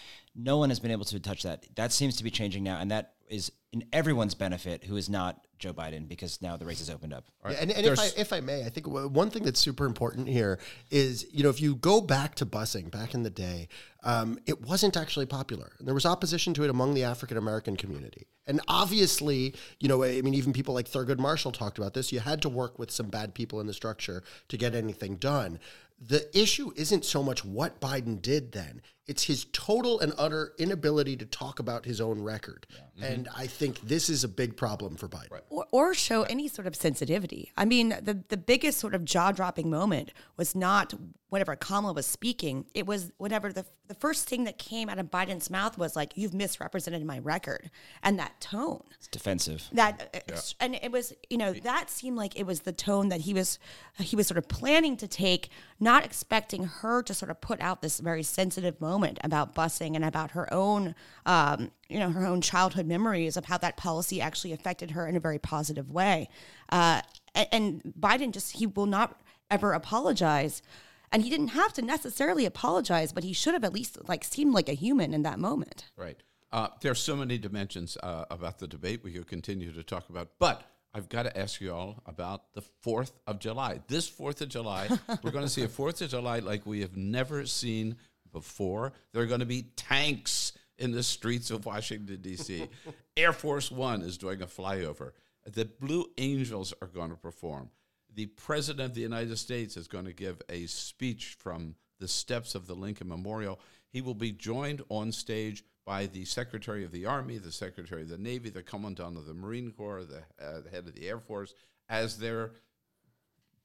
No 0.40 0.56
one 0.56 0.68
has 0.68 0.78
been 0.78 0.92
able 0.92 1.04
to 1.06 1.18
touch 1.18 1.42
that. 1.42 1.66
That 1.74 1.92
seems 1.92 2.16
to 2.16 2.24
be 2.24 2.30
changing 2.30 2.62
now, 2.62 2.78
and 2.78 2.90
that 2.92 3.14
is 3.28 3.52
in 3.72 3.84
everyone's 3.92 4.34
benefit 4.34 4.84
who 4.84 4.96
is 4.96 5.10
not 5.10 5.46
Joe 5.58 5.74
Biden 5.74 6.08
because 6.08 6.40
now 6.40 6.56
the 6.56 6.64
race 6.64 6.78
has 6.78 6.88
opened 6.88 7.12
up. 7.12 7.26
Yeah, 7.44 7.56
and 7.60 7.70
and 7.72 7.84
if 7.84 7.98
I, 7.98 8.08
if 8.16 8.32
I 8.32 8.40
may, 8.40 8.64
I 8.64 8.68
think 8.68 8.86
one 8.86 9.30
thing 9.30 9.42
that's 9.42 9.60
super 9.60 9.84
important 9.84 10.28
here 10.28 10.58
is, 10.90 11.26
you 11.32 11.42
know, 11.42 11.50
if 11.50 11.60
you 11.60 11.74
go 11.74 12.00
back 12.00 12.36
to 12.36 12.46
busing 12.46 12.90
back 12.90 13.14
in 13.14 13.24
the 13.24 13.30
day, 13.30 13.68
um, 14.04 14.38
it 14.46 14.62
wasn't 14.62 14.96
actually 14.96 15.26
popular. 15.26 15.72
There 15.80 15.94
was 15.94 16.06
opposition 16.06 16.54
to 16.54 16.64
it 16.64 16.70
among 16.70 16.94
the 16.94 17.04
African 17.04 17.36
American 17.36 17.76
community. 17.76 18.28
And 18.46 18.60
obviously, 18.68 19.54
you 19.80 19.88
know, 19.88 20.04
I 20.04 20.22
mean, 20.22 20.34
even 20.34 20.52
people 20.52 20.74
like 20.74 20.88
Thurgood 20.88 21.18
Marshall 21.18 21.52
talked 21.52 21.78
about 21.78 21.94
this. 21.94 22.12
You 22.12 22.20
had 22.20 22.40
to 22.42 22.48
work 22.48 22.78
with 22.78 22.90
some 22.90 23.08
bad 23.08 23.34
people 23.34 23.60
in 23.60 23.66
the 23.66 23.74
structure 23.74 24.22
to 24.48 24.56
get 24.56 24.74
anything 24.74 25.16
done. 25.16 25.58
The 26.00 26.26
issue 26.38 26.72
isn't 26.76 27.04
so 27.04 27.22
much 27.24 27.44
what 27.44 27.80
Biden 27.80 28.22
did 28.22 28.52
then, 28.52 28.80
it's 29.08 29.24
his 29.24 29.46
total 29.52 29.98
and 30.00 30.12
utter 30.18 30.52
inability 30.58 31.16
to 31.16 31.24
talk 31.24 31.58
about 31.58 31.86
his 31.86 32.00
own 32.00 32.22
record. 32.22 32.66
And 33.00 33.28
I 33.36 33.46
think 33.46 33.80
this 33.80 34.08
is 34.08 34.24
a 34.24 34.28
big 34.28 34.56
problem 34.56 34.96
for 34.96 35.08
Biden. 35.08 35.40
or, 35.50 35.66
or 35.70 35.94
show 35.94 36.24
any 36.24 36.48
sort 36.48 36.66
of 36.66 36.74
sensitivity. 36.74 37.52
I 37.56 37.64
mean, 37.64 37.90
the 38.02 38.22
the 38.28 38.36
biggest 38.36 38.78
sort 38.78 38.94
of 38.94 39.04
jaw 39.04 39.30
dropping 39.32 39.70
moment 39.70 40.12
was 40.36 40.54
not 40.54 40.94
whenever 41.30 41.54
Kamala 41.54 41.92
was 41.92 42.06
speaking. 42.06 42.66
It 42.74 42.86
was 42.86 43.12
whenever 43.18 43.52
the 43.52 43.64
the 43.86 43.94
first 43.94 44.28
thing 44.28 44.44
that 44.44 44.58
came 44.58 44.88
out 44.88 44.98
of 44.98 45.10
Biden's 45.10 45.48
mouth 45.48 45.78
was 45.78 45.94
like, 45.94 46.16
"You've 46.16 46.34
misrepresented 46.34 47.04
my 47.04 47.20
record," 47.20 47.70
and 48.02 48.18
that 48.18 48.40
tone. 48.40 48.82
It's 48.96 49.06
defensive. 49.06 49.68
That 49.72 50.24
uh, 50.30 50.40
and 50.58 50.74
it 50.74 50.90
was 50.90 51.12
you 51.30 51.38
know 51.38 51.52
that 51.52 51.90
seemed 51.90 52.16
like 52.16 52.38
it 52.38 52.46
was 52.46 52.60
the 52.60 52.72
tone 52.72 53.10
that 53.10 53.22
he 53.22 53.32
was 53.32 53.60
he 53.98 54.16
was 54.16 54.26
sort 54.26 54.38
of 54.38 54.48
planning 54.48 54.96
to 54.96 55.06
take, 55.06 55.50
not 55.78 56.04
expecting 56.04 56.64
her 56.64 57.00
to 57.02 57.14
sort 57.14 57.30
of 57.30 57.40
put 57.40 57.60
out 57.60 57.80
this 57.80 58.00
very 58.00 58.24
sensitive 58.24 58.80
moment 58.80 58.97
about 59.04 59.54
busing 59.54 59.94
and 59.94 60.04
about 60.04 60.32
her 60.32 60.52
own 60.52 60.94
um, 61.26 61.70
you 61.88 61.98
know 61.98 62.10
her 62.10 62.26
own 62.26 62.40
childhood 62.40 62.86
memories 62.86 63.36
of 63.36 63.44
how 63.44 63.58
that 63.58 63.76
policy 63.76 64.20
actually 64.20 64.52
affected 64.52 64.92
her 64.92 65.06
in 65.06 65.16
a 65.16 65.20
very 65.20 65.38
positive 65.38 65.90
way. 65.90 66.28
Uh, 66.70 67.02
a- 67.34 67.54
and 67.54 67.82
Biden 67.98 68.32
just 68.32 68.56
he 68.56 68.66
will 68.66 68.86
not 68.86 69.20
ever 69.50 69.72
apologize. 69.72 70.62
And 71.10 71.22
he 71.22 71.30
didn't 71.30 71.48
have 71.48 71.72
to 71.72 71.82
necessarily 71.82 72.44
apologize, 72.44 73.12
but 73.12 73.24
he 73.24 73.32
should 73.32 73.54
have 73.54 73.64
at 73.64 73.72
least 73.72 73.96
like 74.08 74.24
seemed 74.24 74.52
like 74.52 74.68
a 74.68 74.74
human 74.74 75.14
in 75.14 75.22
that 75.22 75.38
moment. 75.38 75.90
Right. 75.96 76.22
Uh, 76.52 76.68
there's 76.80 76.98
so 77.00 77.16
many 77.16 77.38
dimensions 77.38 77.96
uh, 78.02 78.24
about 78.30 78.58
the 78.58 78.66
debate 78.66 79.02
we 79.02 79.12
could 79.12 79.26
continue 79.26 79.72
to 79.72 79.82
talk 79.82 80.08
about, 80.10 80.30
but 80.38 80.64
I've 80.94 81.08
got 81.08 81.24
to 81.24 81.38
ask 81.38 81.60
you 81.60 81.72
all 81.72 82.02
about 82.06 82.54
the 82.54 82.62
4th 82.84 83.12
of 83.26 83.38
July. 83.38 83.80
This 83.88 84.10
4th 84.10 84.40
of 84.40 84.48
July, 84.48 84.88
we're 85.22 85.30
going 85.30 85.44
to 85.44 85.50
see 85.50 85.62
a 85.62 85.68
4th 85.68 86.00
of 86.00 86.10
July 86.10 86.38
like 86.38 86.64
we 86.64 86.80
have 86.80 86.96
never 86.96 87.44
seen 87.46 87.96
before. 88.32 88.92
There 89.12 89.22
are 89.22 89.26
going 89.26 89.40
to 89.40 89.46
be 89.46 89.70
tanks 89.76 90.52
in 90.78 90.92
the 90.92 91.02
streets 91.02 91.50
of 91.50 91.66
Washington, 91.66 92.20
D.C. 92.20 92.68
Air 93.16 93.32
Force 93.32 93.70
One 93.70 94.02
is 94.02 94.18
doing 94.18 94.42
a 94.42 94.46
flyover. 94.46 95.12
The 95.44 95.64
Blue 95.64 96.06
Angels 96.18 96.74
are 96.80 96.88
going 96.88 97.10
to 97.10 97.16
perform. 97.16 97.70
The 98.14 98.26
President 98.26 98.90
of 98.90 98.94
the 98.94 99.00
United 99.00 99.36
States 99.38 99.76
is 99.76 99.88
going 99.88 100.04
to 100.04 100.12
give 100.12 100.40
a 100.48 100.66
speech 100.66 101.36
from 101.38 101.74
the 101.98 102.08
steps 102.08 102.54
of 102.54 102.66
the 102.66 102.74
Lincoln 102.74 103.08
Memorial. 103.08 103.60
He 103.90 104.00
will 104.00 104.14
be 104.14 104.32
joined 104.32 104.82
on 104.88 105.12
stage 105.12 105.64
by 105.84 106.06
the 106.06 106.24
Secretary 106.26 106.84
of 106.84 106.92
the 106.92 107.06
Army, 107.06 107.38
the 107.38 107.50
Secretary 107.50 108.02
of 108.02 108.08
the 108.08 108.18
Navy, 108.18 108.50
the 108.50 108.62
Commandant 108.62 109.16
of 109.16 109.26
the 109.26 109.34
Marine 109.34 109.70
Corps, 109.70 110.04
the, 110.04 110.22
uh, 110.44 110.60
the 110.60 110.70
head 110.70 110.86
of 110.86 110.94
the 110.94 111.08
Air 111.08 111.18
Force, 111.18 111.54
as 111.88 112.18
their 112.18 112.52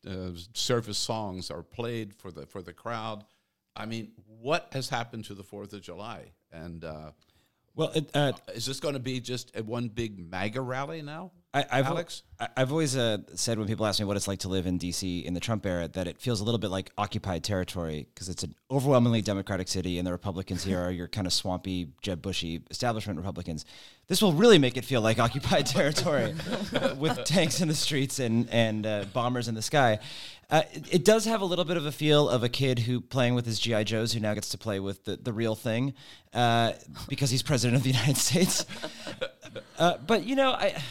uh, 0.07 0.31
service 0.53 0.97
songs 0.97 1.51
are 1.51 1.63
played 1.63 2.13
for 2.13 2.31
the 2.31 2.45
for 2.45 2.61
the 2.61 2.73
crowd. 2.73 3.25
I 3.75 3.85
mean, 3.85 4.11
what 4.39 4.69
has 4.73 4.89
happened 4.89 5.25
to 5.25 5.33
the 5.33 5.43
Fourth 5.43 5.73
of 5.73 5.81
July? 5.81 6.31
And 6.51 6.83
uh, 6.83 7.11
Well, 7.75 7.91
it, 7.95 8.09
uh, 8.13 8.33
is 8.53 8.65
this 8.65 8.79
going 8.79 8.93
to 8.93 8.99
be 8.99 9.19
just 9.19 9.57
one 9.61 9.87
big 9.87 10.19
MAGA 10.19 10.61
rally 10.61 11.01
now? 11.01 11.31
I, 11.53 11.65
I've 11.71 11.85
Alex? 11.85 12.23
I've 12.57 12.71
always 12.71 12.97
uh, 12.97 13.19
said 13.35 13.59
when 13.59 13.67
people 13.67 13.85
ask 13.85 13.99
me 13.99 14.05
what 14.05 14.17
it's 14.17 14.27
like 14.27 14.39
to 14.39 14.47
live 14.47 14.65
in 14.65 14.79
DC 14.79 15.23
in 15.23 15.35
the 15.35 15.39
Trump 15.39 15.65
era 15.65 15.87
that 15.87 16.07
it 16.07 16.19
feels 16.19 16.41
a 16.41 16.43
little 16.43 16.57
bit 16.57 16.71
like 16.71 16.91
occupied 16.97 17.43
territory 17.43 18.07
because 18.13 18.27
it's 18.27 18.43
an 18.43 18.55
overwhelmingly 18.71 19.21
Democratic 19.21 19.67
city 19.67 19.99
and 19.99 20.07
the 20.07 20.11
Republicans 20.11 20.63
here 20.63 20.79
are 20.79 20.91
your 20.91 21.07
kind 21.07 21.27
of 21.27 21.33
swampy 21.33 21.89
Jeb 22.01 22.21
Bushy 22.21 22.63
establishment 22.71 23.17
Republicans. 23.17 23.65
This 24.07 24.21
will 24.21 24.33
really 24.33 24.57
make 24.57 24.77
it 24.77 24.83
feel 24.83 25.01
like 25.01 25.19
occupied 25.19 25.65
territory 25.67 26.33
uh, 26.75 26.95
with 26.97 27.23
tanks 27.23 27.61
in 27.61 27.67
the 27.67 27.75
streets 27.75 28.19
and 28.19 28.49
and 28.49 28.85
uh, 28.85 29.05
bombers 29.13 29.47
in 29.47 29.53
the 29.53 29.61
sky. 29.61 29.99
Uh, 30.49 30.63
it, 30.73 30.95
it 30.95 31.05
does 31.05 31.25
have 31.25 31.41
a 31.41 31.45
little 31.45 31.65
bit 31.65 31.77
of 31.77 31.85
a 31.85 31.91
feel 31.91 32.29
of 32.29 32.43
a 32.43 32.49
kid 32.49 32.79
who 32.79 32.99
playing 32.99 33.35
with 33.35 33.45
his 33.45 33.59
GI 33.59 33.85
Joes 33.85 34.13
who 34.13 34.19
now 34.19 34.33
gets 34.33 34.49
to 34.49 34.57
play 34.57 34.79
with 34.79 35.05
the, 35.05 35.15
the 35.17 35.33
real 35.33 35.55
thing 35.55 35.93
uh, 36.33 36.73
because 37.07 37.29
he's 37.29 37.41
president 37.41 37.77
of 37.77 37.83
the 37.83 37.91
United 37.91 38.17
States. 38.29 38.65
Uh, 39.77 39.97
but 39.97 40.25
you 40.25 40.35
know, 40.35 40.51
I, 40.51 40.81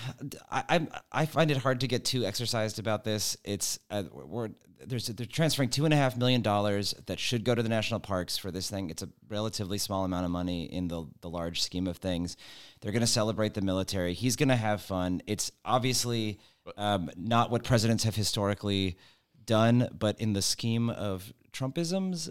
I 0.51 0.87
I 1.11 1.27
find 1.27 1.51
it 1.51 1.57
hard 1.59 1.81
to 1.81 1.89
get 1.89 2.05
too 2.05 2.25
exercised 2.25 2.79
about 2.79 3.05
this. 3.05 3.37
It's 3.45 3.79
uh, 3.91 4.05
we're 4.13 4.51
there's 4.87 5.07
they're 5.07 5.27
transferring 5.27 5.71
two 5.71 5.85
and 5.85 5.95
a 5.95 5.97
half 5.97 6.17
million 6.17 6.43
dollars 6.43 6.95
that 7.07 7.19
should 7.19 7.45
go 7.45 7.55
to 7.55 7.63
the 7.63 7.69
national 7.69 8.01
parks 8.01 8.37
for 8.37 8.51
this 8.51 8.69
thing. 8.71 8.91
It's 8.91 9.03
a 9.03 9.09
relatively 9.29 9.79
small 9.79 10.05
amount 10.05 10.25
of 10.25 10.31
money 10.31 10.65
in 10.65 10.89
the 10.89 11.07
the 11.21 11.31
large 11.31 11.63
scheme 11.63 11.87
of 11.87 11.99
things. 11.99 12.37
They're 12.81 12.93
going 12.93 13.01
to 13.01 13.07
celebrate 13.07 13.55
the 13.55 13.63
military. 13.63 14.15
He's 14.15 14.37
going 14.37 14.49
to 14.49 14.57
have 14.57 14.83
fun. 14.83 15.23
It's 15.27 15.53
obviously 15.65 16.41
um, 16.77 17.11
not 17.17 17.51
what 17.51 17.65
presidents 17.65 18.05
have 18.05 18.17
historically 18.17 18.99
done, 19.45 19.89
but 19.97 20.21
in 20.21 20.33
the 20.33 20.43
scheme 20.43 20.91
of 20.91 21.33
Trumpisms, 21.53 22.31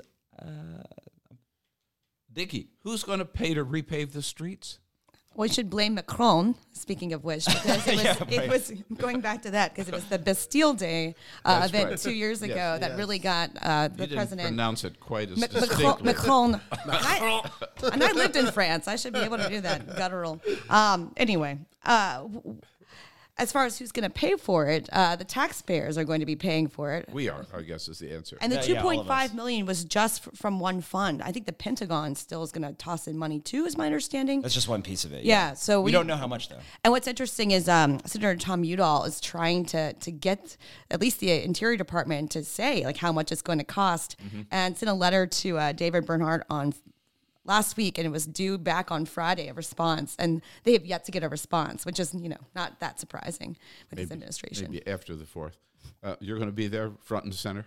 Nikki, 2.35 2.69
who's 2.83 3.03
going 3.03 3.19
to 3.19 3.25
pay 3.25 3.53
to 3.53 3.65
repave 3.65 4.11
the 4.11 4.21
streets? 4.21 4.79
We 5.33 5.47
should 5.47 5.69
blame 5.69 5.95
Macron. 5.95 6.55
Speaking 6.73 7.13
of 7.13 7.23
which, 7.23 7.45
because 7.45 7.87
it 7.87 7.95
was, 7.95 8.03
Yeah, 8.29 8.41
it 8.41 8.49
was 8.49 8.71
going 8.97 9.21
back 9.21 9.41
to 9.43 9.51
that 9.51 9.73
because 9.73 9.87
it 9.87 9.93
was 9.93 10.03
the 10.05 10.19
Bastille 10.19 10.73
Day 10.73 11.15
uh, 11.45 11.63
event 11.69 11.89
right. 11.89 11.97
two 11.97 12.11
years 12.11 12.41
ago 12.41 12.53
Yes. 12.55 12.79
that 12.81 12.97
really 12.97 13.17
got 13.17 13.49
uh, 13.61 13.87
the 13.87 14.07
you 14.07 14.15
president. 14.15 14.49
pronounce 14.49 14.83
it 14.83 14.99
quite 14.99 15.29
as 15.31 15.37
Mac- 15.39 15.53
Macron, 15.53 15.69
distinctly. 15.69 16.05
Macron. 16.05 16.53
and, 16.53 16.91
I, 16.91 17.49
and 17.93 18.03
I 18.03 18.11
lived 18.11 18.35
in 18.35 18.47
France. 18.51 18.87
I 18.87 18.95
should 18.97 19.13
be 19.13 19.19
able 19.19 19.37
to 19.37 19.47
do 19.47 19.61
that 19.61 19.95
guttural. 19.95 20.41
Um, 20.69 21.13
anyway, 21.15 21.59
uh, 21.85 22.27
as 23.37 23.51
far 23.51 23.65
as 23.65 23.79
who's 23.79 23.91
going 23.91 24.03
to 24.03 24.09
pay 24.09 24.35
for 24.35 24.67
it, 24.67 24.87
uh, 24.91 25.15
the 25.15 25.23
taxpayers 25.23 25.97
are 25.97 26.03
going 26.03 26.19
to 26.19 26.25
be 26.25 26.35
paying 26.35 26.67
for 26.67 26.91
it. 26.93 27.07
We 27.11 27.27
are, 27.29 27.45
I 27.55 27.61
guess, 27.61 27.87
is 27.87 27.97
the 27.99 28.13
answer. 28.13 28.37
And 28.41 28.51
the 28.51 28.61
two 28.61 28.75
point 28.75 29.07
five 29.07 29.33
million 29.33 29.65
was 29.65 29.83
just 29.83 30.27
f- 30.27 30.33
from 30.37 30.59
one 30.59 30.81
fund. 30.81 31.21
I 31.23 31.31
think 31.31 31.45
the 31.45 31.53
Pentagon 31.53 32.13
still 32.15 32.43
is 32.43 32.51
going 32.51 32.67
to 32.67 32.73
toss 32.73 33.07
in 33.07 33.17
money 33.17 33.39
too, 33.39 33.65
is 33.65 33.77
my 33.77 33.85
understanding. 33.87 34.41
that's 34.41 34.53
just 34.53 34.67
one 34.67 34.81
piece 34.83 35.05
of 35.05 35.13
it. 35.13 35.23
Yeah, 35.23 35.53
so 35.53 35.79
we, 35.81 35.85
we- 35.85 35.91
don't 35.91 36.07
know 36.07 36.17
how 36.17 36.27
much 36.27 36.49
though. 36.49 36.59
And 36.83 36.91
what's 36.91 37.07
interesting 37.07 37.51
is 37.51 37.67
um, 37.67 37.99
Senator 38.05 38.35
Tom 38.35 38.63
Udall 38.63 39.05
is 39.05 39.19
trying 39.19 39.65
to 39.67 39.93
to 39.93 40.11
get 40.11 40.57
at 40.91 41.01
least 41.01 41.19
the 41.19 41.31
Interior 41.43 41.77
Department 41.77 42.31
to 42.31 42.43
say 42.43 42.83
like 42.85 42.97
how 42.97 43.11
much 43.11 43.31
it's 43.31 43.41
going 43.41 43.59
to 43.59 43.63
cost, 43.65 44.17
Mm-hmm. 44.23 44.41
and 44.51 44.77
sent 44.77 44.89
a 44.89 44.93
letter 44.93 45.25
to 45.25 45.57
uh, 45.57 45.71
David 45.71 46.05
Bernhardt 46.05 46.45
on 46.49 46.73
last 47.45 47.77
week, 47.77 47.97
and 47.97 48.05
it 48.05 48.11
was 48.11 48.25
due 48.25 48.57
back 48.57 48.91
on 48.91 49.05
Friday 49.05 49.47
a 49.47 49.53
response, 49.53 50.15
and 50.19 50.41
they 50.63 50.73
have 50.73 50.85
yet 50.85 51.05
to 51.05 51.11
get 51.11 51.23
a 51.23 51.29
response, 51.29 51.85
which 51.85 51.99
is 51.99 52.13
you 52.13 52.29
know 52.29 52.37
not 52.55 52.79
that 52.79 52.99
surprising 52.99 53.57
with 53.89 53.99
this 53.99 54.11
administration. 54.11 54.71
Maybe 54.71 54.87
after 54.87 55.15
the 55.15 55.25
fourth. 55.25 55.57
Uh, 56.03 56.15
you're 56.19 56.37
going 56.37 56.49
to 56.49 56.53
be 56.53 56.67
there, 56.67 56.91
front 57.03 57.25
and 57.25 57.33
center, 57.33 57.65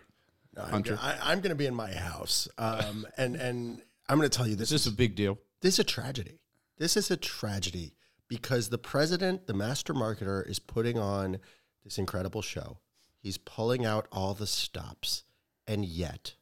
I'm, 0.56 0.70
Hunter. 0.70 0.96
gonna- 0.96 1.18
I, 1.22 1.32
I'm 1.32 1.40
going 1.40 1.50
to 1.50 1.56
be 1.56 1.66
in 1.66 1.74
my 1.74 1.92
house, 1.92 2.48
um, 2.58 3.06
and 3.16 3.36
and 3.36 3.82
I'm 4.08 4.18
going 4.18 4.28
to 4.28 4.36
tell 4.36 4.46
you 4.46 4.54
this 4.56 4.70
Is 4.72 4.84
this 4.84 4.92
a 4.92 4.96
big 4.96 5.14
deal? 5.14 5.38
This 5.60 5.74
is 5.74 5.78
a 5.80 5.84
tragedy. 5.84 6.40
This 6.78 6.96
is 6.96 7.10
a 7.10 7.16
tragedy 7.16 7.94
because 8.28 8.68
the 8.68 8.78
president, 8.78 9.46
the 9.46 9.54
master 9.54 9.94
marketer, 9.94 10.48
is 10.48 10.58
putting 10.58 10.98
on 10.98 11.38
this 11.84 11.98
incredible 11.98 12.42
show. 12.42 12.78
He's 13.20 13.38
pulling 13.38 13.84
out 13.86 14.06
all 14.12 14.34
the 14.34 14.46
stops, 14.46 15.24
and 15.66 15.84
yet, 15.84 16.34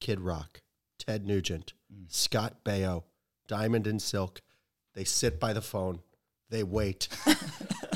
Kid 0.00 0.20
Rock, 0.20 0.62
Ted 0.98 1.26
Nugent, 1.26 1.72
Scott 2.08 2.64
Baio, 2.64 3.04
Diamond 3.48 3.86
and 3.86 4.00
Silk, 4.00 4.40
they 4.94 5.04
sit 5.04 5.38
by 5.38 5.52
the 5.52 5.62
phone. 5.62 6.00
They 6.48 6.62
wait. 6.62 7.08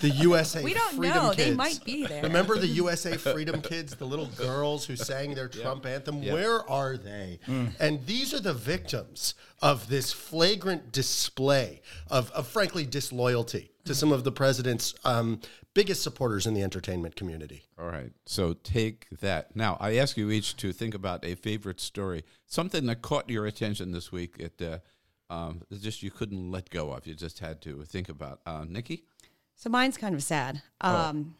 the 0.00 0.10
USA 0.16 0.62
Freedom. 0.62 0.66
We 0.66 0.74
don't 0.74 0.96
Freedom 0.96 1.22
know. 1.24 1.32
They 1.34 1.54
might 1.54 1.84
be 1.84 2.04
there. 2.04 2.22
Remember 2.22 2.58
the 2.58 2.66
USA 2.82 3.16
Freedom 3.16 3.62
Kids, 3.62 3.94
the 3.94 4.04
little 4.04 4.26
girls 4.26 4.84
who 4.84 4.96
sang 4.96 5.34
their 5.34 5.48
Trump 5.48 5.86
anthem? 5.86 6.22
Yeah. 6.22 6.32
Where 6.32 6.68
are 6.68 6.96
they? 6.96 7.38
Mm. 7.46 7.72
And 7.78 8.04
these 8.06 8.34
are 8.34 8.40
the 8.40 8.54
victims 8.54 9.34
of 9.62 9.88
this 9.88 10.12
flagrant 10.12 10.90
display 10.90 11.80
of, 12.10 12.30
of 12.32 12.48
frankly, 12.48 12.84
disloyalty 12.84 13.70
to 13.84 13.94
some 13.94 14.12
of 14.12 14.24
the 14.24 14.32
president's 14.32 14.94
um, 15.04 15.40
biggest 15.74 16.02
supporters 16.02 16.46
in 16.46 16.54
the 16.54 16.62
entertainment 16.62 17.16
community. 17.16 17.64
All 17.78 17.88
right. 17.88 18.12
So 18.26 18.54
take 18.54 19.06
that. 19.20 19.54
Now, 19.56 19.76
I 19.80 19.96
ask 19.96 20.16
you 20.16 20.30
each 20.30 20.56
to 20.56 20.72
think 20.72 20.94
about 20.94 21.24
a 21.24 21.34
favorite 21.34 21.80
story, 21.80 22.24
something 22.46 22.86
that 22.86 23.02
caught 23.02 23.28
your 23.30 23.46
attention 23.46 23.92
this 23.92 24.12
week. 24.12 24.36
It 24.38 24.60
uh, 24.60 24.78
um, 25.32 25.62
just 25.80 26.02
you 26.02 26.10
couldn't 26.10 26.50
let 26.50 26.70
go 26.70 26.92
of. 26.92 27.06
You 27.06 27.14
just 27.14 27.38
had 27.38 27.60
to 27.62 27.82
think 27.84 28.08
about. 28.08 28.40
Uh, 28.44 28.64
Nikki? 28.68 29.04
So 29.54 29.70
mine's 29.70 29.96
kind 29.96 30.14
of 30.14 30.22
sad. 30.22 30.62
Um, 30.80 31.34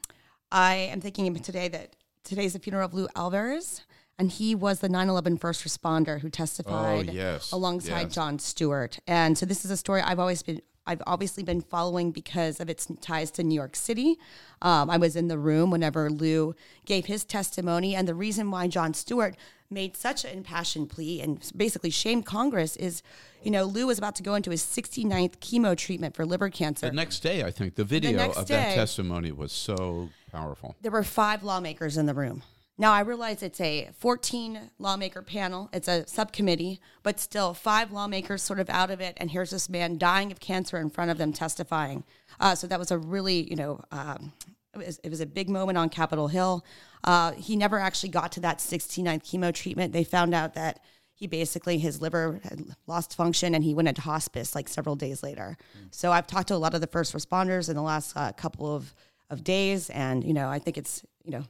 I 0.53 0.75
am 0.75 1.01
thinking 1.01 1.35
today 1.37 1.69
that 1.69 1.97
today's 2.23 2.53
the 2.53 2.59
funeral 2.59 2.85
of 2.85 2.95
Lou 2.95 3.09
Alvarez, 3.17 3.83
and 4.19 4.31
he 4.31 4.55
was 4.55 4.81
the 4.81 4.89
9/11 4.89 5.41
first 5.41 5.65
responder 5.65 6.21
who 6.21 6.29
testified 6.29 7.09
Oh, 7.09 7.13
yes, 7.13 7.51
alongside 7.53 8.03
yes. 8.03 8.15
Jon 8.15 8.39
Stewart. 8.39 8.99
And 9.07 9.39
so 9.39 9.47
this 9.47 9.65
is 9.65 9.71
a 9.71 9.77
story 9.77 10.03
I've 10.03 10.19
always 10.19 10.43
been. 10.43 10.61
I've 10.87 11.03
obviously 11.07 11.43
been 11.43 11.61
following 11.61 12.11
because 12.11 12.59
of 12.61 12.69
its 12.69 12.89
ties 13.01 13.31
to 13.33 13.43
New 13.45 13.55
York 13.55 13.77
City. 13.77 14.19
Um, 14.63 14.91
I 14.91 14.97
was 14.97 15.15
in 15.15 15.29
the 15.29 15.39
room 15.39 15.71
whenever 15.71 16.11
Lou 16.11 16.55
gave 16.85 17.07
his 17.07 17.25
testimony, 17.25 17.95
and 17.95 18.09
the 18.09 18.15
reason 18.15 18.51
why 18.51 18.67
Jon 18.67 18.95
Stewart 18.95 19.37
made 19.71 19.97
such 19.97 20.25
an 20.25 20.37
impassioned 20.37 20.91
plea 20.91 21.21
and 21.21 21.49
basically 21.57 21.91
shamed 21.91 22.27
Congress 22.27 22.75
is, 22.77 23.03
you 23.43 23.51
know, 23.53 23.65
Lou 23.65 23.87
was 23.87 23.99
about 23.99 24.17
to 24.17 24.23
go 24.23 24.35
into 24.35 24.51
his 24.51 24.63
69th 24.63 25.39
chemo 25.39 25.77
treatment 25.77 26.17
for 26.17 26.27
liver 26.27 26.51
cancer. 26.51 26.87
The 26.87 26.93
next 26.93 27.21
day, 27.21 27.45
I 27.45 27.53
think 27.53 27.77
the 27.77 27.85
video 27.85 28.17
next 28.17 28.37
of 28.37 28.49
that 28.49 28.75
testimony 28.75 29.31
was 29.31 29.53
so 29.53 30.09
powerful. 30.33 30.75
there 30.83 30.91
were 30.91 31.05
five 31.05 31.45
lawmakers 31.45 31.97
in 31.97 32.07
the 32.07 32.15
room. 32.15 32.43
Now 32.81 32.95
I 32.95 33.01
realize 33.01 33.43
it's 33.43 33.61
a 33.61 33.91
14 33.99 34.71
lawmaker 34.79 35.21
panel, 35.21 35.69
it's 35.71 35.87
a 35.87 36.07
subcommittee, 36.07 36.81
but 37.03 37.21
still 37.21 37.53
five 37.53 37.93
lawmakers 37.93 38.43
sort 38.43 38.59
of 38.59 38.71
out 38.71 38.91
of 38.91 39.03
it. 39.03 39.19
And 39.19 39.31
here's 39.31 39.51
this 39.51 39.69
man 39.69 39.99
dying 39.99 40.33
of 40.33 40.41
cancer 40.41 40.79
in 40.79 40.89
front 40.89 41.11
of 41.11 41.19
them 41.19 41.35
testifying. 41.35 42.05
Uh, 42.41 42.55
so 42.55 42.67
that 42.67 42.79
was 42.79 42.91
a 42.91 42.97
really, 42.97 43.43
you 43.51 43.55
know, 43.55 43.83
um, 43.93 44.33
it, 44.73 44.79
was, 44.79 44.99
it 45.05 45.11
was 45.11 45.21
a 45.21 45.27
big 45.27 45.51
moment 45.51 45.77
on 45.77 45.91
Capitol 45.91 46.29
Hill. 46.29 46.65
Uh, 47.05 47.33
he 47.33 47.55
never 47.55 47.79
actually 47.79 48.09
got 48.09 48.33
to 48.33 48.41
that 48.41 48.61
69th 48.61 49.25
chemo 49.25 49.53
treatment. 49.53 49.93
They 49.93 50.03
found 50.03 50.35
out 50.35 50.55
that 50.55 50.81
he 51.13 51.27
basically 51.27 51.77
his 51.77 52.01
liver 52.01 52.41
had 52.45 52.65
lost 52.87 53.15
function 53.15 53.55
and 53.55 53.63
he 53.63 53.75
went 53.75 53.89
into 53.89 54.01
hospice 54.01 54.55
like 54.55 54.69
several 54.69 54.97
days 54.97 55.23
later. 55.23 55.59
So 55.91 56.13
I've 56.13 56.27
talked 56.27 56.49
to 56.49 56.55
a 56.55 56.57
lot 56.57 56.73
of 56.73 56.81
the 56.81 56.87
first 56.87 57.15
responders 57.15 57.69
in 57.69 57.77
the 57.77 57.83
last 57.83 58.17
uh, 58.17 58.33
couple 58.33 58.75
of 58.75 58.95
of 59.31 59.45
days, 59.45 59.89
and 59.91 60.25
you 60.25 60.35
know 60.35 60.49
I 60.49 60.59
think 60.59 60.77
it's 60.77 61.03
you 61.25 61.31
know 61.31 61.45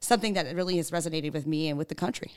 something 0.00 0.34
that 0.34 0.54
really 0.54 0.76
has 0.76 0.90
resonated 0.90 1.32
with 1.32 1.46
me 1.46 1.68
and 1.68 1.78
with 1.78 1.88
the 1.88 1.94
country. 1.94 2.32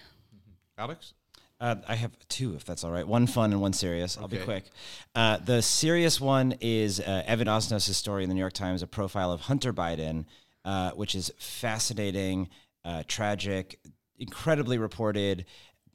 Alex? 0.77 1.13
Uh, 1.59 1.75
I 1.87 1.93
have 1.93 2.11
two, 2.27 2.55
if 2.55 2.65
that's 2.65 2.83
all 2.83 2.91
right. 2.91 3.07
One 3.07 3.27
fun 3.27 3.51
and 3.51 3.61
one 3.61 3.73
serious. 3.73 4.17
I'll 4.17 4.27
be 4.27 4.37
quick. 4.37 4.65
Uh, 5.13 5.37
the 5.37 5.61
serious 5.61 6.19
one 6.19 6.55
is 6.59 6.99
uh, 6.99 7.21
Evan 7.27 7.47
Osnos' 7.47 7.93
story 7.93 8.23
in 8.23 8.29
the 8.29 8.33
New 8.33 8.41
York 8.41 8.53
Times, 8.53 8.81
a 8.81 8.87
profile 8.87 9.31
of 9.31 9.41
Hunter 9.41 9.71
Biden, 9.71 10.25
uh, 10.65 10.91
which 10.91 11.13
is 11.13 11.31
fascinating, 11.37 12.49
uh, 12.83 13.03
tragic, 13.07 13.79
incredibly 14.17 14.79
reported, 14.79 15.45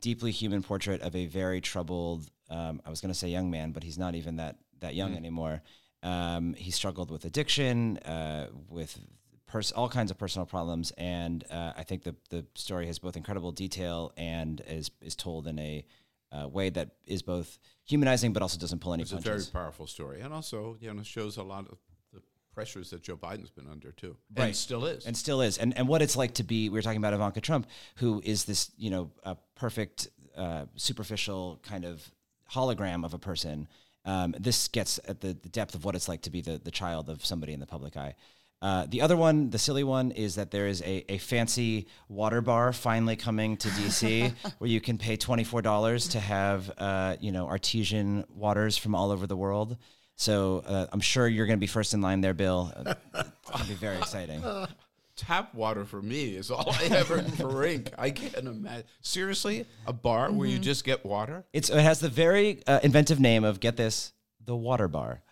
deeply 0.00 0.30
human 0.30 0.62
portrait 0.62 1.00
of 1.00 1.16
a 1.16 1.26
very 1.26 1.60
troubled. 1.60 2.30
Um, 2.48 2.80
I 2.86 2.90
was 2.90 3.00
going 3.00 3.12
to 3.12 3.18
say 3.18 3.28
young 3.28 3.50
man, 3.50 3.72
but 3.72 3.82
he's 3.82 3.98
not 3.98 4.14
even 4.14 4.36
that 4.36 4.58
that 4.80 4.94
young 4.94 5.16
anymore. 5.16 5.62
Um, 6.02 6.54
he 6.54 6.70
struggled 6.70 7.10
with 7.10 7.24
addiction, 7.24 7.96
uh, 7.98 8.48
with 8.68 9.00
pers- 9.46 9.72
all 9.72 9.88
kinds 9.88 10.10
of 10.10 10.18
personal 10.18 10.46
problems, 10.46 10.92
and 10.98 11.44
uh, 11.50 11.72
I 11.76 11.82
think 11.82 12.02
the 12.02 12.14
the 12.30 12.44
story 12.54 12.86
has 12.86 12.98
both 12.98 13.16
incredible 13.16 13.52
detail 13.52 14.12
and 14.16 14.60
is 14.68 14.90
is 15.00 15.14
told 15.16 15.46
in 15.46 15.58
a 15.58 15.84
uh, 16.32 16.48
way 16.48 16.70
that 16.70 16.90
is 17.06 17.22
both 17.22 17.58
humanizing 17.84 18.32
but 18.32 18.42
also 18.42 18.58
doesn't 18.58 18.80
pull 18.80 18.92
any 18.94 19.04
punches. 19.04 19.18
It's 19.18 19.26
a 19.26 19.30
very 19.52 19.64
powerful 19.64 19.86
story, 19.86 20.20
and 20.20 20.32
also 20.34 20.76
you 20.80 20.92
know 20.92 21.02
shows 21.02 21.36
a 21.36 21.42
lot 21.42 21.66
of 21.70 21.78
the 22.12 22.20
pressures 22.52 22.90
that 22.90 23.02
Joe 23.02 23.16
Biden's 23.16 23.50
been 23.50 23.68
under 23.68 23.92
too, 23.92 24.16
Right. 24.36 24.46
and 24.46 24.56
still 24.56 24.84
is. 24.86 25.06
and 25.06 25.16
still 25.16 25.40
is, 25.40 25.58
and 25.58 25.76
and 25.76 25.88
what 25.88 26.02
it's 26.02 26.16
like 26.16 26.34
to 26.34 26.44
be. 26.44 26.68
We 26.68 26.78
were 26.78 26.82
talking 26.82 26.98
about 26.98 27.14
Ivanka 27.14 27.40
Trump, 27.40 27.66
who 27.96 28.20
is 28.24 28.44
this 28.44 28.70
you 28.76 28.90
know 28.90 29.10
a 29.22 29.36
perfect 29.54 30.08
uh, 30.36 30.66
superficial 30.74 31.60
kind 31.62 31.84
of 31.84 32.10
hologram 32.52 33.04
of 33.04 33.14
a 33.14 33.18
person. 33.18 33.68
Um, 34.04 34.36
this 34.38 34.68
gets 34.68 35.00
at 35.08 35.20
the, 35.20 35.28
the 35.34 35.48
depth 35.48 35.74
of 35.74 35.84
what 35.84 35.96
it's 35.96 36.08
like 36.08 36.22
to 36.22 36.30
be 36.30 36.40
the 36.40 36.58
the 36.62 36.70
child 36.70 37.08
of 37.08 37.24
somebody 37.24 37.52
in 37.52 37.60
the 37.60 37.66
public 37.66 37.96
eye. 37.96 38.14
Uh, 38.62 38.86
the 38.88 39.02
other 39.02 39.16
one, 39.16 39.50
the 39.50 39.58
silly 39.58 39.84
one, 39.84 40.10
is 40.12 40.36
that 40.36 40.50
there 40.50 40.66
is 40.66 40.80
a, 40.82 41.04
a 41.12 41.18
fancy 41.18 41.86
water 42.08 42.40
bar 42.40 42.72
finally 42.72 43.14
coming 43.14 43.56
to 43.58 43.68
DC 43.68 44.32
where 44.58 44.70
you 44.70 44.80
can 44.80 44.96
pay 44.98 45.16
twenty 45.16 45.44
four 45.44 45.60
dollars 45.62 46.08
to 46.08 46.20
have 46.20 46.70
uh, 46.78 47.16
you 47.20 47.32
know 47.32 47.46
artesian 47.46 48.24
waters 48.30 48.76
from 48.76 48.94
all 48.94 49.10
over 49.10 49.26
the 49.26 49.36
world. 49.36 49.76
So 50.16 50.62
uh, 50.66 50.86
I'm 50.92 51.00
sure 51.00 51.28
you're 51.28 51.46
going 51.46 51.58
to 51.58 51.60
be 51.60 51.66
first 51.66 51.92
in 51.92 52.00
line 52.00 52.22
there, 52.22 52.32
Bill. 52.32 52.72
Uh, 52.74 52.94
it's 53.14 53.50
going 53.50 53.62
to 53.64 53.68
be 53.68 53.74
very 53.74 53.98
exciting. 53.98 54.42
Tap 55.16 55.54
water 55.54 55.84
for 55.86 56.02
me 56.02 56.36
is 56.36 56.50
all 56.50 56.70
I 56.70 56.84
ever 56.90 57.22
drink. 57.36 57.90
I 57.96 58.10
can't 58.10 58.46
imagine. 58.46 58.84
Seriously, 59.00 59.64
a 59.86 59.92
bar 59.92 60.30
where 60.30 60.46
you 60.46 60.58
just 60.58 60.84
get 60.84 61.06
water, 61.06 61.44
It's 61.54 61.70
it 61.70 61.80
has 61.80 62.00
the 62.00 62.10
very 62.10 62.62
uh, 62.66 62.80
inventive 62.82 63.20
name 63.20 63.44
of 63.44 63.60
get 63.60 63.76
this 63.76 64.12
the 64.44 64.56
water 64.56 64.88
bar. 64.88 65.22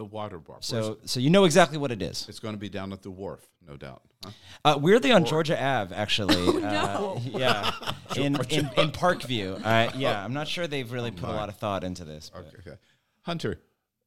The 0.00 0.04
water 0.06 0.38
bar. 0.38 0.56
So 0.60 0.96
so 1.04 1.20
you 1.20 1.28
know 1.28 1.44
exactly 1.44 1.76
what 1.76 1.92
it 1.92 2.00
is. 2.00 2.24
it's 2.26 2.38
going 2.40 2.54
to 2.54 2.58
be 2.58 2.70
down 2.70 2.90
at 2.94 3.02
the 3.02 3.10
wharf, 3.10 3.46
no 3.68 3.76
doubt. 3.76 4.00
Huh? 4.24 4.30
Uh, 4.64 4.78
weirdly 4.80 5.12
on 5.12 5.26
Georgia 5.26 5.62
Ave, 5.62 5.94
actually. 5.94 6.36
Oh 6.64 7.16
uh, 7.16 7.38
Yeah, 7.38 7.70
in, 8.16 8.36
in 8.48 8.70
in 8.78 8.90
Parkview. 8.92 9.60
Uh, 9.64 9.90
yeah, 9.94 10.24
I'm 10.24 10.32
not 10.32 10.48
sure 10.48 10.66
they've 10.66 10.90
really 10.90 11.10
put 11.10 11.28
a 11.28 11.32
lot 11.32 11.50
of 11.50 11.56
thought 11.56 11.84
into 11.84 12.04
this. 12.06 12.30
but- 12.34 12.46
Okay. 12.60 12.78
Hunter, 13.22 13.60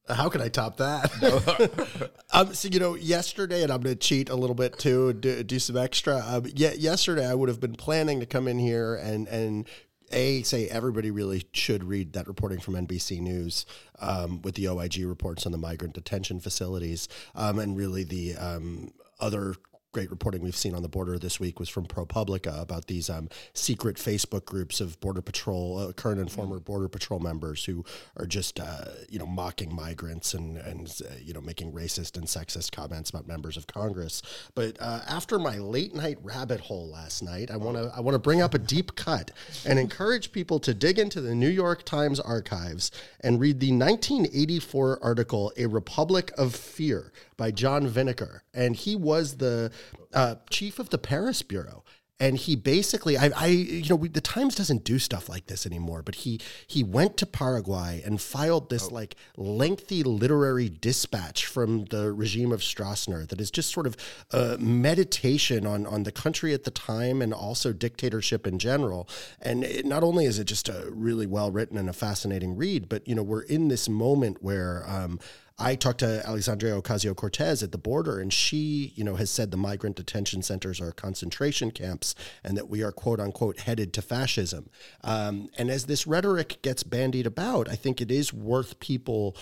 How 0.08 0.28
can 0.28 0.40
I 0.42 0.48
top 0.48 0.78
that? 0.78 2.10
um, 2.32 2.52
so 2.54 2.68
you 2.68 2.80
know, 2.80 2.96
yesterday, 2.96 3.62
and 3.62 3.70
I'm 3.72 3.80
going 3.80 3.94
to 3.94 4.06
cheat 4.08 4.28
a 4.30 4.34
little 4.34 4.56
bit 4.56 4.76
too, 4.80 5.12
do, 5.12 5.44
do 5.44 5.60
some 5.60 5.76
extra. 5.76 6.16
Um, 6.26 6.46
yeah, 6.56 6.72
yesterday 6.72 7.24
I 7.24 7.34
would 7.34 7.48
have 7.48 7.60
been 7.60 7.76
planning 7.76 8.18
to 8.18 8.26
come 8.26 8.48
in 8.48 8.58
here 8.58 8.96
and 8.96 9.28
and 9.28 9.68
a 10.14 10.42
say 10.42 10.68
everybody 10.68 11.10
really 11.10 11.44
should 11.52 11.84
read 11.84 12.12
that 12.14 12.26
reporting 12.26 12.60
from 12.60 12.74
NBC 12.74 13.20
News 13.20 13.66
um, 13.98 14.40
with 14.42 14.54
the 14.54 14.68
OIG 14.68 15.04
reports 15.04 15.44
on 15.44 15.52
the 15.52 15.58
migrant 15.58 15.94
detention 15.94 16.40
facilities, 16.40 17.08
um, 17.34 17.58
and 17.58 17.76
really 17.76 18.04
the 18.04 18.36
um, 18.36 18.92
other 19.20 19.54
great 19.94 20.10
reporting 20.10 20.42
we've 20.42 20.56
seen 20.56 20.74
on 20.74 20.82
the 20.82 20.88
border 20.88 21.20
this 21.20 21.38
week 21.38 21.60
was 21.60 21.68
from 21.68 21.86
ProPublica 21.86 22.60
about 22.60 22.88
these 22.88 23.08
um, 23.08 23.28
secret 23.52 23.96
Facebook 23.96 24.44
groups 24.44 24.80
of 24.80 24.98
Border 24.98 25.22
Patrol, 25.22 25.78
uh, 25.78 25.92
current 25.92 26.18
and 26.18 26.30
former 26.30 26.58
Border 26.58 26.88
Patrol 26.88 27.20
members 27.20 27.64
who 27.64 27.84
are 28.16 28.26
just, 28.26 28.58
uh, 28.58 28.86
you 29.08 29.20
know, 29.20 29.26
mocking 29.26 29.72
migrants 29.72 30.34
and, 30.34 30.58
and 30.58 31.00
uh, 31.08 31.14
you 31.22 31.32
know, 31.32 31.40
making 31.40 31.70
racist 31.70 32.16
and 32.16 32.26
sexist 32.26 32.72
comments 32.72 33.08
about 33.08 33.28
members 33.28 33.56
of 33.56 33.68
Congress. 33.68 34.20
But 34.56 34.76
uh, 34.80 35.02
after 35.08 35.38
my 35.38 35.58
late 35.58 35.94
night 35.94 36.18
rabbit 36.24 36.58
hole 36.58 36.88
last 36.88 37.22
night, 37.22 37.52
I 37.52 37.56
want 37.56 37.76
to 37.76 37.92
I 37.96 38.00
want 38.00 38.16
to 38.16 38.18
bring 38.18 38.42
up 38.42 38.52
a 38.52 38.58
deep 38.58 38.96
cut 38.96 39.30
and 39.64 39.78
encourage 39.78 40.32
people 40.32 40.58
to 40.58 40.74
dig 40.74 40.98
into 40.98 41.20
the 41.20 41.36
New 41.36 41.48
York 41.48 41.84
Times 41.84 42.18
archives 42.18 42.90
and 43.20 43.38
read 43.38 43.60
the 43.60 43.70
1984 43.70 44.98
article 45.04 45.52
"A 45.56 45.66
Republic 45.66 46.32
of 46.36 46.52
Fear" 46.52 47.12
by 47.36 47.50
John 47.50 47.88
Vinocur, 47.88 48.40
and 48.52 48.76
he 48.76 48.96
was 48.96 49.36
the 49.38 49.70
uh, 50.12 50.36
chief 50.50 50.78
of 50.78 50.90
the 50.90 50.98
Paris 50.98 51.42
bureau. 51.42 51.84
And 52.20 52.36
he 52.36 52.54
basically, 52.54 53.18
I, 53.18 53.30
I 53.36 53.46
you 53.48 53.88
know, 53.88 53.96
we, 53.96 54.08
the 54.08 54.20
Times 54.20 54.54
doesn't 54.54 54.84
do 54.84 55.00
stuff 55.00 55.28
like 55.28 55.46
this 55.46 55.66
anymore. 55.66 56.00
But 56.00 56.14
he 56.14 56.40
he 56.64 56.84
went 56.84 57.16
to 57.16 57.26
Paraguay 57.26 58.02
and 58.04 58.20
filed 58.20 58.70
this 58.70 58.92
like 58.92 59.16
lengthy 59.36 60.04
literary 60.04 60.68
dispatch 60.68 61.44
from 61.44 61.86
the 61.86 62.12
regime 62.12 62.52
of 62.52 62.60
Stroessner 62.60 63.28
that 63.28 63.40
is 63.40 63.50
just 63.50 63.72
sort 63.72 63.88
of 63.88 63.96
a 64.30 64.56
meditation 64.58 65.66
on 65.66 65.86
on 65.86 66.04
the 66.04 66.12
country 66.12 66.54
at 66.54 66.62
the 66.62 66.70
time 66.70 67.20
and 67.20 67.34
also 67.34 67.72
dictatorship 67.72 68.46
in 68.46 68.60
general. 68.60 69.08
And 69.42 69.64
it, 69.64 69.84
not 69.84 70.04
only 70.04 70.24
is 70.24 70.38
it 70.38 70.44
just 70.44 70.68
a 70.68 70.88
really 70.92 71.26
well 71.26 71.50
written 71.50 71.76
and 71.76 71.90
a 71.90 71.92
fascinating 71.92 72.56
read, 72.56 72.88
but 72.88 73.06
you 73.08 73.16
know, 73.16 73.24
we're 73.24 73.42
in 73.42 73.66
this 73.68 73.88
moment 73.88 74.40
where. 74.40 74.84
Um, 74.88 75.18
I 75.58 75.76
talked 75.76 76.00
to 76.00 76.22
Alexandria 76.26 76.80
Ocasio 76.80 77.14
Cortez 77.14 77.62
at 77.62 77.70
the 77.70 77.78
border, 77.78 78.18
and 78.18 78.32
she, 78.32 78.92
you 78.96 79.04
know, 79.04 79.14
has 79.14 79.30
said 79.30 79.50
the 79.50 79.56
migrant 79.56 79.96
detention 79.96 80.42
centers 80.42 80.80
are 80.80 80.90
concentration 80.90 81.70
camps, 81.70 82.14
and 82.42 82.56
that 82.56 82.68
we 82.68 82.82
are 82.82 82.90
quote 82.90 83.20
unquote 83.20 83.60
headed 83.60 83.92
to 83.92 84.02
fascism. 84.02 84.68
Um, 85.02 85.48
and 85.56 85.70
as 85.70 85.86
this 85.86 86.06
rhetoric 86.06 86.60
gets 86.62 86.82
bandied 86.82 87.26
about, 87.26 87.68
I 87.68 87.76
think 87.76 88.00
it 88.00 88.10
is 88.10 88.32
worth 88.32 88.80
people 88.80 89.36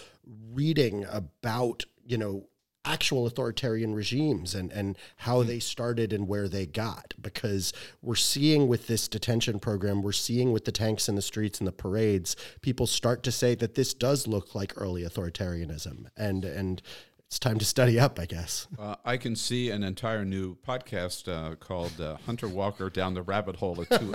reading 0.53 1.07
about, 1.11 1.85
you 2.07 2.19
know, 2.19 2.45
actual 2.85 3.27
authoritarian 3.27 3.95
regimes 3.95 4.55
and, 4.55 4.71
and 4.73 4.99
how 5.19 5.43
they 5.43 5.59
started 5.59 6.13
and 6.13 6.27
where 6.29 6.49
they 6.49 6.67
got. 6.67 7.15
Because 7.21 7.73
we're 8.01 8.15
seeing 8.15 8.69
with 8.69 8.87
this 8.87 9.09
detention 9.09 9.59
program, 9.61 10.03
we're 10.03 10.13
seeing 10.13 10.53
with 10.53 10.65
the 10.65 10.73
tanks 10.73 11.09
in 11.09 11.15
the 11.15 11.23
streets 11.23 11.59
and 11.61 11.69
the 11.69 11.73
parades, 11.73 12.37
people 12.61 12.87
start 12.87 13.23
to 13.23 13.33
say 13.33 13.55
that 13.55 13.75
this 13.75 13.95
does 13.95 14.27
look 14.27 14.55
like 14.55 14.73
early 14.77 15.03
authoritarianism. 15.03 16.07
And 16.17 16.45
and 16.45 16.83
it's 17.27 17.39
time 17.39 17.59
to 17.59 17.65
study 17.65 17.99
up, 17.99 18.19
I 18.19 18.27
guess. 18.27 18.67
uh, 18.79 18.97
I 19.07 19.17
can 19.17 19.35
see 19.37 19.71
an 19.71 19.83
entire 19.83 20.23
new 20.23 20.55
podcast 20.57 21.29
uh, 21.33 21.55
called 21.55 21.99
uh, 21.99 22.19
Hunter 22.27 22.47
Walker 22.47 22.91
Down 22.91 23.15
the 23.15 23.23
Rabbit 23.23 23.57
Hole 23.57 23.81
at 23.89 24.01
2, 24.01 24.15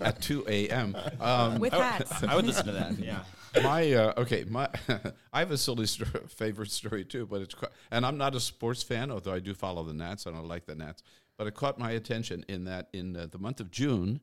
at 0.00 0.20
2 0.20 0.46
a.m. 0.48 0.96
Um, 1.20 1.60
With 1.60 1.72
hats. 1.72 2.24
I 2.24 2.34
would 2.34 2.44
listen 2.44 2.66
to 2.66 2.72
that. 2.72 2.98
Yeah. 2.98 3.20
My 3.62 3.92
uh, 3.92 4.12
okay, 4.18 4.44
my 4.48 4.68
I 5.32 5.40
have 5.40 5.50
a 5.50 5.58
silly 5.58 5.86
story, 5.86 6.10
favorite 6.28 6.70
story 6.70 7.04
too, 7.04 7.26
but 7.26 7.40
it's 7.42 7.54
and 7.90 8.06
I'm 8.06 8.18
not 8.18 8.34
a 8.34 8.40
sports 8.40 8.82
fan, 8.82 9.10
although 9.10 9.32
I 9.32 9.40
do 9.40 9.54
follow 9.54 9.82
the 9.84 9.94
Nats 9.94 10.26
and 10.26 10.36
I 10.36 10.40
like 10.40 10.66
the 10.66 10.74
Nats. 10.74 11.02
But 11.36 11.46
it 11.46 11.54
caught 11.54 11.78
my 11.78 11.90
attention 11.90 12.44
in 12.48 12.64
that 12.64 12.88
in 12.92 13.16
uh, 13.16 13.26
the 13.30 13.38
month 13.38 13.60
of 13.60 13.70
June, 13.70 14.20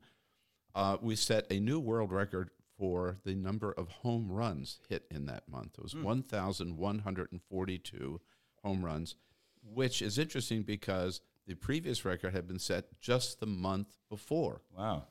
uh, 0.74 0.96
we 1.00 1.14
set 1.16 1.46
a 1.50 1.60
new 1.60 1.78
world 1.78 2.10
record 2.12 2.50
for 2.76 3.18
the 3.24 3.34
number 3.36 3.70
of 3.72 3.88
home 3.88 4.28
runs 4.30 4.80
hit 4.88 5.06
in 5.10 5.26
that 5.26 5.48
month. 5.48 5.74
It 5.78 5.84
was 5.84 5.94
1,142 5.94 8.20
home 8.64 8.84
runs. 8.84 9.14
which 9.62 10.02
is 10.02 10.18
interesting 10.18 10.62
because 10.62 11.20
the 11.46 11.54
previous 11.54 12.04
record 12.04 12.34
had 12.34 12.46
been 12.48 12.58
set 12.58 13.00
just 13.00 13.38
the 13.40 13.46
month 13.46 13.96
before. 14.10 14.60
Wow. 14.76 15.04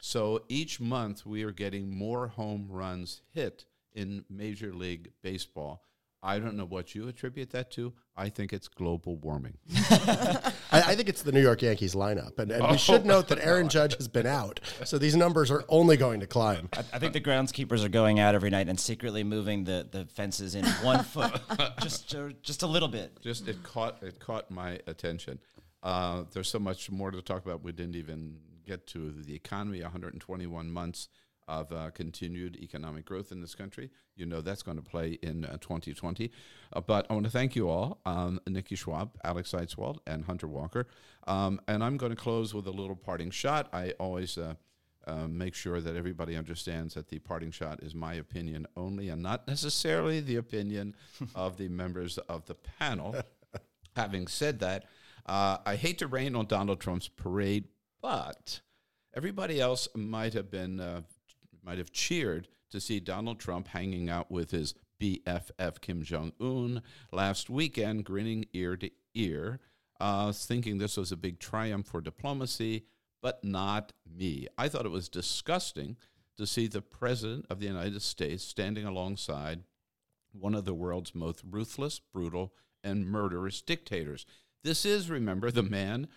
So 0.00 0.44
each 0.48 0.80
month 0.80 1.26
we 1.26 1.42
are 1.42 1.52
getting 1.52 1.94
more 1.94 2.28
home 2.28 2.66
runs 2.70 3.20
hit 3.34 3.66
in 3.94 4.24
Major 4.28 4.72
League 4.72 5.12
Baseball. 5.22 5.82
I 6.22 6.38
don't 6.38 6.56
know 6.56 6.66
what 6.66 6.94
you 6.94 7.08
attribute 7.08 7.50
that 7.50 7.70
to. 7.72 7.94
I 8.14 8.28
think 8.28 8.52
it's 8.52 8.68
global 8.68 9.16
warming. 9.16 9.56
I, 9.90 10.52
I 10.70 10.94
think 10.94 11.08
it's 11.08 11.22
the 11.22 11.32
New 11.32 11.40
York 11.40 11.62
Yankees 11.62 11.94
lineup, 11.94 12.38
and, 12.38 12.52
and 12.52 12.68
we 12.68 12.76
should 12.78 13.06
note 13.06 13.28
that 13.28 13.38
Aaron 13.38 13.70
Judge 13.70 13.96
has 13.96 14.06
been 14.06 14.26
out, 14.26 14.60
so 14.84 14.98
these 14.98 15.16
numbers 15.16 15.50
are 15.50 15.64
only 15.70 15.96
going 15.96 16.20
to 16.20 16.26
climb. 16.26 16.68
I, 16.74 16.80
I 16.92 16.98
think 16.98 17.14
the 17.14 17.22
groundskeepers 17.22 17.82
are 17.82 17.88
going 17.88 18.20
out 18.20 18.34
every 18.34 18.50
night 18.50 18.68
and 18.68 18.78
secretly 18.78 19.24
moving 19.24 19.64
the, 19.64 19.88
the 19.90 20.04
fences 20.04 20.54
in 20.54 20.66
one 20.66 21.04
foot, 21.04 21.40
just 21.80 22.14
just 22.42 22.62
a 22.62 22.66
little 22.66 22.88
bit. 22.88 23.18
Just 23.22 23.48
it 23.48 23.62
caught 23.62 24.02
it 24.02 24.20
caught 24.20 24.50
my 24.50 24.78
attention. 24.86 25.38
Uh, 25.82 26.24
there's 26.32 26.50
so 26.50 26.58
much 26.58 26.90
more 26.90 27.10
to 27.10 27.22
talk 27.22 27.46
about. 27.46 27.62
We 27.62 27.72
didn't 27.72 27.96
even 27.96 28.36
get 28.66 28.86
to 28.88 29.10
the 29.10 29.34
economy. 29.34 29.80
121 29.80 30.70
months 30.70 31.08
of 31.50 31.72
uh, 31.72 31.90
continued 31.90 32.56
economic 32.56 33.04
growth 33.04 33.32
in 33.32 33.40
this 33.40 33.56
country. 33.56 33.90
You 34.14 34.24
know 34.24 34.40
that's 34.40 34.62
going 34.62 34.76
to 34.76 34.82
play 34.82 35.18
in 35.22 35.44
uh, 35.44 35.58
2020. 35.60 36.30
Uh, 36.72 36.80
but 36.80 37.06
I 37.10 37.14
want 37.14 37.26
to 37.26 37.30
thank 37.30 37.56
you 37.56 37.68
all, 37.68 38.00
um, 38.06 38.40
Nikki 38.46 38.76
Schwab, 38.76 39.10
Alex 39.24 39.50
Seitz-Wald, 39.50 40.00
and 40.06 40.24
Hunter 40.24 40.46
Walker. 40.46 40.86
Um, 41.26 41.60
and 41.66 41.82
I'm 41.82 41.96
going 41.96 42.10
to 42.10 42.16
close 42.16 42.54
with 42.54 42.66
a 42.68 42.70
little 42.70 42.94
parting 42.94 43.30
shot. 43.30 43.68
I 43.72 43.90
always 43.98 44.38
uh, 44.38 44.54
uh, 45.06 45.26
make 45.26 45.54
sure 45.54 45.80
that 45.80 45.96
everybody 45.96 46.36
understands 46.36 46.94
that 46.94 47.08
the 47.08 47.18
parting 47.18 47.50
shot 47.50 47.82
is 47.82 47.94
my 47.94 48.14
opinion 48.14 48.66
only 48.76 49.08
and 49.08 49.22
not 49.22 49.48
necessarily 49.48 50.20
the 50.20 50.36
opinion 50.36 50.94
of 51.34 51.56
the 51.56 51.68
members 51.68 52.16
of 52.18 52.46
the 52.46 52.54
panel. 52.54 53.16
Having 53.96 54.28
said 54.28 54.60
that, 54.60 54.84
uh, 55.26 55.58
I 55.66 55.74
hate 55.74 55.98
to 55.98 56.06
rain 56.06 56.36
on 56.36 56.46
Donald 56.46 56.80
Trump's 56.80 57.08
parade, 57.08 57.64
but 58.00 58.60
everybody 59.14 59.60
else 59.60 59.88
might 59.96 60.34
have 60.34 60.50
been 60.50 60.78
uh, 60.78 61.02
might 61.64 61.78
have 61.78 61.92
cheered 61.92 62.48
to 62.70 62.80
see 62.80 63.00
Donald 63.00 63.38
Trump 63.38 63.68
hanging 63.68 64.08
out 64.08 64.30
with 64.30 64.50
his 64.50 64.74
BFF 65.00 65.80
Kim 65.80 66.02
Jong 66.02 66.32
Un 66.40 66.82
last 67.12 67.50
weekend, 67.50 68.04
grinning 68.04 68.44
ear 68.52 68.76
to 68.76 68.90
ear, 69.14 69.60
uh, 69.98 70.32
thinking 70.32 70.78
this 70.78 70.96
was 70.96 71.12
a 71.12 71.16
big 71.16 71.38
triumph 71.38 71.86
for 71.86 72.00
diplomacy, 72.00 72.84
but 73.22 73.42
not 73.44 73.92
me. 74.06 74.46
I 74.56 74.68
thought 74.68 74.86
it 74.86 74.90
was 74.90 75.08
disgusting 75.08 75.96
to 76.36 76.46
see 76.46 76.66
the 76.66 76.82
President 76.82 77.46
of 77.50 77.60
the 77.60 77.66
United 77.66 78.00
States 78.02 78.44
standing 78.44 78.86
alongside 78.86 79.64
one 80.32 80.54
of 80.54 80.64
the 80.64 80.74
world's 80.74 81.14
most 81.14 81.42
ruthless, 81.48 81.98
brutal, 81.98 82.54
and 82.82 83.06
murderous 83.06 83.60
dictators. 83.60 84.24
This 84.62 84.84
is, 84.84 85.10
remember, 85.10 85.50
the 85.50 85.62
man 85.62 86.08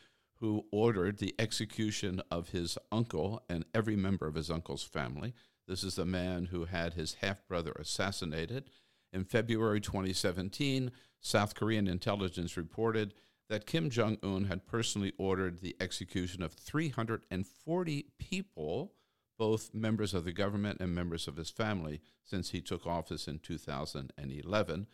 who 0.43 0.65
ordered 0.73 1.19
the 1.19 1.33
execution 1.39 2.21
of 2.29 2.49
his 2.49 2.77
uncle 2.91 3.41
and 3.47 3.63
every 3.73 3.95
member 3.95 4.27
of 4.27 4.35
his 4.35 4.51
uncle's 4.51 4.83
family. 4.83 5.33
This 5.69 5.85
is 5.85 5.95
the 5.95 6.03
man 6.03 6.47
who 6.47 6.65
had 6.65 6.95
his 6.95 7.13
half 7.21 7.47
brother 7.47 7.71
assassinated. 7.79 8.69
In 9.13 9.23
February 9.23 9.79
2017, 9.79 10.91
South 11.21 11.55
Korean 11.55 11.87
intelligence 11.87 12.57
reported 12.57 13.13
that 13.47 13.65
Kim 13.65 13.89
Jong 13.89 14.17
un 14.21 14.43
had 14.43 14.67
personally 14.67 15.13
ordered 15.17 15.61
the 15.61 15.77
execution 15.79 16.43
of 16.43 16.51
340 16.51 18.05
people, 18.19 18.91
both 19.39 19.73
members 19.73 20.13
of 20.13 20.25
the 20.25 20.33
government 20.33 20.81
and 20.81 20.93
members 20.93 21.25
of 21.25 21.37
his 21.37 21.51
family, 21.51 22.01
since 22.25 22.49
he 22.49 22.59
took 22.59 22.85
office 22.85 23.29
in 23.29 23.39
2011. 23.39 24.87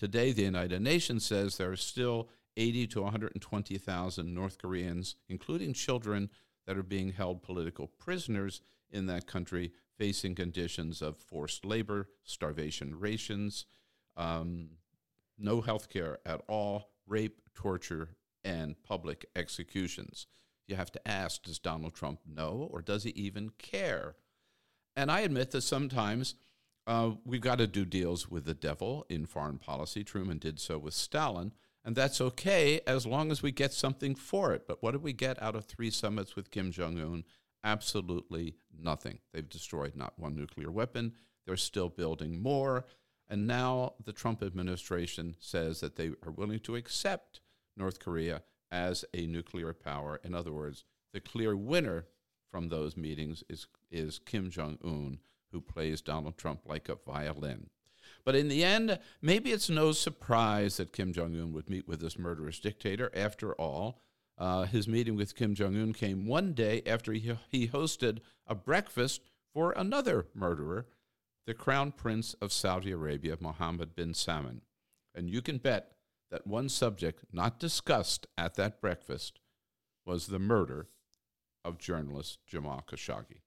Today, 0.00 0.32
the 0.32 0.42
United 0.42 0.82
Nations 0.82 1.24
says 1.24 1.58
there 1.58 1.70
are 1.70 1.76
still 1.76 2.28
80 2.56 2.86
to 2.88 3.02
120,000 3.02 4.34
North 4.34 4.58
Koreans, 4.58 5.16
including 5.28 5.72
children, 5.72 6.30
that 6.66 6.76
are 6.76 6.82
being 6.82 7.12
held 7.12 7.42
political 7.42 7.86
prisoners 7.86 8.60
in 8.90 9.06
that 9.06 9.26
country, 9.26 9.72
facing 9.96 10.34
conditions 10.34 11.02
of 11.02 11.16
forced 11.16 11.64
labor, 11.64 12.08
starvation 12.24 12.98
rations, 12.98 13.66
um, 14.16 14.70
no 15.38 15.60
health 15.60 15.88
care 15.88 16.18
at 16.24 16.42
all, 16.48 16.90
rape, 17.06 17.40
torture, 17.54 18.10
and 18.44 18.80
public 18.82 19.26
executions. 19.34 20.26
You 20.66 20.76
have 20.76 20.90
to 20.92 21.08
ask 21.08 21.42
does 21.42 21.58
Donald 21.58 21.94
Trump 21.94 22.20
know 22.26 22.68
or 22.70 22.82
does 22.82 23.04
he 23.04 23.10
even 23.10 23.50
care? 23.58 24.16
And 24.96 25.10
I 25.10 25.20
admit 25.20 25.50
that 25.50 25.60
sometimes 25.62 26.34
uh, 26.86 27.12
we've 27.24 27.40
got 27.40 27.58
to 27.58 27.66
do 27.66 27.84
deals 27.84 28.30
with 28.30 28.44
the 28.44 28.54
devil 28.54 29.04
in 29.08 29.26
foreign 29.26 29.58
policy. 29.58 30.04
Truman 30.04 30.38
did 30.38 30.58
so 30.58 30.78
with 30.78 30.94
Stalin. 30.94 31.52
And 31.86 31.94
that's 31.94 32.20
okay 32.20 32.80
as 32.84 33.06
long 33.06 33.30
as 33.30 33.44
we 33.44 33.52
get 33.52 33.72
something 33.72 34.16
for 34.16 34.52
it. 34.52 34.66
But 34.66 34.82
what 34.82 34.90
did 34.90 35.04
we 35.04 35.12
get 35.12 35.40
out 35.40 35.54
of 35.54 35.66
three 35.66 35.90
summits 35.90 36.34
with 36.34 36.50
Kim 36.50 36.72
Jong 36.72 36.98
un? 36.98 37.24
Absolutely 37.62 38.56
nothing. 38.76 39.20
They've 39.32 39.48
destroyed 39.48 39.94
not 39.94 40.18
one 40.18 40.34
nuclear 40.34 40.70
weapon, 40.70 41.14
they're 41.46 41.56
still 41.56 41.88
building 41.88 42.42
more. 42.42 42.84
And 43.28 43.46
now 43.46 43.94
the 44.04 44.12
Trump 44.12 44.42
administration 44.42 45.36
says 45.38 45.80
that 45.80 45.94
they 45.94 46.10
are 46.24 46.32
willing 46.32 46.60
to 46.60 46.74
accept 46.76 47.40
North 47.76 48.00
Korea 48.00 48.42
as 48.70 49.04
a 49.14 49.26
nuclear 49.26 49.72
power. 49.72 50.20
In 50.24 50.34
other 50.34 50.52
words, 50.52 50.84
the 51.12 51.20
clear 51.20 51.56
winner 51.56 52.06
from 52.50 52.68
those 52.68 52.96
meetings 52.96 53.44
is, 53.48 53.66
is 53.90 54.18
Kim 54.18 54.50
Jong 54.50 54.78
un, 54.84 55.18
who 55.52 55.60
plays 55.60 56.00
Donald 56.00 56.36
Trump 56.36 56.60
like 56.66 56.88
a 56.88 56.96
violin. 57.06 57.70
But 58.26 58.34
in 58.34 58.48
the 58.48 58.64
end, 58.64 58.98
maybe 59.22 59.52
it's 59.52 59.70
no 59.70 59.92
surprise 59.92 60.76
that 60.76 60.92
Kim 60.92 61.12
Jong 61.12 61.40
un 61.40 61.52
would 61.52 61.70
meet 61.70 61.86
with 61.86 62.00
this 62.00 62.18
murderous 62.18 62.58
dictator. 62.58 63.08
After 63.14 63.54
all, 63.54 64.02
uh, 64.36 64.64
his 64.64 64.88
meeting 64.88 65.14
with 65.14 65.36
Kim 65.36 65.54
Jong 65.54 65.76
un 65.76 65.92
came 65.92 66.26
one 66.26 66.52
day 66.52 66.82
after 66.84 67.12
he, 67.12 67.32
he 67.48 67.68
hosted 67.68 68.18
a 68.44 68.56
breakfast 68.56 69.22
for 69.54 69.72
another 69.72 70.26
murderer, 70.34 70.86
the 71.46 71.54
Crown 71.54 71.92
Prince 71.92 72.34
of 72.42 72.52
Saudi 72.52 72.90
Arabia, 72.90 73.36
Mohammed 73.40 73.94
bin 73.94 74.12
Salman. 74.12 74.62
And 75.14 75.30
you 75.30 75.40
can 75.40 75.58
bet 75.58 75.92
that 76.32 76.48
one 76.48 76.68
subject 76.68 77.24
not 77.32 77.60
discussed 77.60 78.26
at 78.36 78.56
that 78.56 78.80
breakfast 78.80 79.38
was 80.04 80.26
the 80.26 80.40
murder 80.40 80.88
of 81.64 81.78
journalist 81.78 82.40
Jamal 82.44 82.84
Khashoggi. 82.86 83.42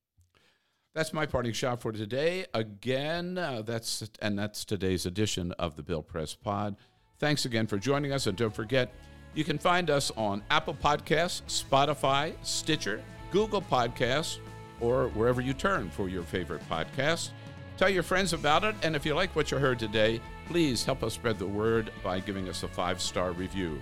That's 0.95 1.13
my 1.13 1.27
parting 1.27 1.53
shot 1.53 1.81
for 1.81 1.91
today. 1.91 2.45
Again, 2.53 3.37
uh, 3.37 3.61
that's 3.61 4.09
and 4.21 4.39
that's 4.39 4.65
today's 4.65 5.05
edition 5.05 5.51
of 5.53 5.75
the 5.75 5.83
Bill 5.83 6.01
Press 6.01 6.33
Pod. 6.33 6.77
Thanks 7.19 7.45
again 7.45 7.67
for 7.67 7.77
joining 7.77 8.11
us, 8.11 8.25
and 8.25 8.35
don't 8.35 8.53
forget, 8.53 8.91
you 9.35 9.43
can 9.43 9.59
find 9.59 9.91
us 9.91 10.11
on 10.17 10.41
Apple 10.49 10.73
Podcasts, 10.73 11.63
Spotify, 11.63 12.33
Stitcher, 12.41 13.03
Google 13.29 13.61
Podcasts, 13.61 14.39
or 14.79 15.09
wherever 15.09 15.41
you 15.41 15.53
turn 15.53 15.91
for 15.91 16.09
your 16.09 16.23
favorite 16.23 16.67
podcast. 16.67 17.29
Tell 17.77 17.89
your 17.89 18.03
friends 18.03 18.33
about 18.33 18.63
it, 18.63 18.75
and 18.81 18.95
if 18.95 19.05
you 19.05 19.13
like 19.13 19.35
what 19.35 19.51
you 19.51 19.59
heard 19.59 19.77
today, 19.77 20.19
please 20.47 20.83
help 20.83 21.03
us 21.03 21.13
spread 21.13 21.37
the 21.37 21.45
word 21.45 21.91
by 22.03 22.19
giving 22.19 22.49
us 22.49 22.63
a 22.63 22.67
five 22.67 22.99
star 22.99 23.31
review. 23.33 23.79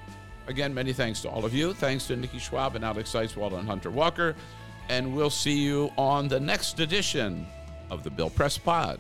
Again, 0.48 0.74
many 0.74 0.92
thanks 0.92 1.22
to 1.22 1.30
all 1.30 1.46
of 1.46 1.54
you. 1.54 1.74
Thanks 1.74 2.06
to 2.08 2.18
Nikki 2.18 2.40
Schwab 2.40 2.76
and 2.76 2.84
Alex 2.84 3.10
Seitz-Wald 3.12 3.54
and 3.54 3.68
Hunter 3.68 3.92
Walker 3.92 4.36
and 4.90 5.16
we'll 5.16 5.30
see 5.30 5.58
you 5.58 5.92
on 5.98 6.28
the 6.28 6.40
next 6.40 6.80
edition 6.80 7.48
of 7.90 8.04
the 8.04 8.10
Bill 8.10 8.30
Press 8.30 8.58
Pod. 8.58 9.00